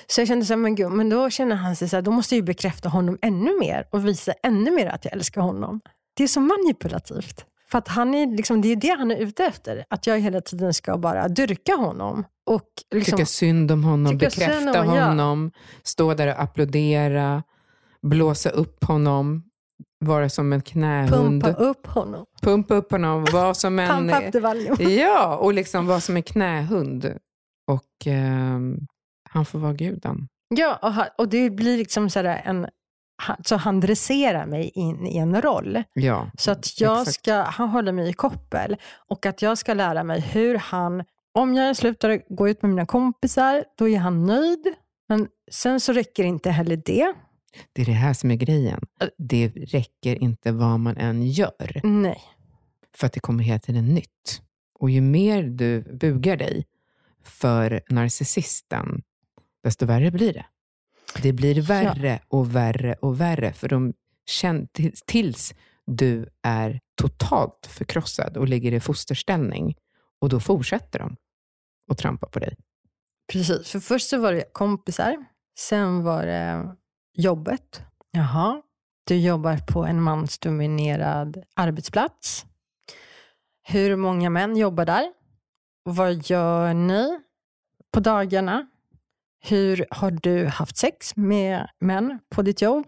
Så 0.07 0.21
jag 0.21 0.29
kände 0.29 0.47
så 0.47 0.53
här, 0.53 0.59
men 0.59 0.75
gud, 0.75 0.93
men 0.93 1.09
då 1.09 1.31
känner 1.31 1.57
han 1.57 1.77
sig 1.77 1.89
så 1.89 1.97
här, 1.97 2.03
då 2.03 2.11
måste 2.11 2.35
jag 2.35 2.37
ju 2.41 2.43
bekräfta 2.47 2.89
honom 2.89 3.19
ännu 3.23 3.59
mer 3.61 3.87
och 3.91 4.07
visa 4.07 4.33
ännu 4.43 4.71
mer 4.71 4.87
att 4.87 5.05
jag 5.05 5.15
älskar 5.15 5.41
honom. 5.41 5.81
Det 6.17 6.23
är 6.25 6.29
så 6.29 6.41
manipulativt. 6.41 7.45
För 7.71 7.79
att 7.79 7.89
han 7.89 8.15
är 8.15 8.37
liksom, 8.37 8.61
det 8.61 8.69
är 8.69 8.77
det 8.77 8.97
han 8.99 9.11
är 9.11 9.17
ute 9.17 9.45
efter. 9.45 9.85
Att 9.91 10.07
jag 10.07 10.19
hela 10.19 10.41
tiden 10.41 10.75
ska 10.75 10.99
bara 10.99 11.29
dyrka 11.29 11.75
honom. 11.75 12.25
Och 12.47 12.63
liksom, 12.95 13.17
Tycka 13.17 13.27
synd 13.27 13.71
om 13.71 13.85
honom, 13.85 14.19
bekräfta 14.19 14.81
om- 14.83 14.95
ja. 14.95 15.05
honom, 15.05 15.51
stå 15.83 16.15
där 16.15 16.27
och 16.27 16.43
applådera, 16.43 17.43
blåsa 18.03 18.51
upp 18.51 18.85
honom, 18.85 19.43
vara 20.05 20.29
som 20.29 20.53
en 20.53 20.61
knähund. 20.63 21.43
pumpa 21.45 21.53
upp 21.63 21.87
honom. 21.87 22.25
Pumpa 22.43 22.75
upp 22.75 22.91
honom, 22.93 23.25
vara 23.33 23.55
som 23.55 23.79
en... 23.79 23.89
Pump 24.09 24.27
up 24.27 24.33
the 24.33 24.41
volume. 24.41 24.85
Ja, 24.95 25.37
och 25.37 25.55
liksom 25.55 25.87
vara 25.87 26.01
som 26.01 26.17
en 26.17 26.23
knähund. 26.23 27.15
Och 27.67 28.07
ehm, 28.07 28.79
han 29.31 29.45
får 29.45 29.59
vara 29.59 29.73
guden. 29.73 30.29
Ja, 30.49 30.77
och, 30.83 31.21
och 31.23 31.29
det 31.29 31.51
blir 31.51 31.77
liksom 31.79 32.11
så 32.11 32.19
en... 32.21 32.67
Så 33.45 33.57
han 33.57 33.81
dresserar 33.81 34.47
mig 34.47 34.71
in 34.75 35.07
i 35.07 35.17
en 35.19 35.43
roll. 35.43 35.83
Ja, 35.93 36.31
Så 36.39 36.51
att 36.51 36.81
jag 36.81 37.01
Exakt. 37.01 37.15
ska, 37.15 37.35
han 37.43 37.69
håller 37.69 37.93
mig 37.93 38.09
i 38.09 38.13
koppel 38.13 38.77
och 39.09 39.27
att 39.27 39.43
jag 39.43 39.59
ska 39.59 39.75
lära 39.75 40.05
mig 40.05 40.21
hur 40.21 40.55
han, 40.55 41.05
om 41.35 41.55
jag 41.55 41.77
slutar 41.77 42.35
gå 42.35 42.49
ut 42.49 42.63
med 42.63 42.71
mina 42.71 42.87
kompisar, 42.87 43.65
då 43.79 43.89
är 43.89 43.99
han 43.99 44.27
nöjd. 44.27 44.67
Men 45.09 45.29
sen 45.51 45.81
så 45.81 45.93
räcker 45.93 46.25
inte 46.25 46.51
heller 46.51 46.77
det. 46.77 47.13
det 47.73 47.83
är 47.83 47.87
det 47.87 47.93
här 47.93 48.13
som 48.15 48.31
är 48.31 48.35
grejen. 48.37 48.81
Det 49.19 49.49
räcker 49.49 50.23
inte 50.23 50.53
vad 50.53 50.81
man 50.81 50.97
än 50.97 51.27
gör, 51.27 51.81
Nej. 51.85 52.21
för 52.97 53.07
att 53.07 53.13
det 53.13 53.21
kommer 53.21 53.45
hela 53.45 53.59
tiden 53.59 53.95
nytt. 53.95 54.43
Och 54.79 54.91
ju 54.91 55.01
mer 55.01 55.43
du 55.43 55.83
bugar 56.01 56.37
dig 56.37 56.67
för 57.25 57.81
narcissisten, 57.89 59.03
desto 59.63 59.87
värre 59.87 60.11
blir 60.11 60.33
det. 60.33 60.47
Det 61.23 61.33
blir 61.33 61.63
värre 61.63 62.21
och 62.29 62.57
värre 62.57 62.95
och 62.95 63.21
värre, 63.21 63.53
för 63.53 63.69
de 63.69 63.95
tills 65.07 65.55
du 65.87 66.29
är 66.43 66.81
totalt 66.95 67.67
förkrossad 67.67 68.37
och 68.37 68.49
ligger 68.49 68.73
i 68.73 68.81
fosterställning. 68.81 69.77
Och 70.21 70.29
då 70.29 70.41
fortsätter 70.41 70.99
de 70.99 71.17
att 71.91 71.99
trampa 71.99 72.27
på 72.27 72.39
dig. 72.39 72.57
Precis, 73.33 73.71
för 73.71 73.81
först 73.81 74.09
så 74.09 74.19
var 74.19 74.33
det 74.33 74.53
kompisar, 74.53 75.25
sen 75.59 76.03
var 76.03 76.27
det 76.27 76.77
jobbet. 77.15 77.83
Jaha, 78.11 78.63
du 79.05 79.17
jobbar 79.17 79.59
på 79.73 79.85
en 79.85 80.03
mansdominerad 80.03 81.43
arbetsplats. 81.57 82.47
Hur 83.63 83.97
många 83.97 84.31
män 84.31 84.57
jobbar 84.57 84.85
där? 84.85 85.13
Vad 85.83 86.31
gör 86.31 86.75
ni 86.75 87.21
på 87.93 88.01
dagarna? 88.01 88.69
Hur 89.41 89.87
har 89.91 90.11
du 90.11 90.47
haft 90.47 90.77
sex 90.77 91.17
med 91.17 91.69
män 91.81 92.19
på 92.35 92.43
ditt 92.43 92.63
jobb? 92.63 92.87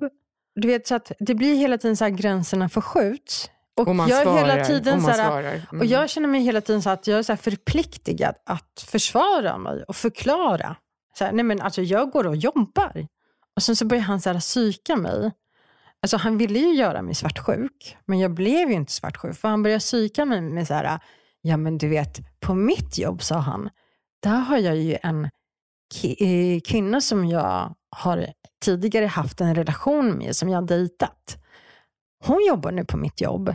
Du 0.54 0.68
vet, 0.68 0.86
så 0.86 0.94
att 0.94 1.12
det 1.18 1.34
blir 1.34 1.54
hela 1.56 1.78
tiden 1.78 1.96
så 1.96 2.04
här 2.04 2.10
gränserna 2.10 2.68
förskjuts. 2.68 3.50
Och, 3.76 3.88
Och 3.88 3.96
man 3.96 4.08
jag 4.08 4.22
svarar. 4.22 4.38
hela 4.38 4.64
tiden 4.64 4.94
och 4.94 5.00
så 5.00 5.08
man 5.08 5.18
här, 5.18 5.28
svarar. 5.28 5.52
Mm. 5.52 5.80
och 5.80 5.86
jag 5.86 6.10
känner 6.10 6.28
mig 6.28 6.40
hela 6.40 6.60
tiden 6.60 6.82
så 6.82 6.90
att 6.90 7.06
jag 7.06 7.18
är 7.18 7.22
så 7.22 7.32
här 7.32 7.36
förpliktigad 7.36 8.34
att 8.46 8.84
försvara 8.88 9.58
mig 9.58 9.84
och 9.88 9.96
förklara. 9.96 10.76
Så 11.18 11.24
här, 11.24 11.32
nej 11.32 11.44
men 11.44 11.60
alltså 11.60 11.82
jag 11.82 12.10
går 12.10 12.26
och 12.26 12.36
jobbar. 12.36 13.06
Och 13.56 13.62
sen 13.62 13.76
så 13.76 13.84
börjar 13.86 14.02
han 14.02 14.20
så 14.20 14.30
här 14.32 14.40
psyka 14.40 14.96
mig. 14.96 15.32
Alltså 16.02 16.16
han 16.16 16.38
ville 16.38 16.58
ju 16.58 16.74
göra 16.74 17.02
mig 17.02 17.14
svartsjuk, 17.14 17.96
men 18.06 18.18
jag 18.18 18.34
blev 18.34 18.68
ju 18.70 18.74
inte 18.74 18.92
svartsjuk. 18.92 19.36
För 19.36 19.48
han 19.48 19.62
började 19.62 19.80
psyka 19.80 20.24
mig 20.24 20.40
med 20.40 20.66
så 20.66 20.74
här, 20.74 20.98
ja 21.40 21.56
men 21.56 21.78
du 21.78 21.88
vet, 21.88 22.40
på 22.40 22.54
mitt 22.54 22.98
jobb 22.98 23.22
sa 23.22 23.38
han, 23.38 23.70
där 24.22 24.38
har 24.38 24.58
jag 24.58 24.76
ju 24.76 24.96
en 25.02 25.28
Eh, 26.18 26.60
kvinna 26.60 27.00
som 27.00 27.24
jag 27.24 27.74
har 27.90 28.26
tidigare 28.64 29.06
haft 29.06 29.40
en 29.40 29.54
relation 29.54 30.18
med, 30.18 30.36
som 30.36 30.48
jag 30.48 30.60
har 30.60 30.66
dejtat. 30.66 31.36
Hon 32.24 32.44
jobbar 32.48 32.72
nu 32.72 32.84
på 32.84 32.96
mitt 32.96 33.20
jobb. 33.20 33.54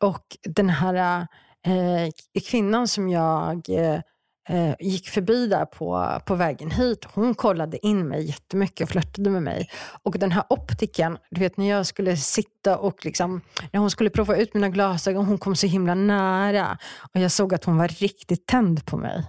Och 0.00 0.36
den 0.42 0.68
här 0.68 1.26
eh, 1.66 2.40
kvinnan 2.50 2.88
som 2.88 3.08
jag 3.08 3.68
eh, 3.68 4.00
eh, 4.48 4.74
gick 4.80 5.08
förbi 5.08 5.46
där 5.46 5.64
på, 5.64 6.20
på 6.26 6.34
vägen 6.34 6.70
hit. 6.70 7.06
Hon 7.14 7.34
kollade 7.34 7.86
in 7.86 8.08
mig 8.08 8.26
jättemycket 8.26 8.84
och 8.84 8.88
flörtade 8.90 9.30
med 9.30 9.42
mig. 9.42 9.70
Och 10.02 10.18
den 10.18 10.32
här 10.32 10.44
optiken, 10.48 11.18
du 11.30 11.40
vet 11.40 11.56
när 11.56 11.68
jag 11.68 11.86
skulle 11.86 12.16
sitta 12.16 12.78
och 12.78 13.04
liksom, 13.04 13.40
när 13.70 13.80
hon 13.80 13.90
skulle 13.90 14.10
prova 14.10 14.36
ut 14.36 14.54
mina 14.54 14.68
glasögon, 14.68 15.24
hon 15.24 15.38
kom 15.38 15.56
så 15.56 15.66
himla 15.66 15.94
nära. 15.94 16.78
Och 17.14 17.20
jag 17.20 17.30
såg 17.30 17.54
att 17.54 17.64
hon 17.64 17.76
var 17.76 17.88
riktigt 17.88 18.46
tänd 18.46 18.86
på 18.86 18.96
mig. 18.96 19.24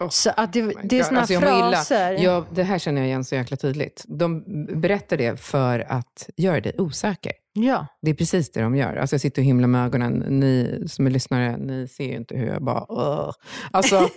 Oh, 0.00 0.08
så 0.08 0.30
att 0.36 0.52
det, 0.52 0.72
det 0.82 0.98
är 0.98 1.02
såna 1.02 1.20
alltså, 1.20 1.40
fraser. 1.40 2.12
Jag, 2.12 2.44
det 2.50 2.62
här 2.62 2.78
känner 2.78 3.00
jag 3.00 3.08
igen 3.08 3.24
så 3.24 3.34
jäkla 3.34 3.56
tydligt. 3.56 4.04
De 4.08 4.44
berättar 4.80 5.16
det 5.16 5.40
för 5.40 5.80
att 5.88 6.28
göra 6.36 6.60
dig 6.60 6.74
osäker. 6.78 7.32
Ja. 7.52 7.86
Det 8.02 8.10
är 8.10 8.14
precis 8.14 8.50
det 8.50 8.60
de 8.60 8.76
gör. 8.76 8.96
Alltså 8.96 9.14
jag 9.14 9.20
sitter 9.20 9.42
och 9.42 9.46
himlar 9.46 9.68
med 9.68 9.84
ögonen. 9.84 10.12
Ni 10.28 10.84
som 10.88 11.06
är 11.06 11.10
lyssnare, 11.10 11.56
ni 11.56 11.88
ser 11.88 12.04
ju 12.04 12.16
inte 12.16 12.36
hur 12.36 12.46
jag 12.46 12.62
bara... 12.62 12.84
Åh. 12.88 13.32
Alltså, 13.70 13.96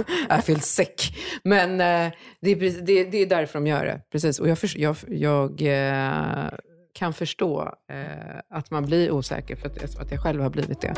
I 0.38 0.42
feel 0.42 0.60
sick. 0.60 1.16
Men 1.44 1.70
eh, 1.70 2.12
det, 2.40 2.50
är, 2.50 2.86
det, 2.86 3.04
det 3.04 3.22
är 3.22 3.26
därför 3.26 3.58
de 3.58 3.66
gör 3.66 3.84
det. 3.84 4.00
Precis. 4.12 4.38
Och 4.38 4.48
jag, 4.48 4.58
för, 4.58 4.80
jag, 4.80 4.96
jag 5.08 5.62
eh, 5.62 6.48
kan 6.92 7.12
förstå 7.12 7.74
eh, 7.92 8.56
att 8.58 8.70
man 8.70 8.86
blir 8.86 9.10
osäker, 9.10 9.56
för 9.56 9.66
att, 9.66 9.98
att 10.00 10.10
jag 10.10 10.22
själv 10.22 10.42
har 10.42 10.50
blivit 10.50 10.80
det. 10.80 10.94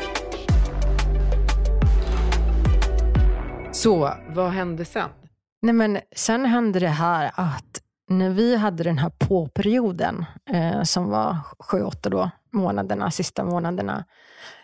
Så, 3.79 4.13
vad 4.29 4.51
hände 4.51 4.85
sen? 4.85 5.09
Nej, 5.61 5.73
men 5.73 5.99
sen 6.15 6.45
hände 6.45 6.79
det 6.79 6.87
här 6.87 7.31
att 7.35 7.81
när 8.09 8.29
vi 8.29 8.55
hade 8.55 8.83
den 8.83 8.97
här 8.97 9.09
på-perioden, 9.09 10.25
eh, 10.49 10.83
som 10.83 11.09
var 11.09 11.37
sju, 11.59 11.81
åtta 11.83 12.09
då, 12.09 12.29
månaderna, 12.51 13.11
sista 13.11 13.43
månaderna, 13.43 14.05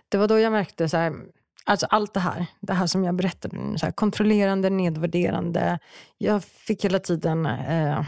det 0.10 0.18
var 0.18 0.28
då 0.28 0.40
jag 0.40 0.52
märkte 0.52 0.90
så 0.90 0.98
här, 0.98 1.14
alltså 1.66 1.86
allt 1.86 2.14
det 2.14 2.20
här, 2.20 2.46
det 2.60 2.74
här 2.74 2.88
som 2.88 3.04
jag 3.04 3.16
berättade, 3.16 3.80
så 3.80 3.86
här, 3.86 3.94
kontrollerande, 3.94 4.70
nedvärderande. 4.70 5.80
Jag 6.18 6.44
fick 6.44 6.86
hela 6.86 7.00
tiden 7.00 7.46
eh, 7.46 8.04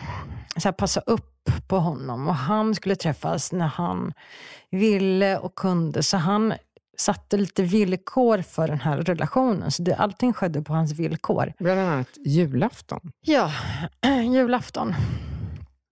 så 0.58 0.68
här, 0.68 0.72
passa 0.72 1.00
upp 1.00 1.50
på 1.68 1.80
honom 1.80 2.28
och 2.28 2.36
han 2.36 2.76
skulle 2.76 2.96
träffas 2.96 3.52
när 3.52 3.68
han 3.68 4.14
ville 4.72 5.38
och 5.38 5.56
kunde. 5.56 6.04
Så 6.04 6.18
han 6.18 6.54
satte 7.00 7.38
lite 7.38 7.64
villkor 7.64 8.42
för 8.42 8.68
den 8.68 8.80
här 8.80 8.98
relationen. 8.98 9.72
Så 9.72 9.84
det, 9.84 9.96
allting 9.96 10.34
skedde 10.34 10.62
på 10.62 10.74
hans 10.74 10.92
villkor. 10.92 11.54
Bland 11.60 11.80
annat 11.80 12.08
julafton. 12.26 13.12
Ja, 13.22 13.52
julafton. 14.34 14.96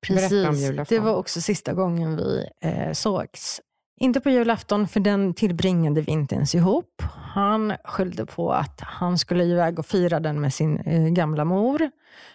Precis. 0.07 0.29
Berätta 0.29 0.49
om 0.49 0.55
julafton. 0.55 0.97
Det 0.97 1.03
var 1.03 1.15
också 1.15 1.41
sista 1.41 1.73
gången 1.73 2.15
vi 2.15 2.45
eh, 2.61 2.93
sågs. 2.93 3.61
Inte 3.99 4.19
på 4.19 4.29
julafton, 4.29 4.87
för 4.87 4.99
den 4.99 5.33
tillbringade 5.33 6.01
vi 6.01 6.11
inte 6.11 6.35
ens 6.35 6.55
ihop. 6.55 7.03
Han 7.33 7.73
skyllde 7.83 8.25
på 8.25 8.51
att 8.53 8.81
han 8.81 9.17
skulle 9.17 9.43
iväg 9.43 9.79
och 9.79 9.85
fira 9.85 10.19
den 10.19 10.41
med 10.41 10.53
sin 10.53 10.77
eh, 10.77 11.07
gamla 11.07 11.45
mor. 11.45 11.91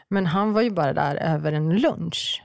Men 0.09 0.27
han 0.27 0.53
var 0.53 0.63
ju 0.63 0.71
bara 0.71 0.93
där 0.93 1.17
över 1.17 1.53
en 1.53 1.77
lunch. 1.77 2.43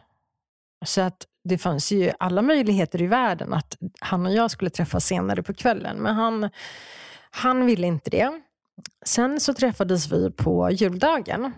Så 0.85 1.01
att 1.01 1.25
det 1.43 1.57
fanns 1.57 1.91
ju 1.91 2.11
alla 2.19 2.41
möjligheter 2.41 3.01
i 3.01 3.07
världen 3.07 3.53
att 3.53 3.77
han 3.99 4.25
och 4.25 4.33
jag 4.33 4.51
skulle 4.51 4.69
träffas 4.69 5.05
senare 5.05 5.43
på 5.43 5.53
kvällen. 5.53 5.97
Men 5.97 6.15
han, 6.15 6.49
han 7.31 7.65
ville 7.65 7.87
inte 7.87 8.09
det. 8.09 8.41
Sen 9.05 9.39
så 9.39 9.53
träffades 9.53 10.11
vi 10.11 10.31
på 10.31 10.71
juldagen 10.71 11.51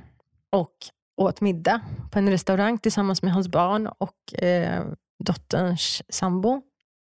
och 0.52 0.74
åt 1.18 1.42
middag 1.42 1.82
på 2.12 2.20
en 2.20 2.30
restaurang 2.30 2.78
tillsammans 2.78 3.22
med 3.22 3.34
hans 3.34 3.48
barn 3.48 3.88
och 3.88 4.44
eh, 4.44 4.86
dotterns 5.24 6.04
sambo. 6.10 6.62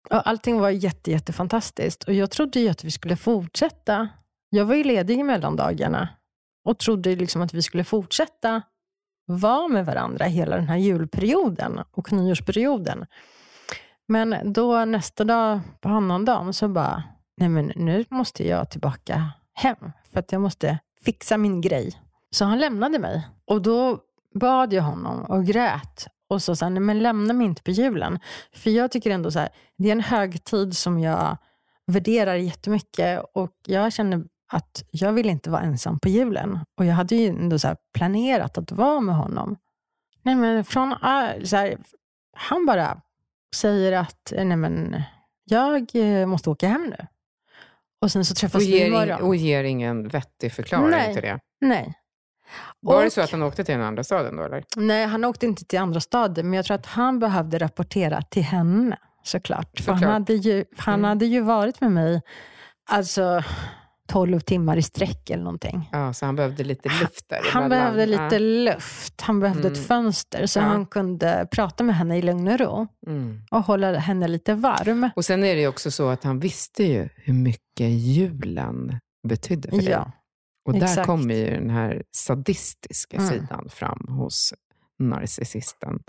Och 0.10 0.28
allting 0.28 0.60
var 0.60 0.70
jätte, 0.70 1.12
jättefantastiskt 1.12 2.04
och 2.04 2.14
jag 2.14 2.32
trodde 2.32 2.60
ju 2.60 2.70
att 2.70 2.84
vi 2.84 2.92
skulle 2.92 3.16
fortsätta. 3.16 4.10
Jag 4.50 4.66
var 4.66 4.76
ju 4.76 4.84
ledig 4.84 5.20
i 5.20 5.24
mellandagarna 5.24 6.10
och 6.66 6.80
trodde 6.80 7.16
liksom 7.16 7.42
att 7.42 7.54
vi 7.54 7.62
skulle 7.62 7.84
fortsätta 7.84 8.62
vara 9.26 9.68
med 9.68 9.86
varandra 9.86 10.26
hela 10.26 10.56
den 10.56 10.68
här 10.68 10.78
julperioden 10.78 11.80
och 11.92 12.14
nyårsperioden. 12.14 13.06
Men 14.08 14.54
då 14.54 14.86
nästa 14.86 15.24
dag, 15.24 15.60
på 15.82 15.90
annandagen, 15.90 16.54
så 16.54 16.68
bara, 16.68 17.04
nej 17.38 17.50
men 17.50 17.72
nu 17.76 18.06
måste 18.10 18.48
jag 18.48 18.70
tillbaka 18.70 19.32
hem 19.54 19.92
för 20.12 20.20
att 20.20 20.32
jag 20.32 20.42
måste 20.42 20.80
fixa 21.06 21.38
min 21.38 21.62
grej. 21.62 22.02
Så 22.32 22.46
han 22.46 22.60
lämnade 22.60 23.00
mig 23.00 23.28
och 23.46 23.62
då 23.62 24.00
bad 24.34 24.74
jag 24.74 24.84
honom 24.84 25.24
och 25.24 25.46
grät 25.46 26.08
och 26.28 26.42
så 26.42 26.56
sa 26.56 26.70
nej 26.70 26.80
men 26.80 27.00
lämna 27.00 27.34
mig 27.34 27.46
inte 27.46 27.64
på 27.64 27.72
julen. 27.72 28.20
För 28.54 28.70
jag 28.70 28.92
tycker 28.92 29.10
ändå 29.10 29.32
så 29.32 29.40
här, 29.40 29.50
det 29.78 29.88
är 29.88 29.92
en 29.92 30.02
högtid 30.02 30.78
som 30.78 31.00
jag 31.00 31.38
värderar 31.88 32.36
jättemycket 32.36 33.24
och 33.34 33.52
jag 33.66 33.94
känner 33.94 34.24
att 34.48 34.84
jag 34.92 35.14
vill 35.14 35.30
inte 35.30 35.50
vara 35.50 35.62
ensam 35.62 36.00
på 36.00 36.10
julen. 36.10 36.60
Och 36.78 36.86
jag 36.86 36.94
hade 36.94 37.16
ju 37.16 37.28
ändå 37.28 37.60
så 37.60 37.76
planerat 37.94 38.58
att 38.58 38.72
vara 38.72 39.00
med 39.00 39.16
honom. 39.16 39.58
Nej, 40.22 40.36
men 40.36 40.64
från, 40.64 40.96
ah, 41.02 41.30
så 41.44 41.56
här, 41.56 41.78
han 42.38 42.66
bara 42.66 43.02
säger 43.56 43.92
att 43.92 44.34
nej, 44.36 44.58
men, 44.58 45.04
jag 45.44 45.96
eh, 45.96 46.26
måste 46.26 46.50
åka 46.50 46.68
hem 46.68 46.94
nu. 47.00 47.08
Och 48.02 48.12
sen 48.12 48.26
så 48.26 48.36
träffas 48.36 48.56
och 48.56 48.70
vi 48.70 48.88
imorgon. 48.88 49.22
Och 49.22 49.36
ger 49.36 49.64
ingen 49.64 50.08
vettig 50.08 50.54
förklaring 50.54 50.90
nej, 50.90 51.14
till 51.14 51.22
det? 51.22 51.40
Nej. 51.62 51.94
Var 52.80 52.98
och, 52.98 53.04
det 53.04 53.10
så 53.10 53.22
att 53.22 53.32
han 53.32 53.44
åkte 53.44 53.64
till 53.64 53.76
den 53.76 53.84
andra 53.84 54.04
staden 54.04 54.36
då? 54.36 54.44
Eller? 54.44 54.64
Nej, 54.76 55.06
han 55.06 55.26
åkte 55.26 55.46
inte 55.46 55.66
till 55.66 55.80
andra 55.80 56.00
staden, 56.00 56.50
men 56.50 56.58
jag 56.58 56.66
tror 56.66 56.76
att 56.76 56.86
han 56.86 57.20
behövde 57.20 57.60
rapportera 57.60 58.22
till 58.22 58.44
henne 58.44 58.98
såklart. 59.24 59.68
såklart. 59.78 60.00
För 60.00 60.06
han, 60.06 60.14
hade 60.14 60.34
ju, 60.34 60.66
han 60.78 60.94
mm. 60.94 61.04
hade 61.04 61.26
ju 61.26 61.42
varit 61.42 61.82
med 61.82 61.92
mig, 61.92 62.22
alltså 62.90 63.44
12 64.08 64.40
timmar 64.40 64.78
i 64.78 64.82
sträck 64.82 65.30
eller 65.30 65.44
någonting. 65.44 65.90
Ja, 65.92 66.14
så 66.14 66.26
han 66.26 66.36
behövde 66.36 66.64
lite 66.64 66.90
luft 67.02 67.30
där 67.30 67.40
Han 67.44 67.70
behövde 67.70 68.06
lite 68.06 68.40
luft. 68.40 69.22
Han 69.22 69.40
behövde 69.40 69.68
mm. 69.68 69.74
ett 69.74 69.88
fönster 69.88 70.46
så 70.46 70.60
ja. 70.60 70.64
han 70.64 70.86
kunde 70.86 71.48
prata 71.52 71.84
med 71.84 71.96
henne 71.96 72.18
i 72.18 72.22
lugn 72.22 72.48
och 72.48 72.60
ro 72.60 72.88
mm. 73.08 73.42
och 73.52 73.64
hålla 73.64 73.98
henne 73.98 74.28
lite 74.28 74.54
varm. 74.54 75.10
Och 75.16 75.26
sen 75.26 75.44
är 75.44 75.56
det 75.56 75.68
också 75.68 75.92
så 75.92 76.10
att 76.10 76.24
han 76.24 76.40
visste 76.40 76.84
ju 76.84 77.10
hur 77.16 77.34
mycket 77.34 77.90
julen 77.90 79.00
betydde 79.28 79.70
för 79.70 79.78
dig. 79.78 79.90
Ja, 79.90 80.12
och 80.66 80.74
där 80.74 80.84
exakt. 80.84 81.08
kommer 81.08 81.36
ju 81.36 81.50
den 81.50 81.70
här 81.70 82.04
sadistiska 82.12 83.18
mm. 83.18 83.30
sidan 83.30 83.70
fram 83.70 84.06
hos 84.10 84.54
narcissisten. 85.00 86.00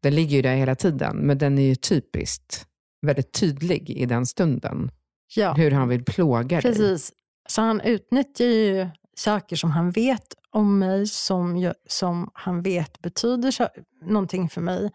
Den 0.00 0.14
ligger 0.14 0.36
ju 0.36 0.42
där 0.42 0.54
hela 0.54 0.74
tiden, 0.74 1.16
men 1.16 1.38
den 1.38 1.58
är 1.58 1.62
ju 1.62 1.74
typiskt 1.74 2.66
väldigt 3.06 3.32
tydlig 3.32 3.90
i 3.90 4.06
den 4.06 4.26
stunden. 4.26 4.90
Ja. 5.36 5.52
Hur 5.52 5.70
han 5.70 5.88
vill 5.88 6.04
plåga 6.04 6.60
Precis. 6.60 6.78
dig. 6.78 6.90
Precis. 6.90 7.12
Så 7.52 7.62
han 7.62 7.80
utnyttjar 7.80 8.46
ju 8.46 8.88
saker 9.16 9.56
som 9.56 9.70
han 9.70 9.90
vet 9.90 10.34
om 10.50 10.78
mig, 10.78 11.06
som, 11.06 11.72
som 11.88 12.30
han 12.34 12.62
vet 12.62 13.02
betyder 13.02 13.50
så, 13.50 13.68
någonting 14.02 14.48
för 14.48 14.60
mig. 14.60 14.90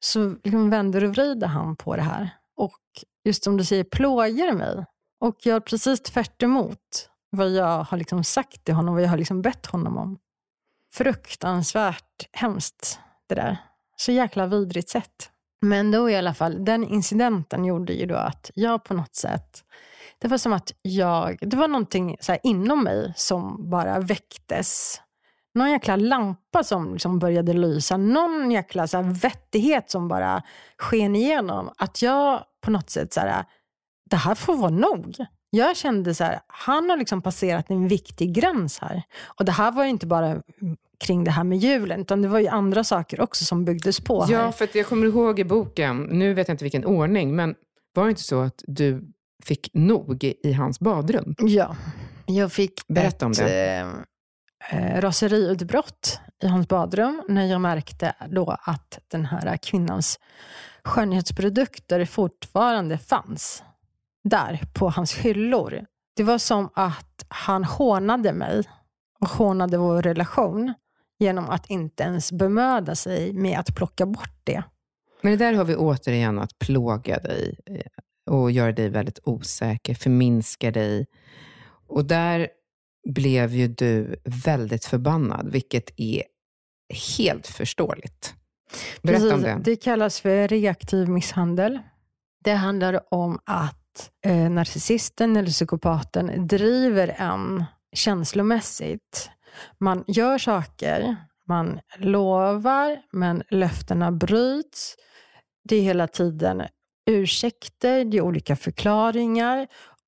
Så 0.00 0.36
liksom 0.44 0.70
vänder 0.70 1.04
och 1.04 1.10
vrider 1.10 1.46
han 1.46 1.76
på 1.76 1.96
det 1.96 2.02
här. 2.02 2.30
Och 2.56 2.80
just 3.24 3.44
som 3.44 3.56
du 3.56 3.64
säger, 3.64 3.84
plågar 3.84 4.52
mig. 4.52 4.84
Och 5.20 5.46
gör 5.46 5.60
precis 5.60 6.02
tvärt 6.02 6.42
emot 6.42 7.10
vad 7.30 7.50
jag 7.50 7.84
har 7.84 7.98
liksom 7.98 8.24
sagt 8.24 8.64
till 8.64 8.74
honom, 8.74 8.94
vad 8.94 9.02
jag 9.02 9.08
har 9.08 9.18
liksom 9.18 9.42
bett 9.42 9.66
honom 9.66 9.98
om. 9.98 10.18
Fruktansvärt 10.94 12.28
hemskt 12.32 12.98
det 13.28 13.34
där. 13.34 13.56
Så 13.96 14.12
jäkla 14.12 14.46
vidrigt 14.46 14.88
sätt. 14.88 15.30
Men 15.60 15.90
då 15.90 16.10
i 16.10 16.16
alla 16.16 16.34
fall, 16.34 16.64
den 16.64 16.84
incidenten 16.84 17.64
gjorde 17.64 17.92
ju 17.92 18.06
då 18.06 18.16
att 18.16 18.50
jag 18.54 18.84
på 18.84 18.94
något 18.94 19.14
sätt 19.14 19.64
det 20.18 20.28
var 20.28 20.38
som 20.38 20.52
att 20.52 20.72
jag, 20.82 21.38
det 21.40 21.56
var 21.56 21.68
någonting 21.68 22.16
så 22.20 22.36
inom 22.42 22.84
mig 22.84 23.12
som 23.16 23.70
bara 23.70 23.98
väcktes. 23.98 25.00
Någon 25.54 25.70
jäkla 25.70 25.96
lampa 25.96 26.64
som 26.64 26.92
liksom 26.92 27.18
började 27.18 27.52
lysa. 27.52 27.96
Någon 27.96 28.50
jäkla 28.50 28.86
så 28.86 29.02
vettighet 29.02 29.90
som 29.90 30.08
bara 30.08 30.42
sken 30.78 31.16
igenom. 31.16 31.70
Att 31.76 32.02
jag 32.02 32.44
på 32.60 32.70
något 32.70 32.90
sätt, 32.90 33.12
så 33.12 33.20
här, 33.20 33.44
det 34.10 34.16
här 34.16 34.34
får 34.34 34.56
vara 34.56 34.70
nog. 34.70 35.16
Jag 35.50 35.76
kände 35.76 36.14
så 36.14 36.24
här, 36.24 36.40
han 36.46 36.90
har 36.90 36.96
liksom 36.96 37.22
passerat 37.22 37.70
en 37.70 37.88
viktig 37.88 38.34
gräns 38.34 38.78
här. 38.78 39.02
Och 39.24 39.44
det 39.44 39.52
här 39.52 39.72
var 39.72 39.84
inte 39.84 40.06
bara 40.06 40.42
kring 41.00 41.24
det 41.24 41.30
här 41.30 41.44
med 41.44 41.58
julen, 41.58 42.00
utan 42.00 42.22
det 42.22 42.28
var 42.28 42.38
ju 42.38 42.48
andra 42.48 42.84
saker 42.84 43.20
också 43.20 43.44
som 43.44 43.64
byggdes 43.64 44.00
på. 44.00 44.26
Ja, 44.28 44.38
här. 44.38 44.52
för 44.52 44.68
jag 44.72 44.86
kommer 44.86 45.06
ihåg 45.06 45.38
i 45.38 45.44
boken, 45.44 46.02
nu 46.02 46.34
vet 46.34 46.48
jag 46.48 46.54
inte 46.54 46.64
vilken 46.64 46.84
ordning, 46.84 47.36
men 47.36 47.54
var 47.94 48.04
det 48.04 48.10
inte 48.10 48.22
så 48.22 48.40
att 48.40 48.62
du 48.66 49.13
fick 49.44 49.70
nog 49.72 50.24
i 50.24 50.52
hans 50.52 50.80
badrum. 50.80 51.34
Ja, 51.38 51.76
jag 52.26 52.52
fick 52.52 52.86
Berätta 52.88 53.16
ett, 53.16 53.22
om 53.22 53.32
det. 53.32 53.86
Eh, 54.70 55.00
raseriutbrott 55.00 56.20
i 56.42 56.46
hans 56.46 56.68
badrum 56.68 57.22
när 57.28 57.46
jag 57.46 57.60
märkte 57.60 58.14
då 58.30 58.56
att 58.60 58.98
den 59.08 59.26
här 59.26 59.56
kvinnans 59.56 60.20
skönhetsprodukter 60.84 62.04
fortfarande 62.04 62.98
fanns 62.98 63.62
där 64.24 64.60
på 64.72 64.88
hans 64.88 65.14
hyllor. 65.14 65.86
Det 66.16 66.22
var 66.22 66.38
som 66.38 66.70
att 66.74 67.24
han 67.28 67.64
hånade 67.64 68.32
mig 68.32 68.62
och 69.20 69.28
hånade 69.28 69.78
vår 69.78 70.02
relation 70.02 70.74
genom 71.18 71.50
att 71.50 71.70
inte 71.70 72.02
ens 72.02 72.32
bemöda 72.32 72.94
sig 72.94 73.32
med 73.32 73.58
att 73.58 73.74
plocka 73.74 74.06
bort 74.06 74.40
det. 74.44 74.62
Men 75.22 75.32
det 75.32 75.44
där 75.44 75.54
har 75.54 75.64
vi 75.64 75.76
återigen 75.76 76.38
att 76.38 76.58
plåga 76.58 77.18
dig 77.18 77.58
och 78.26 78.50
göra 78.50 78.72
dig 78.72 78.88
väldigt 78.88 79.18
osäker, 79.24 79.94
förminska 79.94 80.70
dig. 80.70 81.06
Och 81.86 82.04
där 82.04 82.48
blev 83.08 83.54
ju 83.54 83.68
du 83.68 84.16
väldigt 84.24 84.84
förbannad, 84.84 85.52
vilket 85.52 85.90
är 85.96 86.22
helt 87.18 87.46
förståeligt. 87.46 88.34
Berätta 89.02 89.20
Precis, 89.20 89.32
om 89.32 89.42
det. 89.42 89.60
Det 89.64 89.76
kallas 89.76 90.20
för 90.20 90.48
reaktiv 90.48 91.08
misshandel. 91.08 91.78
Det 92.44 92.52
handlar 92.52 93.14
om 93.14 93.38
att 93.44 94.10
eh, 94.24 94.50
narcissisten 94.50 95.36
eller 95.36 95.50
psykopaten 95.50 96.46
driver 96.46 97.14
en 97.18 97.64
känslomässigt. 97.92 99.30
Man 99.78 100.04
gör 100.06 100.38
saker, 100.38 101.16
man 101.48 101.80
lovar, 101.98 102.98
men 103.12 103.42
löftena 103.50 104.12
bryts. 104.12 104.96
Det 105.68 105.76
är 105.76 105.82
hela 105.82 106.08
tiden 106.08 106.62
ursäkter, 107.06 108.04
det 108.04 108.16
är 108.16 108.20
olika 108.20 108.56
förklaringar 108.56 109.66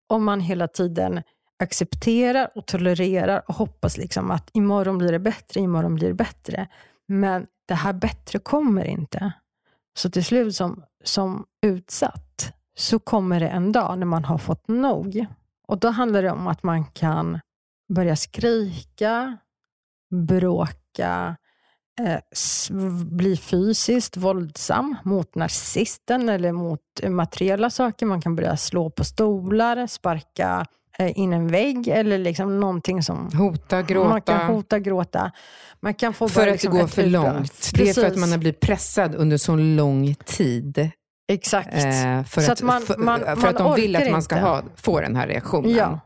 och 0.09 0.21
man 0.21 0.41
hela 0.41 0.69
tiden 0.69 1.23
accepterar 1.59 2.51
och 2.55 2.67
tolererar 2.67 3.43
och 3.49 3.55
hoppas 3.55 3.97
liksom 3.97 4.31
att 4.31 4.51
imorgon 4.53 4.99
blir 4.99 5.13
det 5.13 5.19
bättre, 5.19 5.61
imorgon 5.61 5.95
blir 5.95 6.09
det 6.09 6.15
bättre. 6.15 6.69
Men 7.09 7.47
det 7.69 7.75
här 7.75 7.93
bättre 7.93 8.39
kommer 8.39 8.85
inte. 8.85 9.33
Så 9.99 10.11
till 10.11 10.25
slut 10.25 10.55
som, 10.55 10.83
som 11.05 11.45
utsatt 11.67 12.53
så 12.79 12.99
kommer 12.99 13.41
det 13.41 13.49
en 13.49 13.73
dag 13.73 13.99
när 13.99 14.07
man 14.07 14.25
har 14.25 14.39
fått 14.39 14.69
nog. 14.69 15.27
Och 15.69 15.79
då 15.79 15.89
handlar 15.89 16.23
det 16.23 16.31
om 16.31 16.47
att 16.47 16.63
man 16.63 16.85
kan 16.85 17.41
börja 17.89 18.17
skrika, 18.17 19.39
bråka, 20.11 21.37
bli 23.05 23.37
fysiskt 23.37 24.17
våldsam 24.17 24.97
mot 25.05 25.35
narcissisten 25.35 26.29
eller 26.29 26.53
mot 26.53 26.81
materiella 27.09 27.71
saker. 27.71 28.07
Man 28.07 28.23
kan 28.23 28.37
börja 28.37 28.57
slå 28.57 28.91
på 28.91 29.05
stolar, 29.05 29.87
sparka 29.87 30.67
eh, 30.99 31.19
in 31.19 31.33
en 31.33 31.49
vägg 31.49 31.89
eller 31.89 32.19
liksom 32.19 32.61
någonting 32.61 33.03
som... 33.03 33.31
Hota, 33.35 33.83
gråta. 33.83 34.09
Man 34.09 34.21
kan 34.23 34.47
hota, 34.47 34.79
gråta. 34.79 35.33
Man 35.81 35.95
kan 35.95 36.15
få 36.15 36.29
för 36.29 36.47
att 36.47 36.53
liksom 36.53 36.75
det 36.75 36.81
går 36.81 36.89
för 36.89 37.07
långt. 37.07 37.71
Det 37.75 37.89
är 37.89 37.95
för 37.95 38.07
att 38.07 38.17
man 38.17 38.31
har 38.31 38.39
blivit 38.39 38.61
pressad 38.61 39.15
under 39.15 39.37
så 39.37 39.57
lång 39.57 40.15
tid. 40.15 40.91
Exakt. 41.29 41.75
Eh, 41.75 42.23
för 42.25 42.41
Så 42.41 42.53
att, 42.53 42.63
man- 42.63 42.83
för, 42.83 42.97
man- 42.99 43.21
för 43.21 43.37
man 43.37 43.47
att 43.49 43.57
de 43.59 43.75
vill 43.75 43.97
att 43.97 44.11
man 44.11 44.23
ska 44.23 44.35
inte. 44.37 44.49
ha, 44.49 44.63
få 44.77 45.01
den 45.01 45.17
här 45.17 45.27
reaktionen. 45.27 45.71
Ja. 45.71 46.01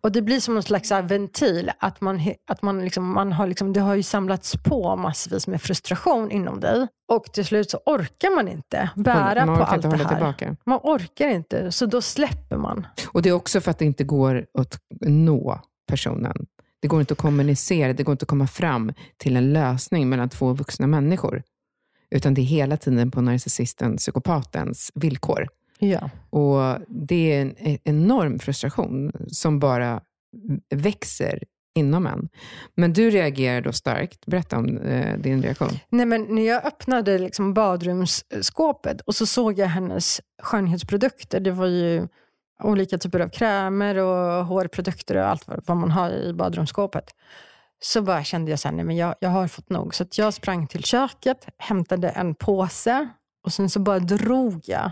Och 0.00 0.12
det 0.12 0.22
blir 0.22 0.40
som 0.40 0.56
en 0.56 0.62
slags 0.62 0.90
ventil, 0.90 1.70
att 1.78 2.00
man, 2.00 2.20
att 2.46 2.62
man, 2.62 2.84
liksom, 2.84 3.12
man 3.12 3.32
har 3.32 3.46
liksom, 3.46 3.72
det 3.72 3.80
har 3.80 3.94
ju 3.94 4.02
samlats 4.02 4.56
på 4.64 4.96
massvis 4.96 5.46
med 5.46 5.62
frustration 5.62 6.30
inom 6.30 6.60
dig. 6.60 6.86
Och 7.08 7.24
till 7.24 7.44
slut 7.44 7.70
så 7.70 7.78
orkar 7.86 8.36
man 8.36 8.48
inte 8.48 8.90
bära 8.96 9.46
man 9.46 9.58
på 9.58 9.64
allt 9.64 9.82
det 9.82 9.96
här. 9.96 10.08
tillbaka. 10.08 10.56
Man 10.66 10.80
orkar 10.82 11.28
inte, 11.28 11.72
så 11.72 11.86
då 11.86 12.02
släpper 12.02 12.56
man. 12.56 12.86
Och 13.08 13.22
det 13.22 13.28
är 13.28 13.32
också 13.32 13.60
för 13.60 13.70
att 13.70 13.78
det 13.78 13.84
inte 13.84 14.04
går 14.04 14.46
att 14.58 14.78
nå 15.00 15.60
personen. 15.88 16.46
Det 16.82 16.88
går 16.88 17.00
inte 17.00 17.12
att 17.12 17.18
kommunicera, 17.18 17.92
det 17.92 18.02
går 18.02 18.12
inte 18.12 18.22
att 18.22 18.28
komma 18.28 18.46
fram 18.46 18.92
till 19.16 19.36
en 19.36 19.52
lösning 19.52 20.08
mellan 20.08 20.28
två 20.28 20.52
vuxna 20.52 20.86
människor. 20.86 21.42
Utan 22.10 22.34
det 22.34 22.40
är 22.40 22.44
hela 22.44 22.76
tiden 22.76 23.10
på 23.10 23.20
narcissisten, 23.20 23.96
psykopatens 23.96 24.90
villkor. 24.94 25.48
Ja. 25.80 26.10
Och 26.30 26.78
det 26.88 27.32
är 27.32 27.42
en 27.42 27.54
e- 27.58 27.78
enorm 27.84 28.38
frustration 28.38 29.12
som 29.28 29.58
bara 29.58 30.00
växer 30.74 31.42
inom 31.74 32.06
en. 32.06 32.28
Men 32.74 32.92
du 32.92 33.10
reagerar 33.10 33.60
då 33.60 33.72
starkt. 33.72 34.26
Berätta 34.26 34.58
om 34.58 34.78
eh, 34.78 35.18
din 35.18 35.42
reaktion. 35.42 35.78
Nej, 35.88 36.06
men 36.06 36.26
när 36.28 36.42
jag 36.42 36.64
öppnade 36.66 37.18
liksom 37.18 37.54
badrumsskåpet 37.54 39.00
och 39.00 39.14
så 39.14 39.26
såg 39.26 39.58
jag 39.58 39.66
hennes 39.66 40.20
skönhetsprodukter. 40.42 41.40
Det 41.40 41.50
var 41.50 41.66
ju 41.66 42.08
olika 42.62 42.98
typer 42.98 43.20
av 43.20 43.28
krämer 43.28 43.96
och 43.96 44.46
hårprodukter 44.46 45.16
och 45.16 45.28
allt 45.28 45.44
vad 45.46 45.76
man 45.76 45.90
har 45.90 46.10
i 46.10 46.32
badrumsskåpet. 46.32 47.04
Så 47.82 48.02
bara 48.02 48.24
kände 48.24 48.50
jag 48.50 48.60
så 48.60 48.68
här, 48.68 48.74
nej 48.74 48.84
men 48.84 48.96
jag, 48.96 49.14
jag 49.20 49.30
har 49.30 49.48
fått 49.48 49.70
nog. 49.70 49.94
Så 49.94 50.02
att 50.02 50.18
jag 50.18 50.34
sprang 50.34 50.66
till 50.66 50.84
köket, 50.84 51.46
hämtade 51.58 52.08
en 52.08 52.34
påse 52.34 53.08
och 53.44 53.52
sen 53.52 53.70
så 53.70 53.80
bara 53.80 53.98
drog 53.98 54.60
jag, 54.64 54.90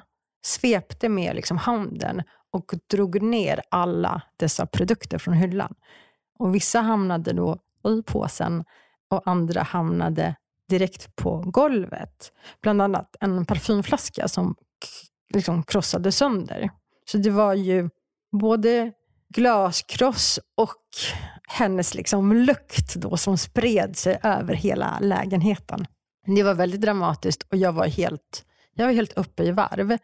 svepte 0.48 1.08
med 1.08 1.36
liksom 1.36 1.58
handen 1.58 2.22
och 2.50 2.74
drog 2.90 3.22
ner 3.22 3.62
alla 3.68 4.22
dessa 4.36 4.66
produkter 4.66 5.18
från 5.18 5.34
hyllan. 5.34 5.74
Och 6.38 6.54
vissa 6.54 6.80
hamnade 6.80 7.32
då 7.32 7.58
i 7.88 8.02
påsen 8.02 8.64
och 9.10 9.22
andra 9.24 9.62
hamnade 9.62 10.34
direkt 10.68 11.16
på 11.16 11.38
golvet. 11.46 12.32
Bland 12.62 12.82
annat 12.82 13.16
en 13.20 13.46
parfymflaska 13.46 14.28
som 14.28 14.54
liksom 15.34 15.62
krossade 15.62 16.12
sönder. 16.12 16.70
Så 17.10 17.18
det 17.18 17.30
var 17.30 17.54
ju 17.54 17.90
både 18.32 18.92
glaskross 19.28 20.40
och 20.54 20.84
hennes 21.48 21.94
liksom 21.94 22.32
lukt 22.32 22.94
då 22.94 23.16
som 23.16 23.38
spred 23.38 23.96
sig 23.96 24.18
över 24.22 24.54
hela 24.54 24.98
lägenheten. 25.00 25.86
Det 26.26 26.42
var 26.42 26.54
väldigt 26.54 26.80
dramatiskt 26.80 27.42
och 27.42 27.56
jag 27.56 27.72
var 27.72 27.86
helt, 27.86 28.44
jag 28.74 28.86
var 28.86 28.92
helt 28.92 29.12
uppe 29.12 29.42
i 29.42 29.50
varv. 29.50 29.98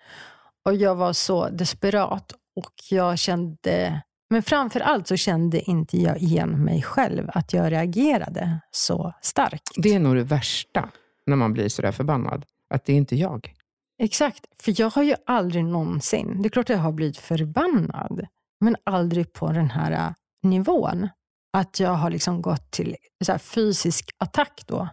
Och 0.64 0.74
jag 0.74 0.94
var 0.94 1.12
så 1.12 1.48
desperat 1.48 2.32
och 2.56 2.72
jag 2.90 3.18
kände, 3.18 4.02
men 4.30 4.42
framför 4.42 4.80
allt 4.80 5.08
så 5.08 5.16
kände 5.16 5.60
inte 5.60 5.98
jag 5.98 6.18
igen 6.18 6.64
mig 6.64 6.82
själv, 6.82 7.30
att 7.34 7.52
jag 7.52 7.72
reagerade 7.72 8.60
så 8.70 9.14
starkt. 9.22 9.70
Det 9.76 9.94
är 9.94 9.98
nog 9.98 10.16
det 10.16 10.22
värsta 10.22 10.88
när 11.26 11.36
man 11.36 11.52
blir 11.52 11.68
sådär 11.68 11.92
förbannad. 11.92 12.44
Att 12.74 12.84
det 12.84 12.92
är 12.92 12.96
inte 12.96 13.16
jag. 13.16 13.54
Exakt, 13.98 14.44
för 14.60 14.80
jag 14.80 14.90
har 14.90 15.02
ju 15.02 15.14
aldrig 15.26 15.64
någonsin, 15.64 16.42
det 16.42 16.48
är 16.48 16.50
klart 16.50 16.68
jag 16.68 16.78
har 16.78 16.92
blivit 16.92 17.16
förbannad, 17.16 18.26
men 18.60 18.76
aldrig 18.84 19.32
på 19.32 19.52
den 19.52 19.70
här 19.70 19.92
äh, 19.92 20.12
nivån. 20.42 21.08
Att 21.52 21.80
jag 21.80 21.90
har 21.90 22.10
liksom 22.10 22.42
gått 22.42 22.70
till 22.70 22.96
fysisk 23.40 24.10
attack 24.18 24.62
då. 24.66 24.88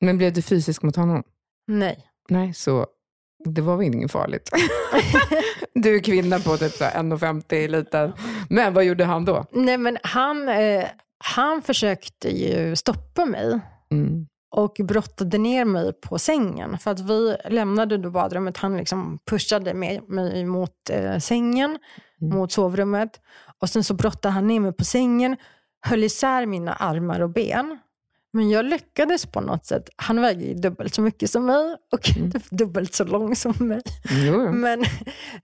Men 0.00 0.18
blev 0.18 0.32
du 0.32 0.42
fysisk 0.42 0.82
mot 0.82 0.96
honom? 0.96 1.22
Nej. 1.66 2.06
Nej, 2.28 2.54
så 2.54 2.86
det 3.44 3.60
var 3.60 3.76
väl 3.76 3.86
inget 3.86 4.12
farligt. 4.12 4.50
du 5.74 5.96
är 5.96 6.00
kvinna 6.00 6.38
på 6.38 6.56
typ 6.56 6.72
så 6.72 6.84
här 6.84 7.02
1,50 7.02 7.68
liten. 7.68 8.12
Men 8.50 8.74
vad 8.74 8.84
gjorde 8.84 9.04
han 9.04 9.24
då? 9.24 9.44
Nej, 9.52 9.78
men 9.78 9.98
han, 10.02 10.48
eh, 10.48 10.84
han 11.24 11.62
försökte 11.62 12.28
ju 12.28 12.76
stoppa 12.76 13.24
mig 13.24 13.60
Mm. 13.92 14.26
och 14.56 14.76
brottade 14.84 15.38
ner 15.38 15.64
mig 15.64 15.92
på 15.92 16.18
sängen. 16.18 16.78
För 16.78 16.90
att 16.90 17.00
vi 17.00 17.36
lämnade 17.48 17.98
då 17.98 18.10
badrummet. 18.10 18.56
Han 18.56 18.76
liksom 18.76 19.18
pushade 19.30 19.74
mig, 19.74 20.00
mig 20.08 20.44
mot 20.44 20.90
eh, 20.90 21.18
sängen, 21.18 21.78
Mm. 22.22 22.38
mot 22.38 22.52
sovrummet. 22.52 23.10
Och 23.60 23.68
sen 23.70 23.84
så 23.84 23.94
brottade 23.94 24.32
han 24.34 24.46
ner 24.46 24.60
mig 24.60 24.72
på 24.72 24.84
sängen, 24.84 25.36
höll 25.86 26.04
isär 26.04 26.46
mina 26.46 26.72
armar 26.72 27.20
och 27.20 27.30
ben. 27.30 27.78
Men 28.32 28.50
jag 28.50 28.64
lyckades 28.64 29.26
på 29.26 29.40
något 29.40 29.66
sätt. 29.66 29.88
Han 29.96 30.20
väger 30.20 30.46
ju 30.46 30.54
dubbelt 30.54 30.94
så 30.94 31.02
mycket 31.02 31.30
som 31.30 31.46
mig 31.46 31.76
och 31.92 32.02
typ 32.32 32.50
dubbelt 32.50 32.94
så 32.94 33.04
lång 33.04 33.36
som 33.36 33.54
mig. 33.58 33.80
Jo. 34.10 34.52
Men, 34.52 34.84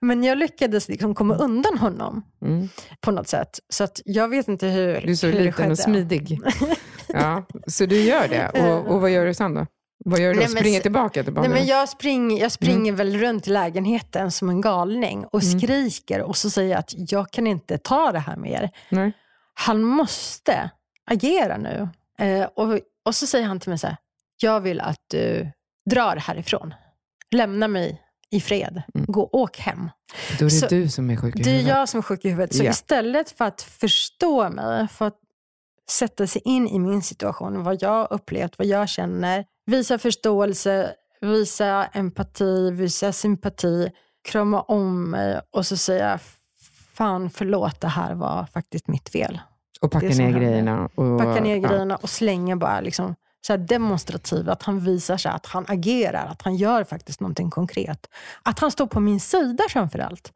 men 0.01 0.24
jag 0.24 0.39
lyckades 0.39 0.89
liksom 0.89 1.14
komma 1.14 1.34
undan 1.34 1.78
honom 1.78 2.22
Mm. 2.45 2.68
på 3.01 3.11
något 3.11 3.28
sätt. 3.28 3.59
Så 3.68 3.84
att 3.84 4.01
jag 4.05 4.28
vet 4.28 4.49
inte 4.49 4.66
hur, 4.66 5.01
Du 5.01 5.11
är 5.11 5.14
så 5.14 5.26
liten 5.26 5.70
och 5.70 5.78
smidig. 5.78 6.41
Ja, 7.09 7.47
så 7.66 7.87
du 7.87 8.01
gör 8.03 8.28
det. 8.28 8.49
Och, 8.49 8.95
och 8.95 9.01
vad 9.01 9.11
gör 9.11 9.26
du 9.26 9.34
sen 9.34 9.55
då? 9.55 9.66
Vad 10.05 10.20
gör 10.20 10.28
du 10.28 10.34
då? 10.34 10.41
Nej, 10.41 10.49
men 10.49 10.57
Springer 10.61 10.80
tillbaka 10.80 11.24
till 11.24 11.32
Nej, 11.32 11.34
barnen? 11.43 11.53
men 11.53 11.66
jag, 11.66 11.89
spring, 11.89 12.39
jag 12.39 12.53
springer 12.53 12.93
Mm. 12.93 12.97
väl 12.97 13.16
runt 13.18 13.47
i 13.49 13.51
lägenheten 13.51 14.30
som 14.30 14.49
en 14.49 14.61
galning 14.61 15.24
och 15.26 15.43
skriker 15.45 16.22
och 16.22 16.37
så 16.37 16.51
säger 16.51 16.70
jag 16.70 16.78
att 16.78 16.95
jag 17.12 17.30
kan 17.30 17.47
inte 17.47 17.78
ta 17.78 18.12
det 18.12 18.18
här 18.18 18.37
mer. 18.37 18.70
Nej. 18.91 19.12
Han 19.55 19.82
måste 19.82 20.70
agera 21.11 21.57
nu. 21.57 21.89
Eh, 22.21 22.45
och, 22.57 22.79
och 23.05 23.14
så 23.14 23.27
säger 23.27 23.47
han 23.47 23.61
till 23.61 23.69
mig 23.69 23.79
så 23.79 23.87
här, 23.87 23.97
jag 24.43 24.61
vill 24.61 24.81
att 24.81 25.01
du 25.11 25.51
drar 25.91 26.17
härifrån. 26.17 26.75
Lämna 27.35 27.69
mig 27.69 28.03
i 28.31 28.41
fred. 28.41 28.83
Mm. 28.95 29.07
Gå, 29.09 29.29
åk 29.33 29.59
hem. 29.59 29.91
Då 30.39 30.45
är 30.45 30.51
det 30.51 30.57
Så- 30.57 30.67
du 30.67 30.89
som 30.89 31.11
är 31.11 31.17
sjuk 31.17 31.37
i 31.37 31.43
Det 31.43 31.51
är 31.51 31.53
huvudet. 31.53 31.77
jag 31.77 31.89
som 31.89 31.99
är 31.99 32.03
sjuk 32.03 32.25
i 32.25 32.29
huvudet. 32.29 32.55
Så 32.57 32.64
Ja. 32.64 32.71
istället 32.71 33.31
för 33.31 33.45
att 33.45 33.62
förstå 33.62 34.51
mig, 34.51 34.89
för 34.89 35.07
att 35.07 35.17
sätta 35.91 36.27
sig 36.27 36.43
in 36.45 36.69
i 36.69 36.79
min 36.79 37.03
situation, 37.03 37.62
vad 37.62 37.83
jag 37.83 38.09
upplevt, 38.11 38.59
vad 38.59 38.67
jag 38.67 38.89
känner, 38.89 39.45
visa 39.67 39.99
förståelse, 39.99 40.95
visa 41.21 41.85
empati, 41.87 42.71
visa 42.71 43.12
sympati, 43.12 43.91
krama 44.29 44.61
om 44.62 45.11
mig 45.11 45.41
och 45.51 45.67
så 45.67 45.77
säga 45.77 46.19
fan 46.95 47.31
förlåt, 47.31 47.81
det 47.81 47.89
här 47.89 48.14
var 48.14 48.47
faktiskt 48.53 48.89
mitt 48.89 49.09
fel. 49.09 49.41
Och 49.81 49.91
packa 49.91 50.09
ner 50.09 50.31
grejerna. 50.31 50.89
Och, 50.95 51.18
Packa 51.18 51.41
ner 51.41 51.57
ja. 51.57 51.68
grejerna 51.68 51.97
och 51.97 52.11
slänga 52.11 52.57
bara 52.57 52.81
liksom, 52.81 53.14
så 53.47 53.57
demonstrativt, 53.57 54.49
att 54.49 54.62
han 54.62 54.81
visar 54.81 55.16
sig, 55.16 55.31
att 55.31 55.47
han 55.47 55.64
agerar, 55.68 56.27
att 56.27 56.43
han 56.43 56.57
gör 56.57 56.85
faktiskt 56.85 57.20
någonting 57.20 57.51
konkret. 57.51 58.07
Att 58.43 58.59
han 58.59 58.70
står 58.70 58.87
på 58.87 59.01
min 59.01 59.20
sida 59.20 59.64
framför 59.68 59.99
allt. 59.99 60.33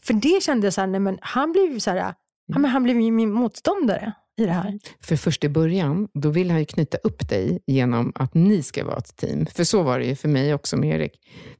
För 0.00 0.14
det 0.14 0.42
kände 0.42 0.66
jag 0.66 0.74
så 0.74 0.80
här, 0.80 0.88
nej 0.88 1.00
men 1.00 1.18
han 1.22 1.52
blev 1.52 1.72
ju 1.72 1.80
så 1.80 1.90
här, 1.90 2.14
men 2.48 2.64
han 2.64 2.82
blev 2.82 2.96
min 2.96 3.32
motståndare. 3.32 4.12
I 4.36 4.46
det 4.46 4.52
här. 4.52 4.78
För 5.00 5.16
först 5.16 5.44
i 5.44 5.48
början, 5.48 6.08
då 6.14 6.30
vill 6.30 6.50
han 6.50 6.58
ju 6.58 6.64
knyta 6.64 6.98
upp 6.98 7.28
dig 7.28 7.62
genom 7.66 8.12
att 8.14 8.34
ni 8.34 8.62
ska 8.62 8.84
vara 8.84 8.96
ett 8.96 9.16
team. 9.16 9.46
För 9.46 9.64
så 9.64 9.82
var 9.82 9.98
det 9.98 10.04
ju 10.04 10.16
för 10.16 10.28
mig 10.28 10.54
också 10.54 10.76
med 10.76 11.00
Erik. 11.00 11.12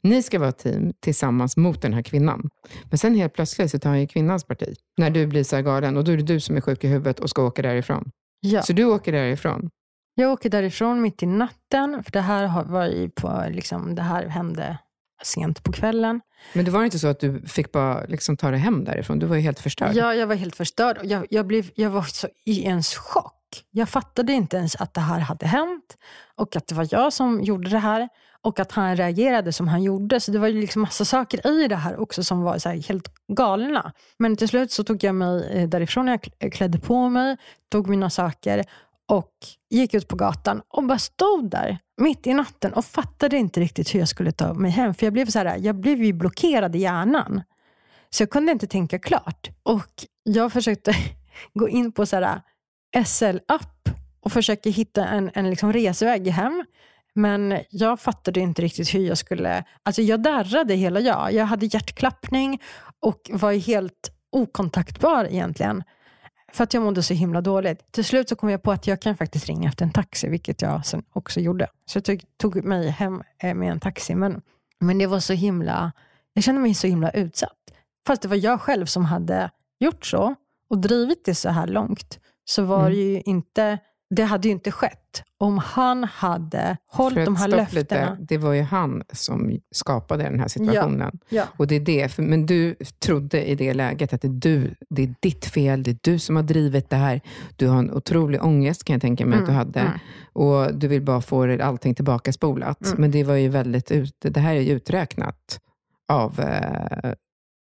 Ni 0.03 0.23
ska 0.23 0.39
vara 0.39 0.49
ett 0.49 0.59
team 0.59 0.93
tillsammans 1.01 1.57
mot 1.57 1.83
den 1.83 1.93
här 1.93 2.03
kvinnan. 2.03 2.49
Men 2.91 2.99
sen 2.99 3.15
helt 3.15 3.35
plötsligt 3.35 3.71
så 3.71 3.79
tar 3.79 3.91
han 3.91 4.01
ju 4.01 4.07
kvinnans 4.07 4.45
parti. 4.45 4.75
När 4.99 5.11
du 5.11 5.27
blir 5.27 5.45
så 5.45 5.57
här 5.57 5.63
galen 5.63 5.97
och 5.97 6.05
då 6.05 6.13
är 6.13 6.17
det 6.17 6.23
du 6.23 6.41
som 6.41 6.57
är 6.57 6.61
sjuk 6.61 6.85
i 6.85 6.89
huvudet 6.89 7.21
och 7.21 7.31
ska 7.31 7.47
åka 7.47 7.63
därifrån. 7.63 8.11
Ja. 8.41 8.63
Så 8.63 8.73
du 8.73 8.85
åker 8.85 9.13
därifrån. 9.13 9.71
Jag 10.15 10.33
åker 10.33 10.51
därifrån 10.51 11.03
mitt 11.03 11.23
i 11.23 11.27
natten, 11.27 12.03
för 12.05 12.13
det 12.13 12.21
här 12.21 12.65
var 12.65 12.87
ju 12.87 13.11
på, 13.11 13.45
liksom, 13.51 13.95
det 13.95 14.03
här 14.03 14.27
hände 14.27 14.79
sent 15.25 15.63
på 15.63 15.73
kvällen. 15.73 16.21
Men 16.53 16.65
det 16.65 16.71
var 16.71 16.85
inte 16.85 16.99
så 16.99 17.09
att 17.09 17.21
du 17.21 17.41
fick 17.47 17.73
bara 17.73 18.05
liksom 18.05 18.37
ta 18.37 18.51
dig 18.51 18.61
hem 18.61 18.85
därifrån? 18.85 19.19
Du 19.19 19.27
var 19.27 19.37
ju 19.37 19.43
helt 19.43 19.61
förstörd. 19.61 19.95
Ja, 19.95 20.15
jag 20.15 20.27
var 20.27 20.35
helt 20.35 20.57
förstörd. 20.57 20.99
Jag, 21.03 21.27
jag, 21.31 21.47
blev, 21.47 21.71
jag 21.75 21.91
var 21.91 22.03
så 22.03 22.29
i 22.45 22.65
en 22.65 22.83
chock. 22.83 23.33
Jag 23.71 23.89
fattade 23.89 24.33
inte 24.33 24.57
ens 24.57 24.77
att 24.77 24.95
det 24.95 25.01
här 25.01 25.19
hade 25.21 25.47
hänt 25.47 25.97
och 26.37 26.57
att 26.57 26.67
det 26.67 26.75
var 26.75 26.89
jag 26.91 27.13
som 27.13 27.43
gjorde 27.43 27.71
det 27.71 27.79
här 27.79 28.09
och 28.43 28.61
att 28.61 28.73
han 28.73 28.97
reagerade 28.97 29.53
som 29.53 29.69
han 29.69 29.83
gjorde. 29.83 30.21
Så 30.21 30.31
det 30.31 30.39
var 30.39 30.49
ju 30.49 30.61
liksom 30.61 30.83
massa 30.83 31.05
saker 31.05 31.47
i 31.47 31.69
det 31.69 31.77
här 31.77 32.01
också 32.01 32.25
som 32.25 32.43
var 32.43 32.59
så 32.59 32.69
helt 32.69 33.09
galna. 33.37 33.93
Men 34.19 34.37
till 34.37 34.49
slut 34.49 34.73
så 34.73 34.85
tog 34.85 35.05
jag 35.05 35.15
mig 35.15 35.51
eh, 35.53 35.69
därifrån, 35.69 36.09
jag 36.09 36.21
kl- 36.21 36.51
klädde 36.51 36.79
på 36.79 37.09
mig, 37.09 37.37
tog 37.71 37.89
mina 37.89 38.11
saker 38.11 38.65
och 39.09 39.33
gick 39.71 39.95
ut 39.95 40.09
på 40.09 40.17
gatan 40.17 40.63
och 40.69 40.85
bara 40.85 40.99
stod 40.99 41.51
där 41.51 41.79
mitt 41.97 42.27
i 42.27 42.35
natten 42.35 42.73
och 42.73 42.85
fattade 42.85 43.37
inte 43.37 43.61
riktigt 43.61 43.95
hur 43.95 43.99
jag 43.99 44.09
skulle 44.09 44.33
ta 44.33 44.55
mig 44.55 44.71
hem. 44.71 44.95
För 44.95 45.07
jag 45.07 45.13
blev, 45.13 45.27
så 45.27 45.39
här, 45.39 45.57
jag 45.59 45.77
blev 45.77 46.03
ju 46.03 46.13
blockerad 46.13 46.77
i 46.77 46.79
hjärnan. 46.79 47.43
Så 48.11 48.23
jag 48.23 48.31
kunde 48.31 48.53
inte 48.53 48.67
tänka 48.67 48.99
klart. 48.99 49.51
Och 49.63 50.07
jag 50.23 50.53
försökte 50.53 50.95
gå 51.55 51.69
in 51.69 51.93
på 51.93 52.07
så 52.07 52.17
här 52.17 52.41
SL-app 53.05 53.89
och 54.21 54.33
försöka 54.33 54.71
hitta 54.71 55.07
en, 55.07 55.31
en 55.35 55.51
liksom 55.51 55.73
resväg 55.73 56.29
hem. 56.29 56.65
Men 57.15 57.59
jag 57.71 58.01
fattade 58.01 58.41
inte 58.41 58.63
riktigt 58.63 58.95
hur 58.95 59.07
jag 59.09 59.19
skulle... 59.19 59.65
Alltså 59.83 60.03
jag 60.03 60.23
darrade 60.23 60.75
hela 60.75 61.01
jag. 61.01 61.33
Jag 61.33 61.45
hade 61.45 61.67
hjärtklappning 61.67 62.63
och 63.01 63.31
var 63.33 63.53
helt 63.53 64.11
okontaktbar 64.33 65.25
egentligen. 65.25 65.83
För 66.55 66.65
att 66.65 66.75
jag 66.75 66.83
mådde 66.83 67.03
så 67.03 67.15
himla 67.15 67.41
dåligt. 67.41 67.93
Till 67.93 68.05
slut 68.05 68.29
så 68.29 68.37
kom 68.37 68.51
jag 68.51 68.63
på 68.63 68.73
att 68.73 68.87
jag 68.87 69.01
kan 69.01 69.17
faktiskt 69.17 69.47
ringa 69.47 69.69
efter 69.69 69.85
en 69.85 69.93
taxi, 69.93 70.29
vilket 70.29 70.63
jag 70.63 70.87
sen 70.87 71.03
också 71.13 71.41
gjorde. 71.41 71.67
Så 71.87 72.01
jag 72.05 72.23
tog, 72.37 72.65
mig 72.65 72.89
hem 72.89 73.23
eh, 73.39 73.55
med 73.55 73.71
en 73.71 73.81
taxi. 73.81 74.15
Men, 74.15 74.43
men 74.81 74.99
det 74.99 75.07
var 75.07 75.21
så 75.21 75.33
himla... 75.33 75.93
Jag 76.33 76.45
kände 76.45 76.61
mig 76.61 76.75
så 76.75 76.87
himla 76.87 77.11
utsatt. 77.11 77.57
Fast 78.07 78.23
det 78.23 78.29
var 78.29 78.37
jag 78.37 78.61
själv 78.61 78.87
som 78.87 79.05
hade 79.05 79.51
gjort 79.81 80.07
så 80.07 80.35
och 80.71 80.79
drivit 80.79 81.25
det 81.25 81.35
så 81.35 81.49
här 81.49 81.67
långt. 81.67 82.19
Så 82.45 82.63
var 82.63 82.81
Mm. 82.81 82.93
det 82.93 82.99
ju 82.99 83.21
inte... 83.21 83.79
Det 84.15 84.25
hade 84.25 84.49
ju 84.49 84.53
inte 84.55 84.71
skett 84.71 85.23
om 85.39 85.59
han 85.59 86.05
hade 86.05 86.77
hållit 86.91 87.25
de 87.25 87.37
här 87.37 87.49
löftena. 87.49 87.81
Lite, 87.81 88.17
det 88.21 88.39
var 88.39 88.53
ju 88.53 88.63
han 88.63 89.03
som 89.13 89.59
skapade 89.75 90.25
den 90.25 90.41
här 90.41 90.49
situationen. 90.49 91.19
Ja. 91.29 91.45
Och 91.57 91.67
det 91.67 91.75
är 91.75 91.81
det, 91.81 92.13
för, 92.13 92.23
men 92.23 92.47
du 92.47 92.75
trodde 92.99 93.45
i 93.51 93.55
det 93.55 93.75
läget 93.75 94.13
att 94.13 94.21
det 94.23 94.29
är, 94.29 94.33
du, 94.33 94.75
det 94.91 95.03
är 95.03 95.15
ditt 95.21 95.45
fel, 95.45 95.83
det 95.83 95.91
är 95.91 95.99
du 96.01 96.19
som 96.19 96.37
har 96.37 96.43
drivit 96.43 96.91
det 96.91 96.97
här. 96.97 97.21
Du 97.57 97.69
har 97.69 97.79
en 97.79 97.91
otrolig 97.91 98.43
ångest 98.45 98.85
kan 98.85 98.95
jag 98.95 99.01
tänka 99.03 99.27
mig 99.27 99.39
att 99.39 99.47
du 99.47 99.53
Mm, 99.53 99.57
hade. 99.59 99.81
mm. 99.81 99.99
Och 100.33 100.75
du 100.75 100.89
vill 100.89 101.03
bara 101.03 101.21
få 101.21 101.63
allting 101.63 101.95
tillbaka 101.95 102.33
spolat. 102.33 102.87
Mm. 102.87 103.01
Men 103.01 103.11
det 103.11 103.25
var 103.25 103.35
ju 103.35 103.49
väldigt 103.49 103.91
ut, 103.91 104.17
det 104.21 104.41
här 104.41 104.55
är 104.55 104.61
ju 104.61 104.73
uträknat 104.73 105.61
av, 106.13 106.41
eh, 106.41 107.13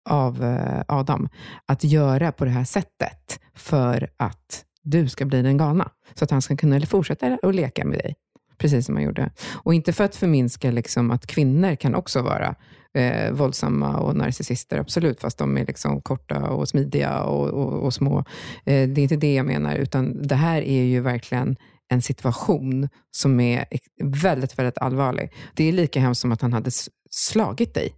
av 0.10 0.44
eh, 0.44 0.82
Adam. 0.88 1.30
Att 1.66 1.84
göra 1.84 2.32
på 2.32 2.46
det 2.46 2.52
här 2.52 2.64
sättet 2.64 3.40
för 3.56 4.10
att 4.18 4.66
du 4.84 5.10
ska 5.10 5.26
bli 5.26 5.42
den 5.42 5.58
galna. 5.58 5.92
Så 6.14 6.24
att 6.24 6.32
han 6.32 6.42
ska 6.42 6.58
kunna 6.58 6.82
fortsätta 6.82 7.38
att 7.44 7.56
leka 7.56 7.86
med 7.86 8.00
dig. 8.00 8.16
Precis 8.58 8.86
som 8.86 8.96
han 8.96 9.04
gjorde. 9.04 9.32
Och 9.54 9.74
inte 9.74 9.94
för 9.94 10.04
att 10.04 10.16
förminska 10.16 10.72
liksom 10.72 11.12
att 11.12 11.28
kvinnor 11.28 11.76
kan 11.76 11.96
också 11.96 12.22
vara 12.22 12.56
eh, 12.94 13.32
våldsamma 13.32 13.98
och 13.98 14.16
narcissister, 14.16 14.78
absolut, 14.78 15.22
fast 15.22 15.38
de 15.38 15.58
är 15.58 15.66
liksom 15.66 16.02
korta 16.02 16.50
och 16.50 16.70
smidiga 16.70 17.24
och, 17.24 17.50
och, 17.50 17.84
och 17.84 17.94
små. 17.94 18.18
Eh, 18.66 18.90
det 18.90 19.02
är 19.02 19.04
inte 19.04 19.16
det 19.16 19.34
jag 19.34 19.46
menar, 19.46 19.76
utan 19.76 20.28
det 20.28 20.36
här 20.36 20.62
är 20.62 20.84
ju 20.84 21.00
verkligen 21.00 21.56
en 21.90 22.02
situation 22.02 22.90
som 23.12 23.40
är 23.40 23.66
väldigt, 24.04 24.60
väldigt 24.60 24.78
allvarlig. 24.78 25.34
Det 25.56 25.64
är 25.64 25.72
lika 25.72 26.00
hemskt 26.00 26.22
som 26.22 26.32
att 26.32 26.42
han 26.42 26.54
hade 26.54 26.72
slagit 27.10 27.74
dig. 27.74 27.94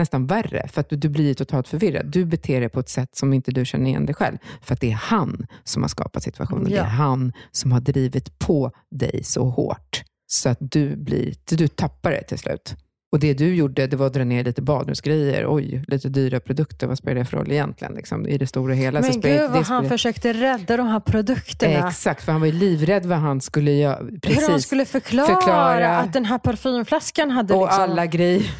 Nästan 0.00 0.26
värre, 0.26 0.68
för 0.72 0.80
att 0.80 0.88
du, 0.88 0.96
du 0.96 1.08
blir 1.08 1.34
totalt 1.34 1.68
förvirrad. 1.68 2.06
Du 2.06 2.24
beter 2.24 2.60
dig 2.60 2.68
på 2.68 2.80
ett 2.80 2.88
sätt 2.88 3.16
som 3.16 3.32
inte 3.32 3.50
du 3.50 3.64
känner 3.64 3.86
igen 3.86 4.06
dig 4.06 4.14
själv. 4.14 4.36
För 4.62 4.74
att 4.74 4.80
det 4.80 4.90
är 4.90 4.94
han 4.94 5.46
som 5.64 5.82
har 5.82 5.88
skapat 5.88 6.22
situationen. 6.22 6.64
Det 6.64 6.70
Ja. 6.76 6.82
är 6.82 6.86
han 6.88 7.32
som 7.52 7.72
har 7.72 7.80
drivit 7.80 8.38
på 8.38 8.72
dig 8.90 9.20
så 9.24 9.44
hårt. 9.44 10.02
Så 10.26 10.48
att 10.48 10.58
du, 10.60 10.96
blir, 10.96 11.34
du 11.50 11.68
tappar 11.68 12.10
det 12.10 12.22
till 12.22 12.38
slut. 12.38 12.74
Och 13.12 13.20
det 13.20 13.34
du 13.34 13.54
gjorde, 13.54 13.86
det 13.86 13.96
var 13.96 14.06
att 14.06 14.12
dra 14.14 14.24
ner 14.24 14.44
lite 14.44 14.62
badrumsgrejer. 14.62 15.44
Oj, 15.48 15.84
lite 15.88 16.08
dyra 16.08 16.40
produkter. 16.40 16.86
Vad 16.86 16.98
spelar 16.98 17.18
det 17.18 17.24
för 17.24 17.36
roll 17.36 17.52
egentligen? 17.52 17.94
Liksom, 17.94 18.26
I 18.26 18.38
det 18.38 18.46
stora 18.46 18.74
hela. 18.74 19.02
så 19.02 19.08
Men 19.08 19.20
spelar- 19.20 19.42
gud 19.42 19.50
vad 19.50 19.60
det 19.60 19.66
han 19.66 19.88
försökte 19.88 20.32
rädda 20.32 20.76
de 20.76 20.86
här 20.86 21.00
produkterna. 21.00 21.88
Exakt, 21.88 22.24
för 22.24 22.32
han 22.32 22.40
var 22.40 22.46
ju 22.46 22.52
livrädd 22.52 23.06
vad 23.06 23.18
han 23.18 23.40
skulle 23.40 23.70
göra. 23.72 23.96
Precis. 24.22 24.42
Hur 24.42 24.50
han 24.50 24.60
skulle 24.60 24.84
förklara, 24.84 25.26
Förklara. 25.26 25.98
att 25.98 26.12
den 26.12 26.24
här 26.24 26.38
parfymflaskan 26.38 27.30
hade 27.30 27.54
och 27.54 27.66
liksom... 27.66 27.82
alla 27.82 28.06
grejer. 28.06 28.50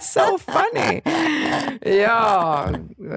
So 0.00 0.38
funny! 0.38 1.02
Ja, 2.02 2.68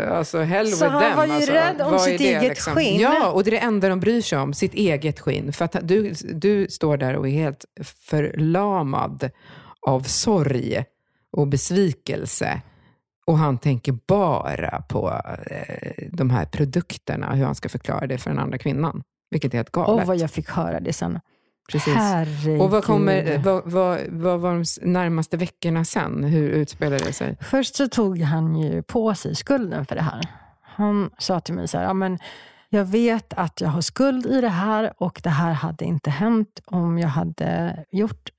alltså 0.09 0.39
hell 0.41 0.67
Så 0.67 0.85
with 0.85 0.91
han 0.91 1.01
them. 1.03 1.17
var 1.17 1.25
ju 1.25 1.31
alltså. 1.31 1.51
rädd 1.51 1.81
om 1.81 1.91
Vad 1.91 2.01
sitt 2.01 2.17
det, 2.17 2.27
eget 2.33 2.49
liksom? 2.49 2.75
skinn. 2.75 2.99
Ja, 2.99 3.31
och 3.31 3.43
det 3.43 3.49
är 3.49 3.51
det 3.51 3.57
enda 3.59 3.89
de 3.89 3.99
bryr 3.99 4.21
sig 4.21 4.37
om, 4.39 4.53
sitt 4.53 4.73
eget 4.73 5.19
skinn. 5.19 5.53
För 5.53 5.65
att 5.65 5.75
du, 5.81 6.13
du 6.33 6.67
står 6.69 6.97
där 6.97 7.15
och 7.15 7.27
är 7.27 7.31
helt 7.31 7.65
förlamad 8.09 9.29
av 9.87 10.01
sorg 10.01 10.83
och 11.31 11.47
besvikelse. 11.47 12.61
Och 13.25 13.37
han 13.37 13.57
tänker 13.57 13.97
bara 14.07 14.81
på 14.89 15.21
eh, 15.51 15.93
de 16.11 16.29
här 16.29 16.45
produkterna, 16.45 17.33
hur 17.33 17.45
han 17.45 17.55
ska 17.55 17.69
förklara 17.69 18.07
det 18.07 18.17
för 18.17 18.29
den 18.29 18.39
andra 18.39 18.57
kvinnan. 18.57 19.03
Vilket 19.31 19.53
är 19.53 19.57
helt 19.57 19.71
galet. 19.71 20.01
Åh, 20.01 20.07
vad 20.07 20.17
jag 20.17 20.31
fick 20.31 20.49
höra 20.49 20.79
det 20.79 20.93
sen. 20.93 21.19
Precis. 21.71 21.93
Herregud. 21.93 22.61
Och 22.61 22.71
vad, 22.71 22.83
kommer, 22.83 23.37
vad, 23.37 23.71
vad, 23.71 23.99
vad 24.09 24.39
var 24.39 24.53
de 24.53 24.89
närmaste 24.91 25.37
veckorna 25.37 25.85
sen? 25.85 26.23
Hur 26.23 26.49
utspelade 26.49 27.03
det 27.05 27.13
sig? 27.13 27.37
Först 27.41 27.75
så 27.75 27.87
tog 27.87 28.19
han 28.19 28.55
ju 28.55 28.83
på 28.83 29.15
sig 29.15 29.35
skulden 29.35 29.85
för 29.85 29.95
det 29.95 30.01
här. 30.01 30.21
Han 30.61 31.09
sa 31.17 31.39
till 31.39 31.53
mig 31.53 31.67
så 31.67 31.77
här, 31.77 31.85
ja, 31.85 31.93
men 31.93 32.19
jag 32.69 32.85
vet 32.85 33.33
att 33.33 33.61
jag 33.61 33.69
har 33.69 33.81
skuld 33.81 34.25
i 34.25 34.41
det 34.41 34.49
här 34.49 34.93
och 34.97 35.21
det 35.23 35.29
här 35.29 35.51
hade 35.51 35.85
inte 35.85 36.09
hänt 36.09 36.59
om 36.65 36.99
jag 36.99 37.07
hade 37.07 37.85
gjort 37.91 38.29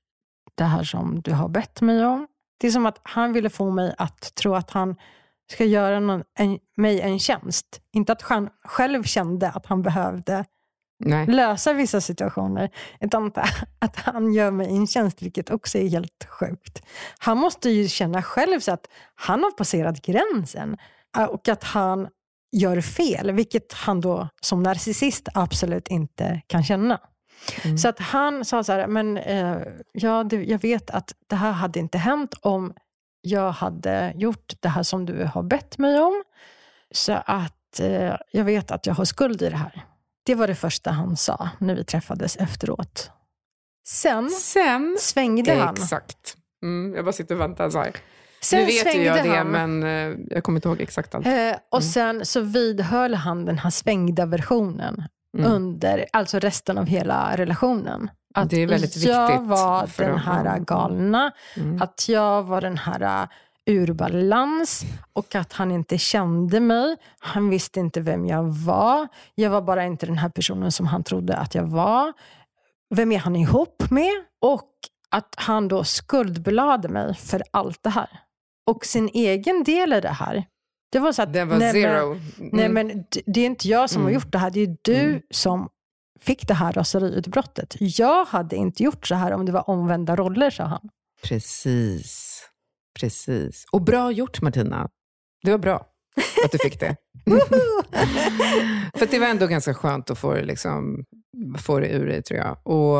det 0.55 0.63
här 0.63 0.83
som 0.83 1.21
du 1.21 1.33
har 1.33 1.49
bett 1.49 1.81
mig 1.81 2.05
om. 2.05 2.27
Det 2.57 2.67
är 2.67 2.71
som 2.71 2.85
att 2.85 2.99
han 3.03 3.33
ville 3.33 3.49
få 3.49 3.69
mig 3.69 3.95
att 3.97 4.35
tro 4.35 4.55
att 4.55 4.71
han 4.71 4.95
ska 5.51 5.65
göra 5.65 5.99
någon, 5.99 6.23
en, 6.39 6.59
mig 6.77 7.01
en 7.01 7.19
tjänst. 7.19 7.81
Inte 7.91 8.11
att 8.11 8.21
han 8.21 8.49
själv 8.65 9.03
kände 9.03 9.49
att 9.49 9.65
han 9.65 9.81
behövde 9.81 10.45
Nej. 10.99 11.27
lösa 11.27 11.73
vissa 11.73 12.01
situationer, 12.01 12.69
utan 12.99 13.31
att, 13.79 13.95
han 13.95 14.33
gör 14.33 14.51
mig 14.51 14.67
en 14.67 14.87
tjänst, 14.87 15.21
vilket 15.21 15.49
också 15.49 15.77
är 15.77 15.89
helt 15.89 16.27
sjukt. 16.29 16.81
Han 17.19 17.37
måste 17.37 17.69
ju 17.69 17.87
känna 17.87 18.23
själv 18.23 18.59
så 18.59 18.71
att 18.71 18.87
han 19.15 19.43
har 19.43 19.51
passerat 19.51 20.01
gränsen 20.01 20.77
eh, 21.17 21.23
och 21.23 21.47
att 21.47 21.63
han 21.63 22.07
gör 22.51 22.81
fel, 22.81 23.31
vilket 23.31 23.73
han 23.73 24.01
då 24.01 24.29
som 24.41 24.63
narcissist 24.63 25.29
absolut 25.33 25.87
inte 25.87 26.41
kan 26.47 26.63
känna. 26.63 26.99
Mm. 27.63 27.77
Så 27.77 27.89
att 27.89 27.99
han 27.99 28.45
sa 28.45 28.63
så 28.63 28.71
här, 28.71 28.87
men 28.87 29.17
eh, 29.17 29.57
ja, 29.91 30.23
det, 30.23 30.43
jag 30.43 30.61
vet 30.61 30.89
att 30.89 31.11
det 31.29 31.35
här 31.35 31.51
hade 31.51 31.79
inte 31.79 31.97
hänt 31.97 32.35
om 32.41 32.73
jag 33.21 33.51
hade 33.51 34.13
gjort 34.15 34.53
det 34.59 34.69
här 34.69 34.83
som 34.83 35.05
du 35.05 35.29
har 35.33 35.43
bett 35.43 35.77
mig 35.77 35.99
om. 35.99 36.23
Så 36.91 37.13
att 37.25 37.79
eh, 37.79 38.15
jag 38.31 38.43
vet 38.43 38.71
att 38.71 38.85
jag 38.85 38.93
har 38.93 39.05
skuld 39.05 39.41
i 39.41 39.49
det 39.49 39.57
här. 39.57 39.85
Det 40.25 40.35
var 40.35 40.47
det 40.47 40.55
första 40.55 40.91
han 40.91 41.17
sa 41.17 41.49
när 41.59 41.75
vi 41.75 41.83
träffades 41.83 42.35
efteråt. 42.35 43.11
Sen 43.87 44.29
Sen, 44.29 44.97
svängde 44.99 45.53
han. 45.55 45.73
exakt. 45.75 46.35
Mm, 46.63 46.95
jag 46.95 47.05
bara 47.05 47.13
sitter 47.13 47.35
och 47.35 47.41
väntar 47.41 47.69
så 47.69 47.77
här. 47.79 47.91
Sen 48.41 48.59
nu 48.59 48.65
vet 48.65 48.95
ju 48.95 49.03
jag 49.03 49.23
det, 49.23 49.29
han. 49.29 49.47
men 49.47 49.83
eh, 49.83 50.17
jag 50.29 50.43
kommer 50.43 50.57
inte 50.57 50.67
ihåg 50.67 50.81
exakt 50.81 51.15
allt. 51.15 51.25
Eh, 51.27 51.31
och 51.71 51.79
Mm. 51.81 51.89
sen 51.91 52.25
så 52.25 52.39
vidhöll 52.41 53.13
han 53.13 53.45
den 53.45 53.57
här 53.57 53.69
svängda 53.69 54.25
versionen 54.25 55.03
Mm. 55.37 55.51
under 55.51 56.05
alltså 56.13 56.39
resten 56.39 56.77
av 56.77 56.85
hela 56.85 57.37
relationen. 57.37 58.09
Att 58.33 58.49
Det 58.49 58.61
är 58.63 58.67
väldigt 58.67 58.95
jag 58.97 59.27
viktigt 59.27 59.47
var 59.47 59.87
för 59.87 60.03
den 60.03 60.17
här 60.17 60.59
galna, 60.59 61.31
Mm. 61.57 61.81
att 61.81 62.09
jag 62.09 62.43
var 62.43 62.61
den 62.61 62.77
här 62.77 63.21
uh, 63.23 63.27
ur 63.65 63.93
balans 63.93 64.83
och 65.13 65.35
att 65.35 65.53
han 65.53 65.71
inte 65.71 65.97
kände 65.97 66.59
mig. 66.59 66.97
Han 67.19 67.49
visste 67.49 67.79
inte 67.79 68.01
vem 68.01 68.25
jag 68.25 68.43
var. 68.43 69.07
Jag 69.35 69.49
var 69.49 69.61
bara 69.61 69.85
inte 69.85 70.05
den 70.05 70.17
här 70.17 70.29
personen 70.29 70.71
som 70.71 70.87
han 70.87 71.03
trodde 71.03 71.35
att 71.37 71.55
jag 71.55 71.63
var. 71.63 72.13
Vem 72.95 73.11
är 73.11 73.19
han 73.19 73.35
ihop 73.35 73.83
med? 73.91 74.11
Och 74.41 74.69
att 75.09 75.33
han 75.37 75.67
då 75.67 75.83
skuldbelade 75.83 76.87
mig 76.89 77.13
för 77.15 77.43
allt 77.51 77.83
det 77.83 77.89
här. 77.89 78.09
Och 78.67 78.85
sin 78.85 79.09
egen 79.13 79.63
del 79.63 79.93
i 79.93 80.01
det 80.01 80.09
här. 80.09 80.43
Det 80.91 80.99
var 80.99 81.11
så 81.11 81.21
att, 81.21 81.33
Det 81.33 81.45
var 81.45 81.57
nej, 81.57 81.73
men- 81.73 81.81
zero. 81.83 82.19
Nej, 82.37 82.65
Mm. 82.65 82.73
men 82.87 82.97
d- 83.11 83.21
det 83.25 83.41
är 83.41 83.45
inte 83.45 83.67
jag 83.67 83.89
som 83.89 84.01
har 84.01 84.09
Mm. 84.09 84.21
gjort 84.21 84.31
det 84.31 84.37
här. 84.37 84.49
Det 84.51 84.59
är 84.59 84.77
du 84.81 84.95
Mm. 84.95 85.21
som 85.31 85.69
fick 86.19 86.47
det 86.47 86.53
här 86.53 86.73
raseriutbrottet. 86.73 87.75
Jag 87.79 88.25
hade 88.25 88.55
inte 88.55 88.83
gjort 88.83 89.07
så 89.07 89.15
här 89.15 89.31
om 89.31 89.45
det 89.45 89.51
var 89.51 89.69
omvända 89.69 90.15
roller, 90.15 90.49
sa 90.49 90.63
han. 90.63 90.89
Precis. 91.23 92.34
Precis. 92.99 93.65
Och 93.71 93.81
bra 93.81 94.11
gjort 94.11 94.41
Martina. 94.41 94.89
Det 95.43 95.51
var 95.51 95.57
bra 95.57 95.85
att 96.45 96.51
du 96.51 96.57
fick 96.57 96.79
det. 96.79 96.95
För 98.97 99.05
det 99.11 99.19
var 99.19 99.27
ändå 99.27 99.47
ganska 99.47 99.73
skönt 99.73 100.09
att 100.09 100.17
få 100.17 100.33
det, 100.33 100.43
liksom, 100.43 101.05
få 101.57 101.79
det 101.79 101.87
ur 101.89 102.07
dig, 102.07 102.23
tror 102.23 102.39
jag. 102.39 102.67
Och 102.67 102.97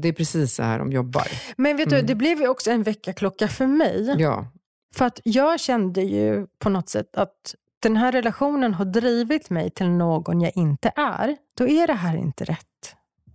det 0.00 0.08
är 0.08 0.12
precis 0.12 0.54
så 0.54 0.62
här 0.62 0.78
de 0.78 0.92
jobbar. 0.92 1.26
Men 1.56 1.76
vet 1.76 1.86
Mm. 1.92 2.00
du, 2.00 2.06
det 2.06 2.14
blev 2.14 2.40
ju 2.40 2.48
också 2.48 2.70
en 2.70 2.82
väckarklocka 2.82 3.48
för 3.48 3.66
mig. 3.66 4.14
Ja, 4.18 4.46
För 4.96 5.04
att 5.04 5.20
jag 5.24 5.60
kände 5.60 6.02
ju 6.02 6.46
på 6.58 6.68
något 6.68 6.88
sätt 6.88 7.16
att 7.16 7.54
den 7.82 7.96
här 7.96 8.12
relationen 8.12 8.74
har 8.74 8.84
drivit 8.84 9.50
mig 9.50 9.70
till 9.70 9.88
någon 9.90 10.40
jag 10.40 10.52
inte 10.54 10.92
är. 10.96 11.36
Då 11.58 11.68
är 11.68 11.86
det 11.86 11.92
här 11.94 12.16
inte 12.16 12.44
rätt. 12.44 12.56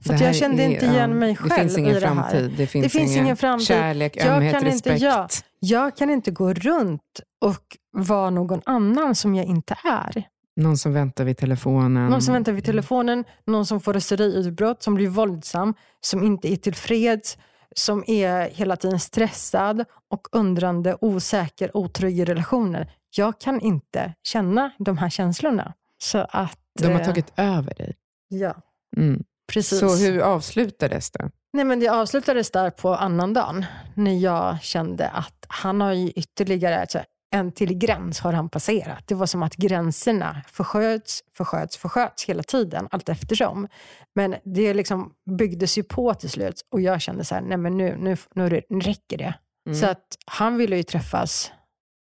För 0.06 0.14
det 0.14 0.26
jag 0.26 0.36
kände 0.36 0.64
är- 0.64 0.70
inte 0.70 0.86
igen 0.86 1.20
mig 1.20 1.30
Det 1.30 1.36
själv 1.50 1.62
finns 1.62 1.78
ingen 1.78 1.96
i 1.96 2.00
det 2.00 2.08
här. 2.08 2.16
framtid. 2.16 2.54
Det 2.58 2.68
finns, 2.68 2.92
finns 2.94 3.12
ingen, 3.12 3.24
ingen 3.26 3.38
framtid. 3.38 3.68
kärlek, 3.68 4.18
Jag 4.18 4.28
ömhet, 4.28 4.54
kan 4.54 4.62
inte- 4.68 4.76
respekt. 4.76 5.02
ja. 5.02 5.28
Jag 5.68 5.98
kan 5.98 6.10
inte 6.10 6.32
gå 6.32 6.54
runt 6.54 7.22
och 7.42 7.78
vara 7.92 8.30
någon 8.30 8.62
annan 8.66 9.16
som 9.16 9.36
jag 9.36 9.46
inte 9.46 9.76
är. 9.84 10.24
Någon 10.56 10.78
som 10.78 10.94
väntar 10.94 11.24
vid 11.24 11.38
telefonen. 11.38 12.10
Någon 12.10 12.22
som 12.22 12.34
väntar 12.34 12.52
vid 12.52 12.66
telefonen, 12.66 13.24
någon 13.46 13.66
som 13.66 13.82
får 13.82 13.94
raseriutbrott, 13.94 14.84
som 14.84 14.96
blir 14.96 15.08
våldsam, 15.08 15.74
som 16.02 16.24
inte 16.24 16.52
är 16.54 16.56
tillfreds, 16.56 17.38
som 17.76 18.04
är 18.08 18.50
hela 18.50 18.76
tiden 18.76 19.00
stressad 19.00 19.86
och 20.10 20.28
undrande, 20.32 20.98
osäker, 21.02 21.78
otrygg 21.78 22.20
i 22.20 22.26
relationer. 22.26 22.92
Jag 23.16 23.40
kan 23.40 23.62
inte 23.62 24.14
känna 24.24 24.72
de 24.80 24.98
här 24.98 25.10
känslorna. 25.10 25.74
Så 26.04 26.18
att, 26.30 26.60
De 26.80 26.88
har 26.88 27.00
eh, 27.00 27.06
tagit 27.06 27.34
över 27.38 27.74
dig. 27.74 27.96
Ja, 28.28 28.56
Mm. 28.98 29.24
precis. 29.54 29.80
Så 29.80 29.96
hur 29.96 30.20
avslutades 30.20 31.12
det? 31.12 31.32
Nej, 31.56 31.66
men 31.66 31.80
det 31.80 31.88
avslutades 31.88 32.52
där 32.52 32.70
på 32.70 32.96
annandagen 32.96 33.66
när 33.94 34.18
jag 34.18 34.62
kände 34.62 35.10
att 35.10 35.46
han 35.48 35.82
har 35.82 35.94
ju 35.94 36.10
ytterligare, 36.10 36.82
alltså, 36.82 37.00
en 37.32 37.52
till 37.52 37.78
gräns 37.78 38.20
har 38.20 38.34
han 38.34 38.50
passerat. 38.50 39.08
Det 39.08 39.16
var 39.16 39.26
som 39.26 39.44
att 39.44 39.56
gränserna 39.56 40.42
försköts, 40.48 41.24
försköts, 41.38 41.78
försköts 41.78 42.26
hela 42.26 42.44
tiden, 42.44 42.88
allt 42.92 43.10
eftersom. 43.10 43.68
Men 44.16 44.36
det 44.44 44.74
liksom 44.74 45.12
byggdes 45.38 45.78
ju 45.78 45.84
på 45.84 46.14
till 46.14 46.30
slut 46.30 46.62
och 46.72 46.82
jag 46.82 47.02
kände 47.02 47.26
så 47.26 47.36
här, 47.36 47.42
nej 47.42 47.58
men 47.58 47.78
nu, 47.78 47.98
nu, 47.98 48.18
nu 48.36 48.80
räcker 48.80 49.18
det. 49.18 49.34
Mm. 49.68 49.80
Så 49.80 49.86
att 49.86 50.06
han 50.26 50.58
ville 50.58 50.78
ju 50.78 50.84
träffas 50.84 51.52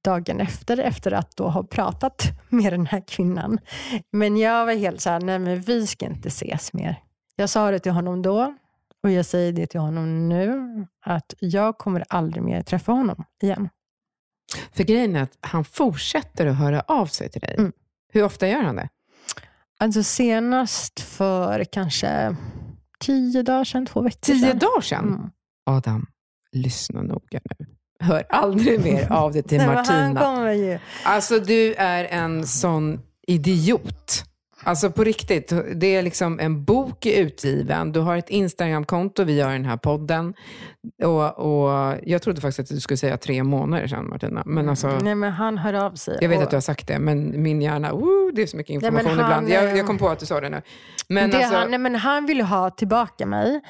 dagen 0.05 0.39
efter, 0.39 0.77
efter 0.77 1.11
att 1.11 1.37
då 1.37 1.47
ha 1.49 1.63
pratat 1.63 2.23
med 2.49 2.73
den 2.73 2.85
här 2.85 3.03
kvinnan. 3.07 3.59
Men 4.11 4.37
jag 4.37 4.65
var 4.65 4.73
helt 4.73 5.01
så 5.01 5.09
här, 5.09 5.19
nej 5.19 5.39
men 5.39 5.61
vi 5.61 5.87
ska 5.87 6.05
inte 6.05 6.27
ses 6.27 6.73
mer. 6.73 6.99
Jag 7.35 7.49
sa 7.49 7.71
det 7.71 7.79
till 7.79 7.91
honom 7.91 8.21
då 8.21 8.55
och 9.07 9.13
jag 9.13 9.25
säger 9.25 9.51
det 9.51 9.67
till 9.67 9.79
honom 9.79 10.29
nu, 10.29 10.67
att 11.05 11.33
jag 11.39 11.77
kommer 11.77 12.03
aldrig 12.09 12.43
mer 12.43 12.61
träffa 12.63 12.91
honom 12.91 13.23
igen. 13.41 13.69
För 14.73 14.83
grejen 14.83 15.15
är 15.15 15.23
att 15.23 15.37
han 15.41 15.65
fortsätter 15.65 16.45
att 16.47 16.55
höra 16.57 16.81
av 16.81 17.05
sig 17.05 17.29
till 17.29 17.41
dig. 17.41 17.55
Mm. 17.57 17.71
Hur 18.13 18.23
ofta 18.23 18.47
gör 18.47 18.61
han 18.61 18.75
det? 18.75 18.89
Alltså 19.79 20.03
senast 20.03 20.99
för 20.99 21.63
kanske 21.63 22.35
tio 22.99 23.43
dagar 23.43 23.63
sedan, 23.63 23.85
två 23.85 24.01
veckor 24.01 24.19
Tio 24.21 24.39
sedan. 24.47 24.59
dagar 24.59 24.81
sedan? 24.81 25.05
Mm. 25.07 25.29
Adam, 25.65 26.07
lyssna 26.51 27.01
noga 27.01 27.39
nu. 27.59 27.65
Hör 27.99 28.23
aldrig 28.29 28.79
mer 28.81 29.11
av 29.11 29.31
det 29.33 29.41
till 29.43 29.57
Nej, 29.57 29.67
men 29.67 29.75
han 29.77 29.85
Martina. 30.13 30.21
kommer 30.21 30.51
ju. 30.53 30.79
Alltså 31.05 31.39
du 31.39 31.73
är 31.73 32.03
en 32.05 32.47
sån 32.47 32.99
idiot. 33.27 34.23
Alltså 34.67 34.91
på 34.91 35.03
riktigt, 35.03 35.53
det 35.75 35.95
är 35.95 36.01
liksom 36.01 36.39
en 36.39 36.63
bok 36.63 37.05
utgiven, 37.05 37.91
du 37.91 37.99
har 37.99 38.17
ett 38.17 38.29
Instagramkonto, 38.29 39.23
vi 39.23 39.35
gör 39.35 39.49
den 39.49 39.65
här 39.65 39.77
podden. 39.77 40.33
Och, 41.03 41.39
och 41.39 41.97
jag 42.03 42.21
trodde 42.21 42.41
faktiskt 42.41 42.59
att 42.59 42.75
du 42.75 42.79
skulle 42.79 42.97
säga 42.97 43.17
tre 43.17 43.43
månader 43.43 43.87
sedan 43.87 44.09
Martina. 44.09 44.43
Men 44.45 44.69
alltså, 44.69 44.87
Nej, 44.87 45.15
men 45.15 45.31
han 45.31 45.57
hör 45.57 45.73
av 45.73 45.95
sig. 45.95 46.17
jag 46.21 46.29
vet 46.29 46.37
och 46.37 46.43
att 46.43 46.49
du 46.49 46.55
har 46.55 46.61
sagt 46.61 46.87
det, 46.87 46.99
men 46.99 47.41
min 47.41 47.61
hjärna, 47.61 47.91
woo, 47.91 48.31
det 48.35 48.41
är 48.41 48.47
så 48.47 48.57
mycket 48.57 48.69
Nej, 48.69 48.75
information 48.75 49.19
han, 49.19 49.19
ibland. 49.19 49.49
Jag, 49.49 49.71
eh, 49.71 49.77
jag 49.77 49.87
kom 49.87 49.97
på 49.97 50.09
att 50.09 50.19
du 50.19 50.25
sa 50.25 50.41
det 50.41 50.49
nu. 50.49 50.61
Men 51.09 51.29
det 51.29 51.37
alltså, 51.37 51.55
han, 51.55 51.69
nej, 51.69 51.79
men 51.79 51.95
han 51.95 52.25
ville 52.25 52.43
ha 52.43 52.69
tillbaka 52.69 53.25
mig. 53.25 53.61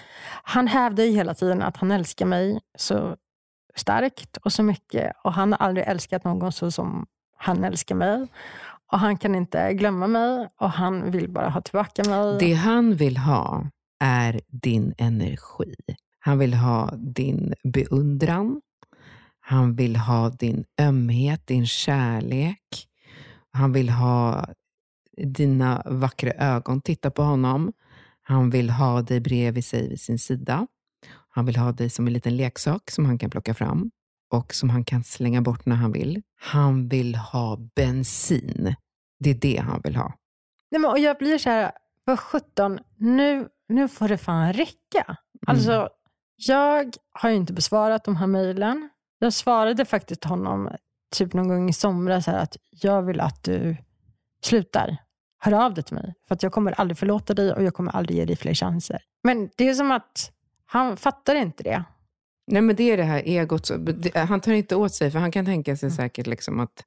Han 0.44 0.68
hävdar 0.68 1.04
ju 1.04 1.12
hela 1.12 1.34
tiden 1.34 1.62
att 1.62 1.78
han 1.78 1.92
älskar 1.92 2.26
mig 2.26 2.60
så 2.78 3.16
starkt 3.76 4.38
och 4.38 4.54
så 4.54 4.64
mycket. 4.64 5.14
Och 5.24 5.34
han 5.34 5.52
har 5.52 5.60
aldrig 5.60 5.88
älskat 5.88 6.24
någon 6.24 6.52
så 6.52 6.72
som 6.72 7.06
han 7.38 7.64
älskar 7.64 7.96
mig. 7.96 8.28
Och 8.92 9.00
han 9.00 9.18
kan 9.18 9.36
inte 9.36 9.74
glömma 9.74 10.08
mig 10.08 10.48
och 10.60 10.70
han 10.72 11.12
vill 11.12 11.30
bara 11.30 11.50
ha 11.50 11.62
tillbaka 11.62 12.04
mig. 12.04 12.38
Det 12.40 12.54
han 12.54 12.96
vill 12.96 13.18
ha 13.18 13.70
är 14.00 14.42
din 14.48 14.94
energi. 14.98 15.76
Han 16.20 16.40
vill 16.40 16.54
ha 16.54 16.92
din 16.96 17.54
beundran. 17.64 18.62
Han 19.40 19.76
vill 19.76 19.96
ha 19.96 20.30
din 20.30 20.66
ömhet, 20.82 21.48
din 21.48 21.66
kärlek. 21.68 22.88
Han 23.52 23.72
vill 23.72 23.90
ha 23.90 24.46
dina 25.18 25.82
vackra 25.86 26.32
ögon. 26.32 26.82
Titta 26.82 27.12
på 27.12 27.24
honom. 27.24 27.74
Han 28.22 28.50
vill 28.50 28.70
ha 28.70 29.02
dig 29.02 29.20
bredvid 29.20 29.66
sig 29.66 29.90
vid 29.90 30.02
sin 30.02 30.20
sida. 30.20 30.68
Han 31.30 31.46
vill 31.46 31.56
ha 31.56 31.72
dig 31.72 31.90
som 31.90 32.08
en 32.08 32.14
liten 32.14 32.38
leksak 32.38 32.92
som 32.92 33.06
han 33.06 33.18
kan 33.18 33.30
plocka 33.30 33.54
fram 33.54 33.92
och 34.30 34.54
som 34.54 34.70
han 34.70 34.84
kan 34.84 35.04
slänga 35.04 35.42
bort 35.42 35.66
när 35.66 35.76
han 35.76 35.92
vill. 35.92 36.22
Han 36.40 36.88
vill 36.88 37.16
ha 37.16 37.58
bensin. 37.76 38.76
Det 39.20 39.30
är 39.30 39.34
det 39.34 39.58
han 39.58 39.82
vill 39.84 39.96
ha. 39.96 40.14
Nej, 40.72 40.82
men, 40.82 40.92
och 40.92 41.00
jag 41.00 41.18
blir 41.18 41.38
så 41.38 41.50
här, 41.50 41.72
vad 42.04 42.20
sjutton, 42.20 42.80
nu, 42.96 43.48
nu 43.68 43.88
får 43.88 44.08
det 44.08 44.18
fan 44.18 44.54
räcka. 44.54 45.04
Mm. 45.04 45.18
Alltså, 45.48 45.90
jag 46.36 46.94
har 47.12 47.30
ju 47.30 47.36
inte 47.36 47.54
besvarat 47.54 48.04
de 48.04 48.16
här 48.16 48.28
mejlen. 48.28 48.90
Jag 49.20 49.34
svarade 49.34 49.86
faktiskt 49.86 50.24
honom 50.24 50.70
typ 51.16 51.34
någon 51.34 51.48
gång 51.48 51.70
i 51.70 51.74
somras 51.74 52.26
så 52.26 52.32
här, 52.32 52.40
att 52.40 52.58
jag 52.70 53.02
vill 53.02 53.20
att 53.20 53.44
du 53.44 53.78
slutar. 54.44 54.98
Hör 55.40 55.66
av 55.66 55.74
dig 55.74 55.84
till 55.84 55.96
mig. 55.96 56.14
För 56.28 56.36
att 56.36 56.44
jag 56.44 56.52
kommer 56.52 56.72
aldrig 56.72 56.98
förlåta 56.98 57.34
dig 57.34 57.54
och 57.54 57.64
jag 57.64 57.74
kommer 57.74 57.96
aldrig 57.96 58.18
ge 58.18 58.26
dig 58.26 58.36
fler 58.36 58.54
chanser. 58.54 59.02
Men 59.24 59.50
det 59.58 59.70
är 59.70 59.74
som 59.74 59.92
att 59.92 60.32
han 60.66 60.98
fattar 60.98 61.36
inte 61.36 61.64
det. 61.64 61.84
Nej, 62.48 62.62
men 62.62 62.76
det 62.76 62.84
är 62.92 62.98
det 62.98 63.04
här 63.04 63.22
egot. 63.26 63.72
det- 63.80 64.16
Han 64.18 64.40
tar 64.42 64.52
inte 64.52 64.76
åt 64.76 64.94
sig, 64.94 65.12
för 65.12 65.20
han 65.20 65.32
kan 65.32 65.46
tänka 65.46 65.76
sig 65.78 65.92
säkert 65.92 66.28
liksom 66.28 66.60
att, 66.60 66.84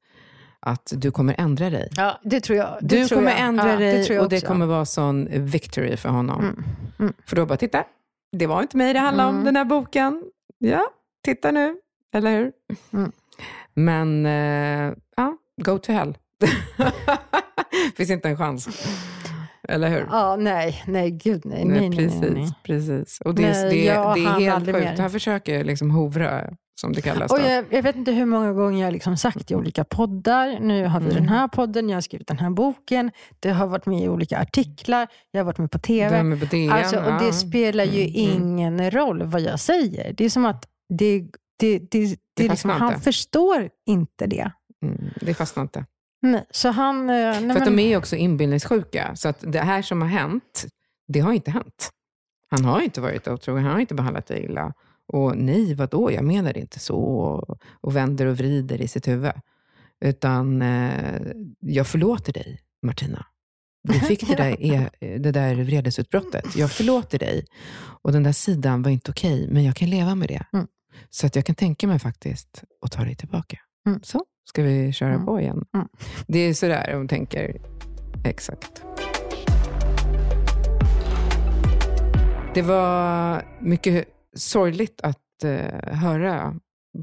att 0.60 0.92
du 0.96 1.10
kommer 1.10 1.34
ändra 1.38 1.70
dig. 1.70 1.88
Ja, 1.96 2.20
det 2.24 2.40
tror 2.40 2.58
jag. 2.58 2.78
Det 2.80 2.96
Du 3.00 3.08
tror 3.08 3.18
kommer 3.18 3.30
jag. 3.30 3.40
ändra 3.40 3.70
Ja, 3.72 3.76
dig 3.78 4.06
jag 4.12 4.22
och 4.22 4.28
det 4.28 4.46
kommer 4.46 4.66
vara 4.66 4.84
sån 4.84 5.28
victory 5.30 5.96
för 5.96 6.08
honom. 6.08 6.40
Mm, 6.44 6.64
mm. 6.98 7.12
För 7.26 7.36
då 7.36 7.46
bara, 7.46 7.56
titta, 7.56 7.84
det 8.32 8.46
var 8.46 8.62
inte 8.62 8.76
mig 8.76 8.92
det 8.92 8.98
handlade 9.00 9.28
om, 9.28 9.34
Mm. 9.34 9.44
den 9.44 9.56
här 9.56 9.64
boken. 9.64 10.24
Ja, 10.58 10.82
titta 11.24 11.50
nu, 11.50 11.76
eller 12.14 12.30
hur? 12.38 12.52
Mm. 12.92 13.12
Men, 13.74 14.26
eh, 14.26 14.94
ja, 15.16 15.36
go 15.62 15.78
to 15.78 15.92
hell. 15.92 16.18
Finns 17.96 18.10
inte 18.10 18.28
en 18.28 18.36
chans. 18.36 18.68
Eller 19.70 19.88
hur? 19.88 20.06
Ja, 20.10 20.36
nej, 20.36 20.82
nej, 20.86 21.10
gud 21.10 21.42
nej. 21.44 21.64
nej, 21.64 21.88
nej, 21.88 21.98
precis, 21.98 22.20
nej, 22.20 22.30
nej. 22.30 22.48
precis. 22.62 23.20
Och 23.24 23.34
det, 23.34 23.42
Nej, 23.42 23.70
det, 23.70 23.84
jag 23.84 24.16
det 24.16 24.20
är 24.24 24.40
helt 24.40 24.66
sjukt. 24.66 24.78
mer. 24.78 24.96
Han 24.98 25.10
försöker 25.10 25.64
liksom 25.64 25.90
hovra, 25.90 26.44
som 26.80 26.92
det 26.92 27.00
kallas. 27.02 27.32
Och 27.32 27.40
jag, 27.40 27.64
jag 27.70 27.82
vet 27.82 27.96
inte 27.96 28.12
hur 28.12 28.24
många 28.26 28.52
gånger 28.52 28.84
jag 28.84 28.92
liksom 28.92 29.16
sagt 29.16 29.50
i 29.50 29.54
olika 29.54 29.84
poddar. 29.84 30.60
Nu 30.60 30.86
har 30.86 31.00
vi 31.00 31.06
Mm. 31.10 31.16
den 31.16 31.28
här 31.28 31.48
podden, 31.48 31.88
jag 31.88 31.96
har 31.96 32.00
skrivit 32.00 32.26
den 32.28 32.38
här 32.38 32.50
boken. 32.50 33.10
Det 33.40 33.50
har 33.50 33.66
varit 33.66 33.86
med 33.86 34.00
i 34.04 34.08
olika 34.08 34.38
artiklar, 34.38 35.08
jag 35.30 35.40
har 35.40 35.44
varit 35.44 35.58
med 35.58 35.70
på 35.70 35.78
TV. 35.78 36.22
med 36.22 36.40
på 36.40 36.46
DN, 36.46 36.72
Alltså, 36.72 36.96
och 36.98 37.10
ja. 37.12 37.18
det 37.18 37.32
spelar 37.32 37.84
ju 37.84 38.02
Mm, 38.02 38.36
mm. 38.36 38.48
ingen 38.48 38.90
roll 38.90 39.22
vad 39.22 39.40
jag 39.40 39.60
säger. 39.60 40.12
Det 40.12 40.24
är 40.24 40.30
som 40.30 40.44
att 40.44 40.66
det, 40.98 41.18
det, 41.58 41.78
det, 41.78 41.88
det, 41.90 42.16
Det 42.36 42.48
liksom, 42.48 42.70
han 42.70 43.00
förstår 43.00 43.68
inte 43.88 44.26
det. 44.26 44.50
Mm, 44.84 45.10
det 45.20 45.34
fastnar 45.34 45.62
inte. 45.62 45.84
Nej, 46.22 46.44
så 46.50 46.68
han... 46.68 47.00
eh, 47.10 47.14
Nej, 47.14 47.50
För 47.50 47.56
att 47.58 47.64
de 47.64 47.78
är 47.78 47.96
också 47.96 48.16
inbildningssjuka. 48.16 49.16
Så 49.16 49.28
att 49.28 49.44
det 49.52 49.60
här 49.60 49.82
som 49.82 50.02
har 50.02 50.08
hänt, 50.08 50.66
det 51.08 51.20
har 51.20 51.32
inte 51.32 51.50
hänt. 51.50 51.90
Han 52.50 52.64
har 52.64 52.80
inte 52.80 53.00
varit 53.00 53.28
otrogen, 53.28 53.64
han 53.64 53.72
har 53.72 53.80
inte 53.80 53.94
behandlat 53.94 54.26
dig 54.26 54.44
illa. 54.44 54.72
Och 55.12 55.36
nej, 55.36 55.74
vadå, 55.74 56.12
jag 56.12 56.24
menar 56.24 56.56
inte 56.58 56.78
så. 56.78 56.96
Och, 56.98 57.58
och 57.80 57.96
vänder 57.96 58.26
och 58.26 58.36
vrider 58.36 58.80
i 58.80 58.88
sitt 58.88 59.08
huvud. 59.08 59.32
Utan 60.04 60.62
eh, 60.62 61.20
jag 61.60 61.86
förlåter 61.86 62.32
dig, 62.32 62.60
Martina. 62.82 63.26
Du 63.88 64.00
fick 64.00 64.28
det 64.28 64.34
där, 64.34 64.56
e- 64.60 65.18
det 65.18 65.32
där 65.32 65.54
vredesutbrottet. 65.54 66.56
Jag 66.56 66.70
förlåter 66.72 67.18
dig. 67.18 67.46
Och 68.02 68.12
den 68.12 68.22
där 68.22 68.32
sidan 68.32 68.82
var 68.82 68.90
inte 68.90 69.10
okej, 69.10 69.48
men 69.50 69.64
jag 69.64 69.76
kan 69.76 69.90
leva 69.90 70.14
med 70.14 70.28
det. 70.28 70.44
Mm. 70.52 70.66
Så 71.10 71.26
att 71.26 71.36
jag 71.36 71.44
kan 71.44 71.54
tänka 71.54 71.86
mig 71.86 71.98
faktiskt 71.98 72.64
att 72.82 72.92
ta 72.92 73.04
dig 73.04 73.14
tillbaka. 73.14 73.58
Mm. 73.86 74.00
Så, 74.02 74.24
ska 74.44 74.62
vi 74.62 74.92
köra 74.92 75.12
Mm. 75.14 75.26
på 75.26 75.40
igen? 75.40 75.64
Mm. 75.74 75.88
Det 76.26 76.38
är 76.38 76.54
sådär 76.54 76.92
de 76.92 77.08
tänker. 77.08 77.56
Exakt. 78.24 78.82
Det 82.54 82.62
var 82.62 83.42
mycket 83.60 84.08
sorgligt 84.36 85.00
att 85.02 85.44
eh, 85.44 85.94
höra 85.94 86.54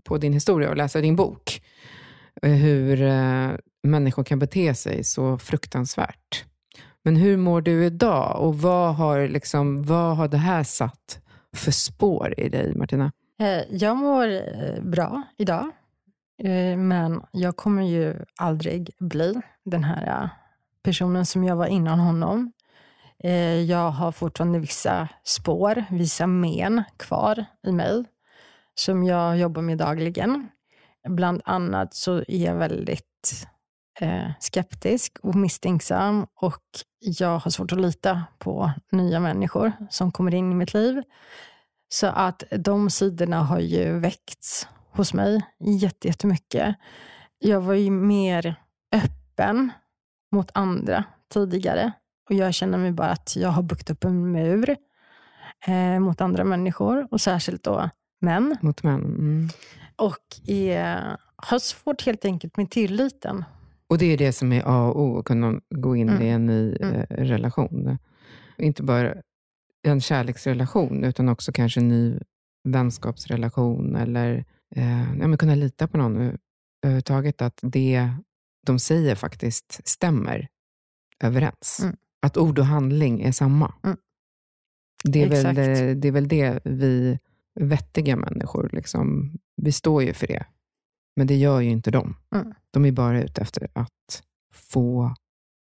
på 0.03 0.17
din 0.17 0.33
historia 0.33 0.69
och 0.69 0.77
läsa 0.77 1.01
din 1.01 1.15
bok. 1.15 1.61
eh, 2.41 2.51
Hur 2.51 3.01
eh, 3.01 3.49
människor 3.83 4.23
kan 4.23 4.39
bete 4.39 4.73
sig 4.75 5.03
så 5.03 5.37
fruktansvärt. 5.37 6.45
Men 7.03 7.15
hur 7.15 7.37
mår 7.37 7.61
du 7.61 7.85
idag 7.85 8.41
och 8.41 8.59
vad 8.59 8.95
har, 8.95 9.27
liksom, 9.27 9.83
vad 9.83 10.17
har 10.17 10.27
det 10.27 10.37
här 10.37 10.63
satt 10.63 11.19
för 11.55 11.71
spår 11.71 12.33
i 12.37 12.49
dig, 12.49 12.75
Martina? 12.75 13.11
Eh, 13.39 13.61
jag 13.71 13.97
mår 13.97 14.27
eh, 14.27 14.81
bra 14.83 15.23
idag, 15.37 15.71
Eh, 16.43 16.77
men 16.77 17.21
jag 17.31 17.57
kommer 17.57 17.83
ju 17.83 18.15
aldrig 18.35 18.95
bli 18.99 19.41
den 19.65 19.83
här 19.83 20.23
eh, 20.23 20.29
personen 20.83 21.25
som 21.25 21.43
jag 21.43 21.55
var 21.55 21.67
innan 21.67 21.99
honom. 21.99 22.51
Eh, 23.23 23.61
jag 23.61 23.91
har 23.91 24.11
fortfarande 24.11 24.59
vissa 24.59 25.07
spår, 25.23 25.85
vissa 25.89 26.27
men 26.27 26.83
kvar 26.97 27.45
i 27.67 27.71
mig 27.71 28.05
som 28.75 29.03
jag 29.03 29.37
jobbar 29.37 29.61
med 29.61 29.77
dagligen. 29.77 30.49
Bland 31.07 31.41
annat 31.45 31.93
så 31.93 32.17
är 32.17 32.45
jag 32.45 32.55
väldigt 32.55 33.03
skeptisk 34.39 35.17
och 35.23 35.35
misstänksam 35.35 36.27
och 36.35 36.63
jag 36.99 37.39
har 37.39 37.51
svårt 37.51 37.71
att 37.71 37.81
lita 37.81 38.23
på 38.39 38.71
nya 38.91 39.19
människor 39.19 39.71
som 39.89 40.11
kommer 40.11 40.33
in 40.33 40.51
i 40.51 40.55
mitt 40.55 40.73
liv. 40.73 41.03
Så 41.89 42.07
att 42.07 42.43
de 42.51 42.89
sidorna 42.89 43.43
har 43.43 43.59
ju 43.59 43.99
väckts 43.99 44.67
hos 44.97 45.13
mig 45.13 45.41
jättemycket. 46.03 46.75
Jag 47.39 47.61
var 47.61 47.73
ju 47.73 47.91
mer 47.91 48.55
öppen 48.91 49.71
mot 50.31 50.51
andra 50.53 51.03
tidigare 51.33 51.91
och 52.29 52.35
jag 52.35 52.53
känner 52.53 52.77
mig 52.77 52.91
bara 52.91 53.09
att 53.09 53.35
jag 53.35 53.49
har 53.49 53.63
byggt 53.63 53.89
upp 53.89 54.03
en 54.03 54.31
mur 54.31 54.75
eh, 55.67 55.99
mot 55.99 56.21
andra 56.21 56.43
människor 56.43 57.07
och 57.11 57.21
särskilt 57.21 57.63
då 57.63 57.89
män. 58.21 58.57
Mot 58.61 58.83
män. 58.83 59.05
Mm. 59.05 59.49
Och 59.95 60.49
är, 60.49 61.17
har 61.35 61.59
svårt 61.59 62.05
helt 62.05 62.25
enkelt 62.25 62.57
med 62.57 62.71
tilliten. 62.71 63.43
Och 63.89 63.97
det 63.97 64.05
är 64.05 64.17
det 64.17 64.33
som 64.33 64.53
är 64.53 64.63
A 64.65 64.87
och 64.87 65.01
O, 65.01 65.19
att 65.19 65.25
kunna 65.25 65.61
gå 65.69 65.95
in 65.95 66.09
mm. 66.09 66.21
i 66.21 66.29
en 66.29 66.45
ny 66.45 66.75
mm. 66.81 66.95
eh, 66.95 67.05
relation. 67.09 67.97
Inte 68.57 68.83
bara 68.83 69.13
en 69.83 70.01
kärleksrelation, 70.01 71.03
utan 71.03 71.29
också 71.29 71.51
kanske 71.51 71.79
en 71.79 71.87
ny 71.87 72.19
vänskapsrelation 72.63 73.95
eller 73.95 74.45
eh, 74.75 75.13
ja, 75.19 75.27
men 75.27 75.37
kunna 75.37 75.55
lita 75.55 75.87
på 75.87 75.97
någon 75.97 76.37
överhuvudtaget. 76.81 77.41
Att 77.41 77.59
det 77.61 78.11
de 78.65 78.79
säger 78.79 79.15
faktiskt 79.15 79.87
stämmer 79.87 80.47
överens. 81.23 81.79
Mm. 81.83 81.95
Att 82.21 82.37
ord 82.37 82.59
och 82.59 82.65
handling 82.65 83.21
är 83.21 83.31
samma. 83.31 83.73
Mm. 83.83 83.97
Det, 85.03 85.23
är 85.23 85.29
väl, 85.29 85.55
det 86.01 86.07
är 86.07 86.11
väl 86.11 86.27
det 86.27 86.59
vi 86.63 87.19
vettiga 87.59 88.15
människor, 88.15 88.69
liksom, 88.73 89.37
vi 89.55 89.71
står 89.71 90.03
ju 90.03 90.13
för 90.13 90.27
det. 90.27 90.45
Men 91.15 91.27
det 91.27 91.35
gör 91.35 91.59
ju 91.59 91.69
inte 91.69 91.91
de. 91.91 92.15
Mm. 92.35 92.53
De 92.71 92.85
är 92.85 92.91
bara 92.91 93.23
ute 93.23 93.41
efter 93.41 93.67
att 93.73 94.23
få 94.53 95.15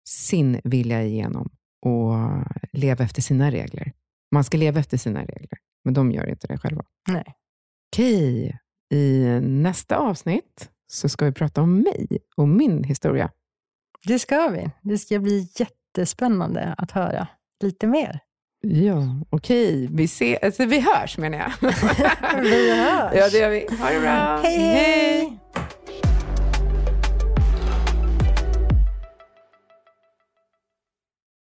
sin 0.09 0.61
vilja 0.65 1.03
igenom 1.03 1.51
och 1.81 2.15
leva 2.73 3.05
efter 3.05 3.23
sina 3.23 3.51
regler. 3.51 3.93
Man 4.31 4.45
ska 4.45 4.59
leva 4.59 4.81
efter 4.81 4.97
sina 4.97 5.25
regler, 5.25 5.59
men 5.85 5.95
de 5.95 6.13
gör 6.13 6.27
inte 6.27 6.47
det 6.47 6.59
själva. 6.59 6.85
Nej. 7.09 7.35
Okej, 7.93 8.59
i 8.91 9.25
nästa 9.43 9.97
avsnitt 9.97 10.71
så 10.89 11.09
ska 11.09 11.25
vi 11.25 11.33
prata 11.33 11.63
om 11.63 11.79
mig 11.79 12.19
och 12.37 12.49
min 12.49 12.85
historia. 12.85 13.31
Det 14.05 14.19
ska 14.19 14.49
vi. 14.49 14.71
Det 14.83 14.99
ska 14.99 15.19
bli 15.19 15.49
jättespännande 15.57 16.75
att 16.79 16.91
höra 16.91 17.29
lite 17.63 17.87
mer. 17.87 18.21
Ja, 18.61 19.03
okej. 19.31 19.89
Vi, 19.93 20.05
ses, 20.05 20.39
alltså, 20.43 20.65
vi 20.65 20.81
hörs 20.81 21.19
menar 21.19 21.39
jag. 21.39 21.71
vi 22.43 22.75
hörs. 22.75 23.13
Ja, 23.15 23.29
det 23.33 23.39
gör 23.39 23.51
vi. 23.51 23.67
Ha 23.77 23.91
det 23.91 24.01
bra. 24.01 24.41
hej. 24.43 24.59
hej. 24.59 25.39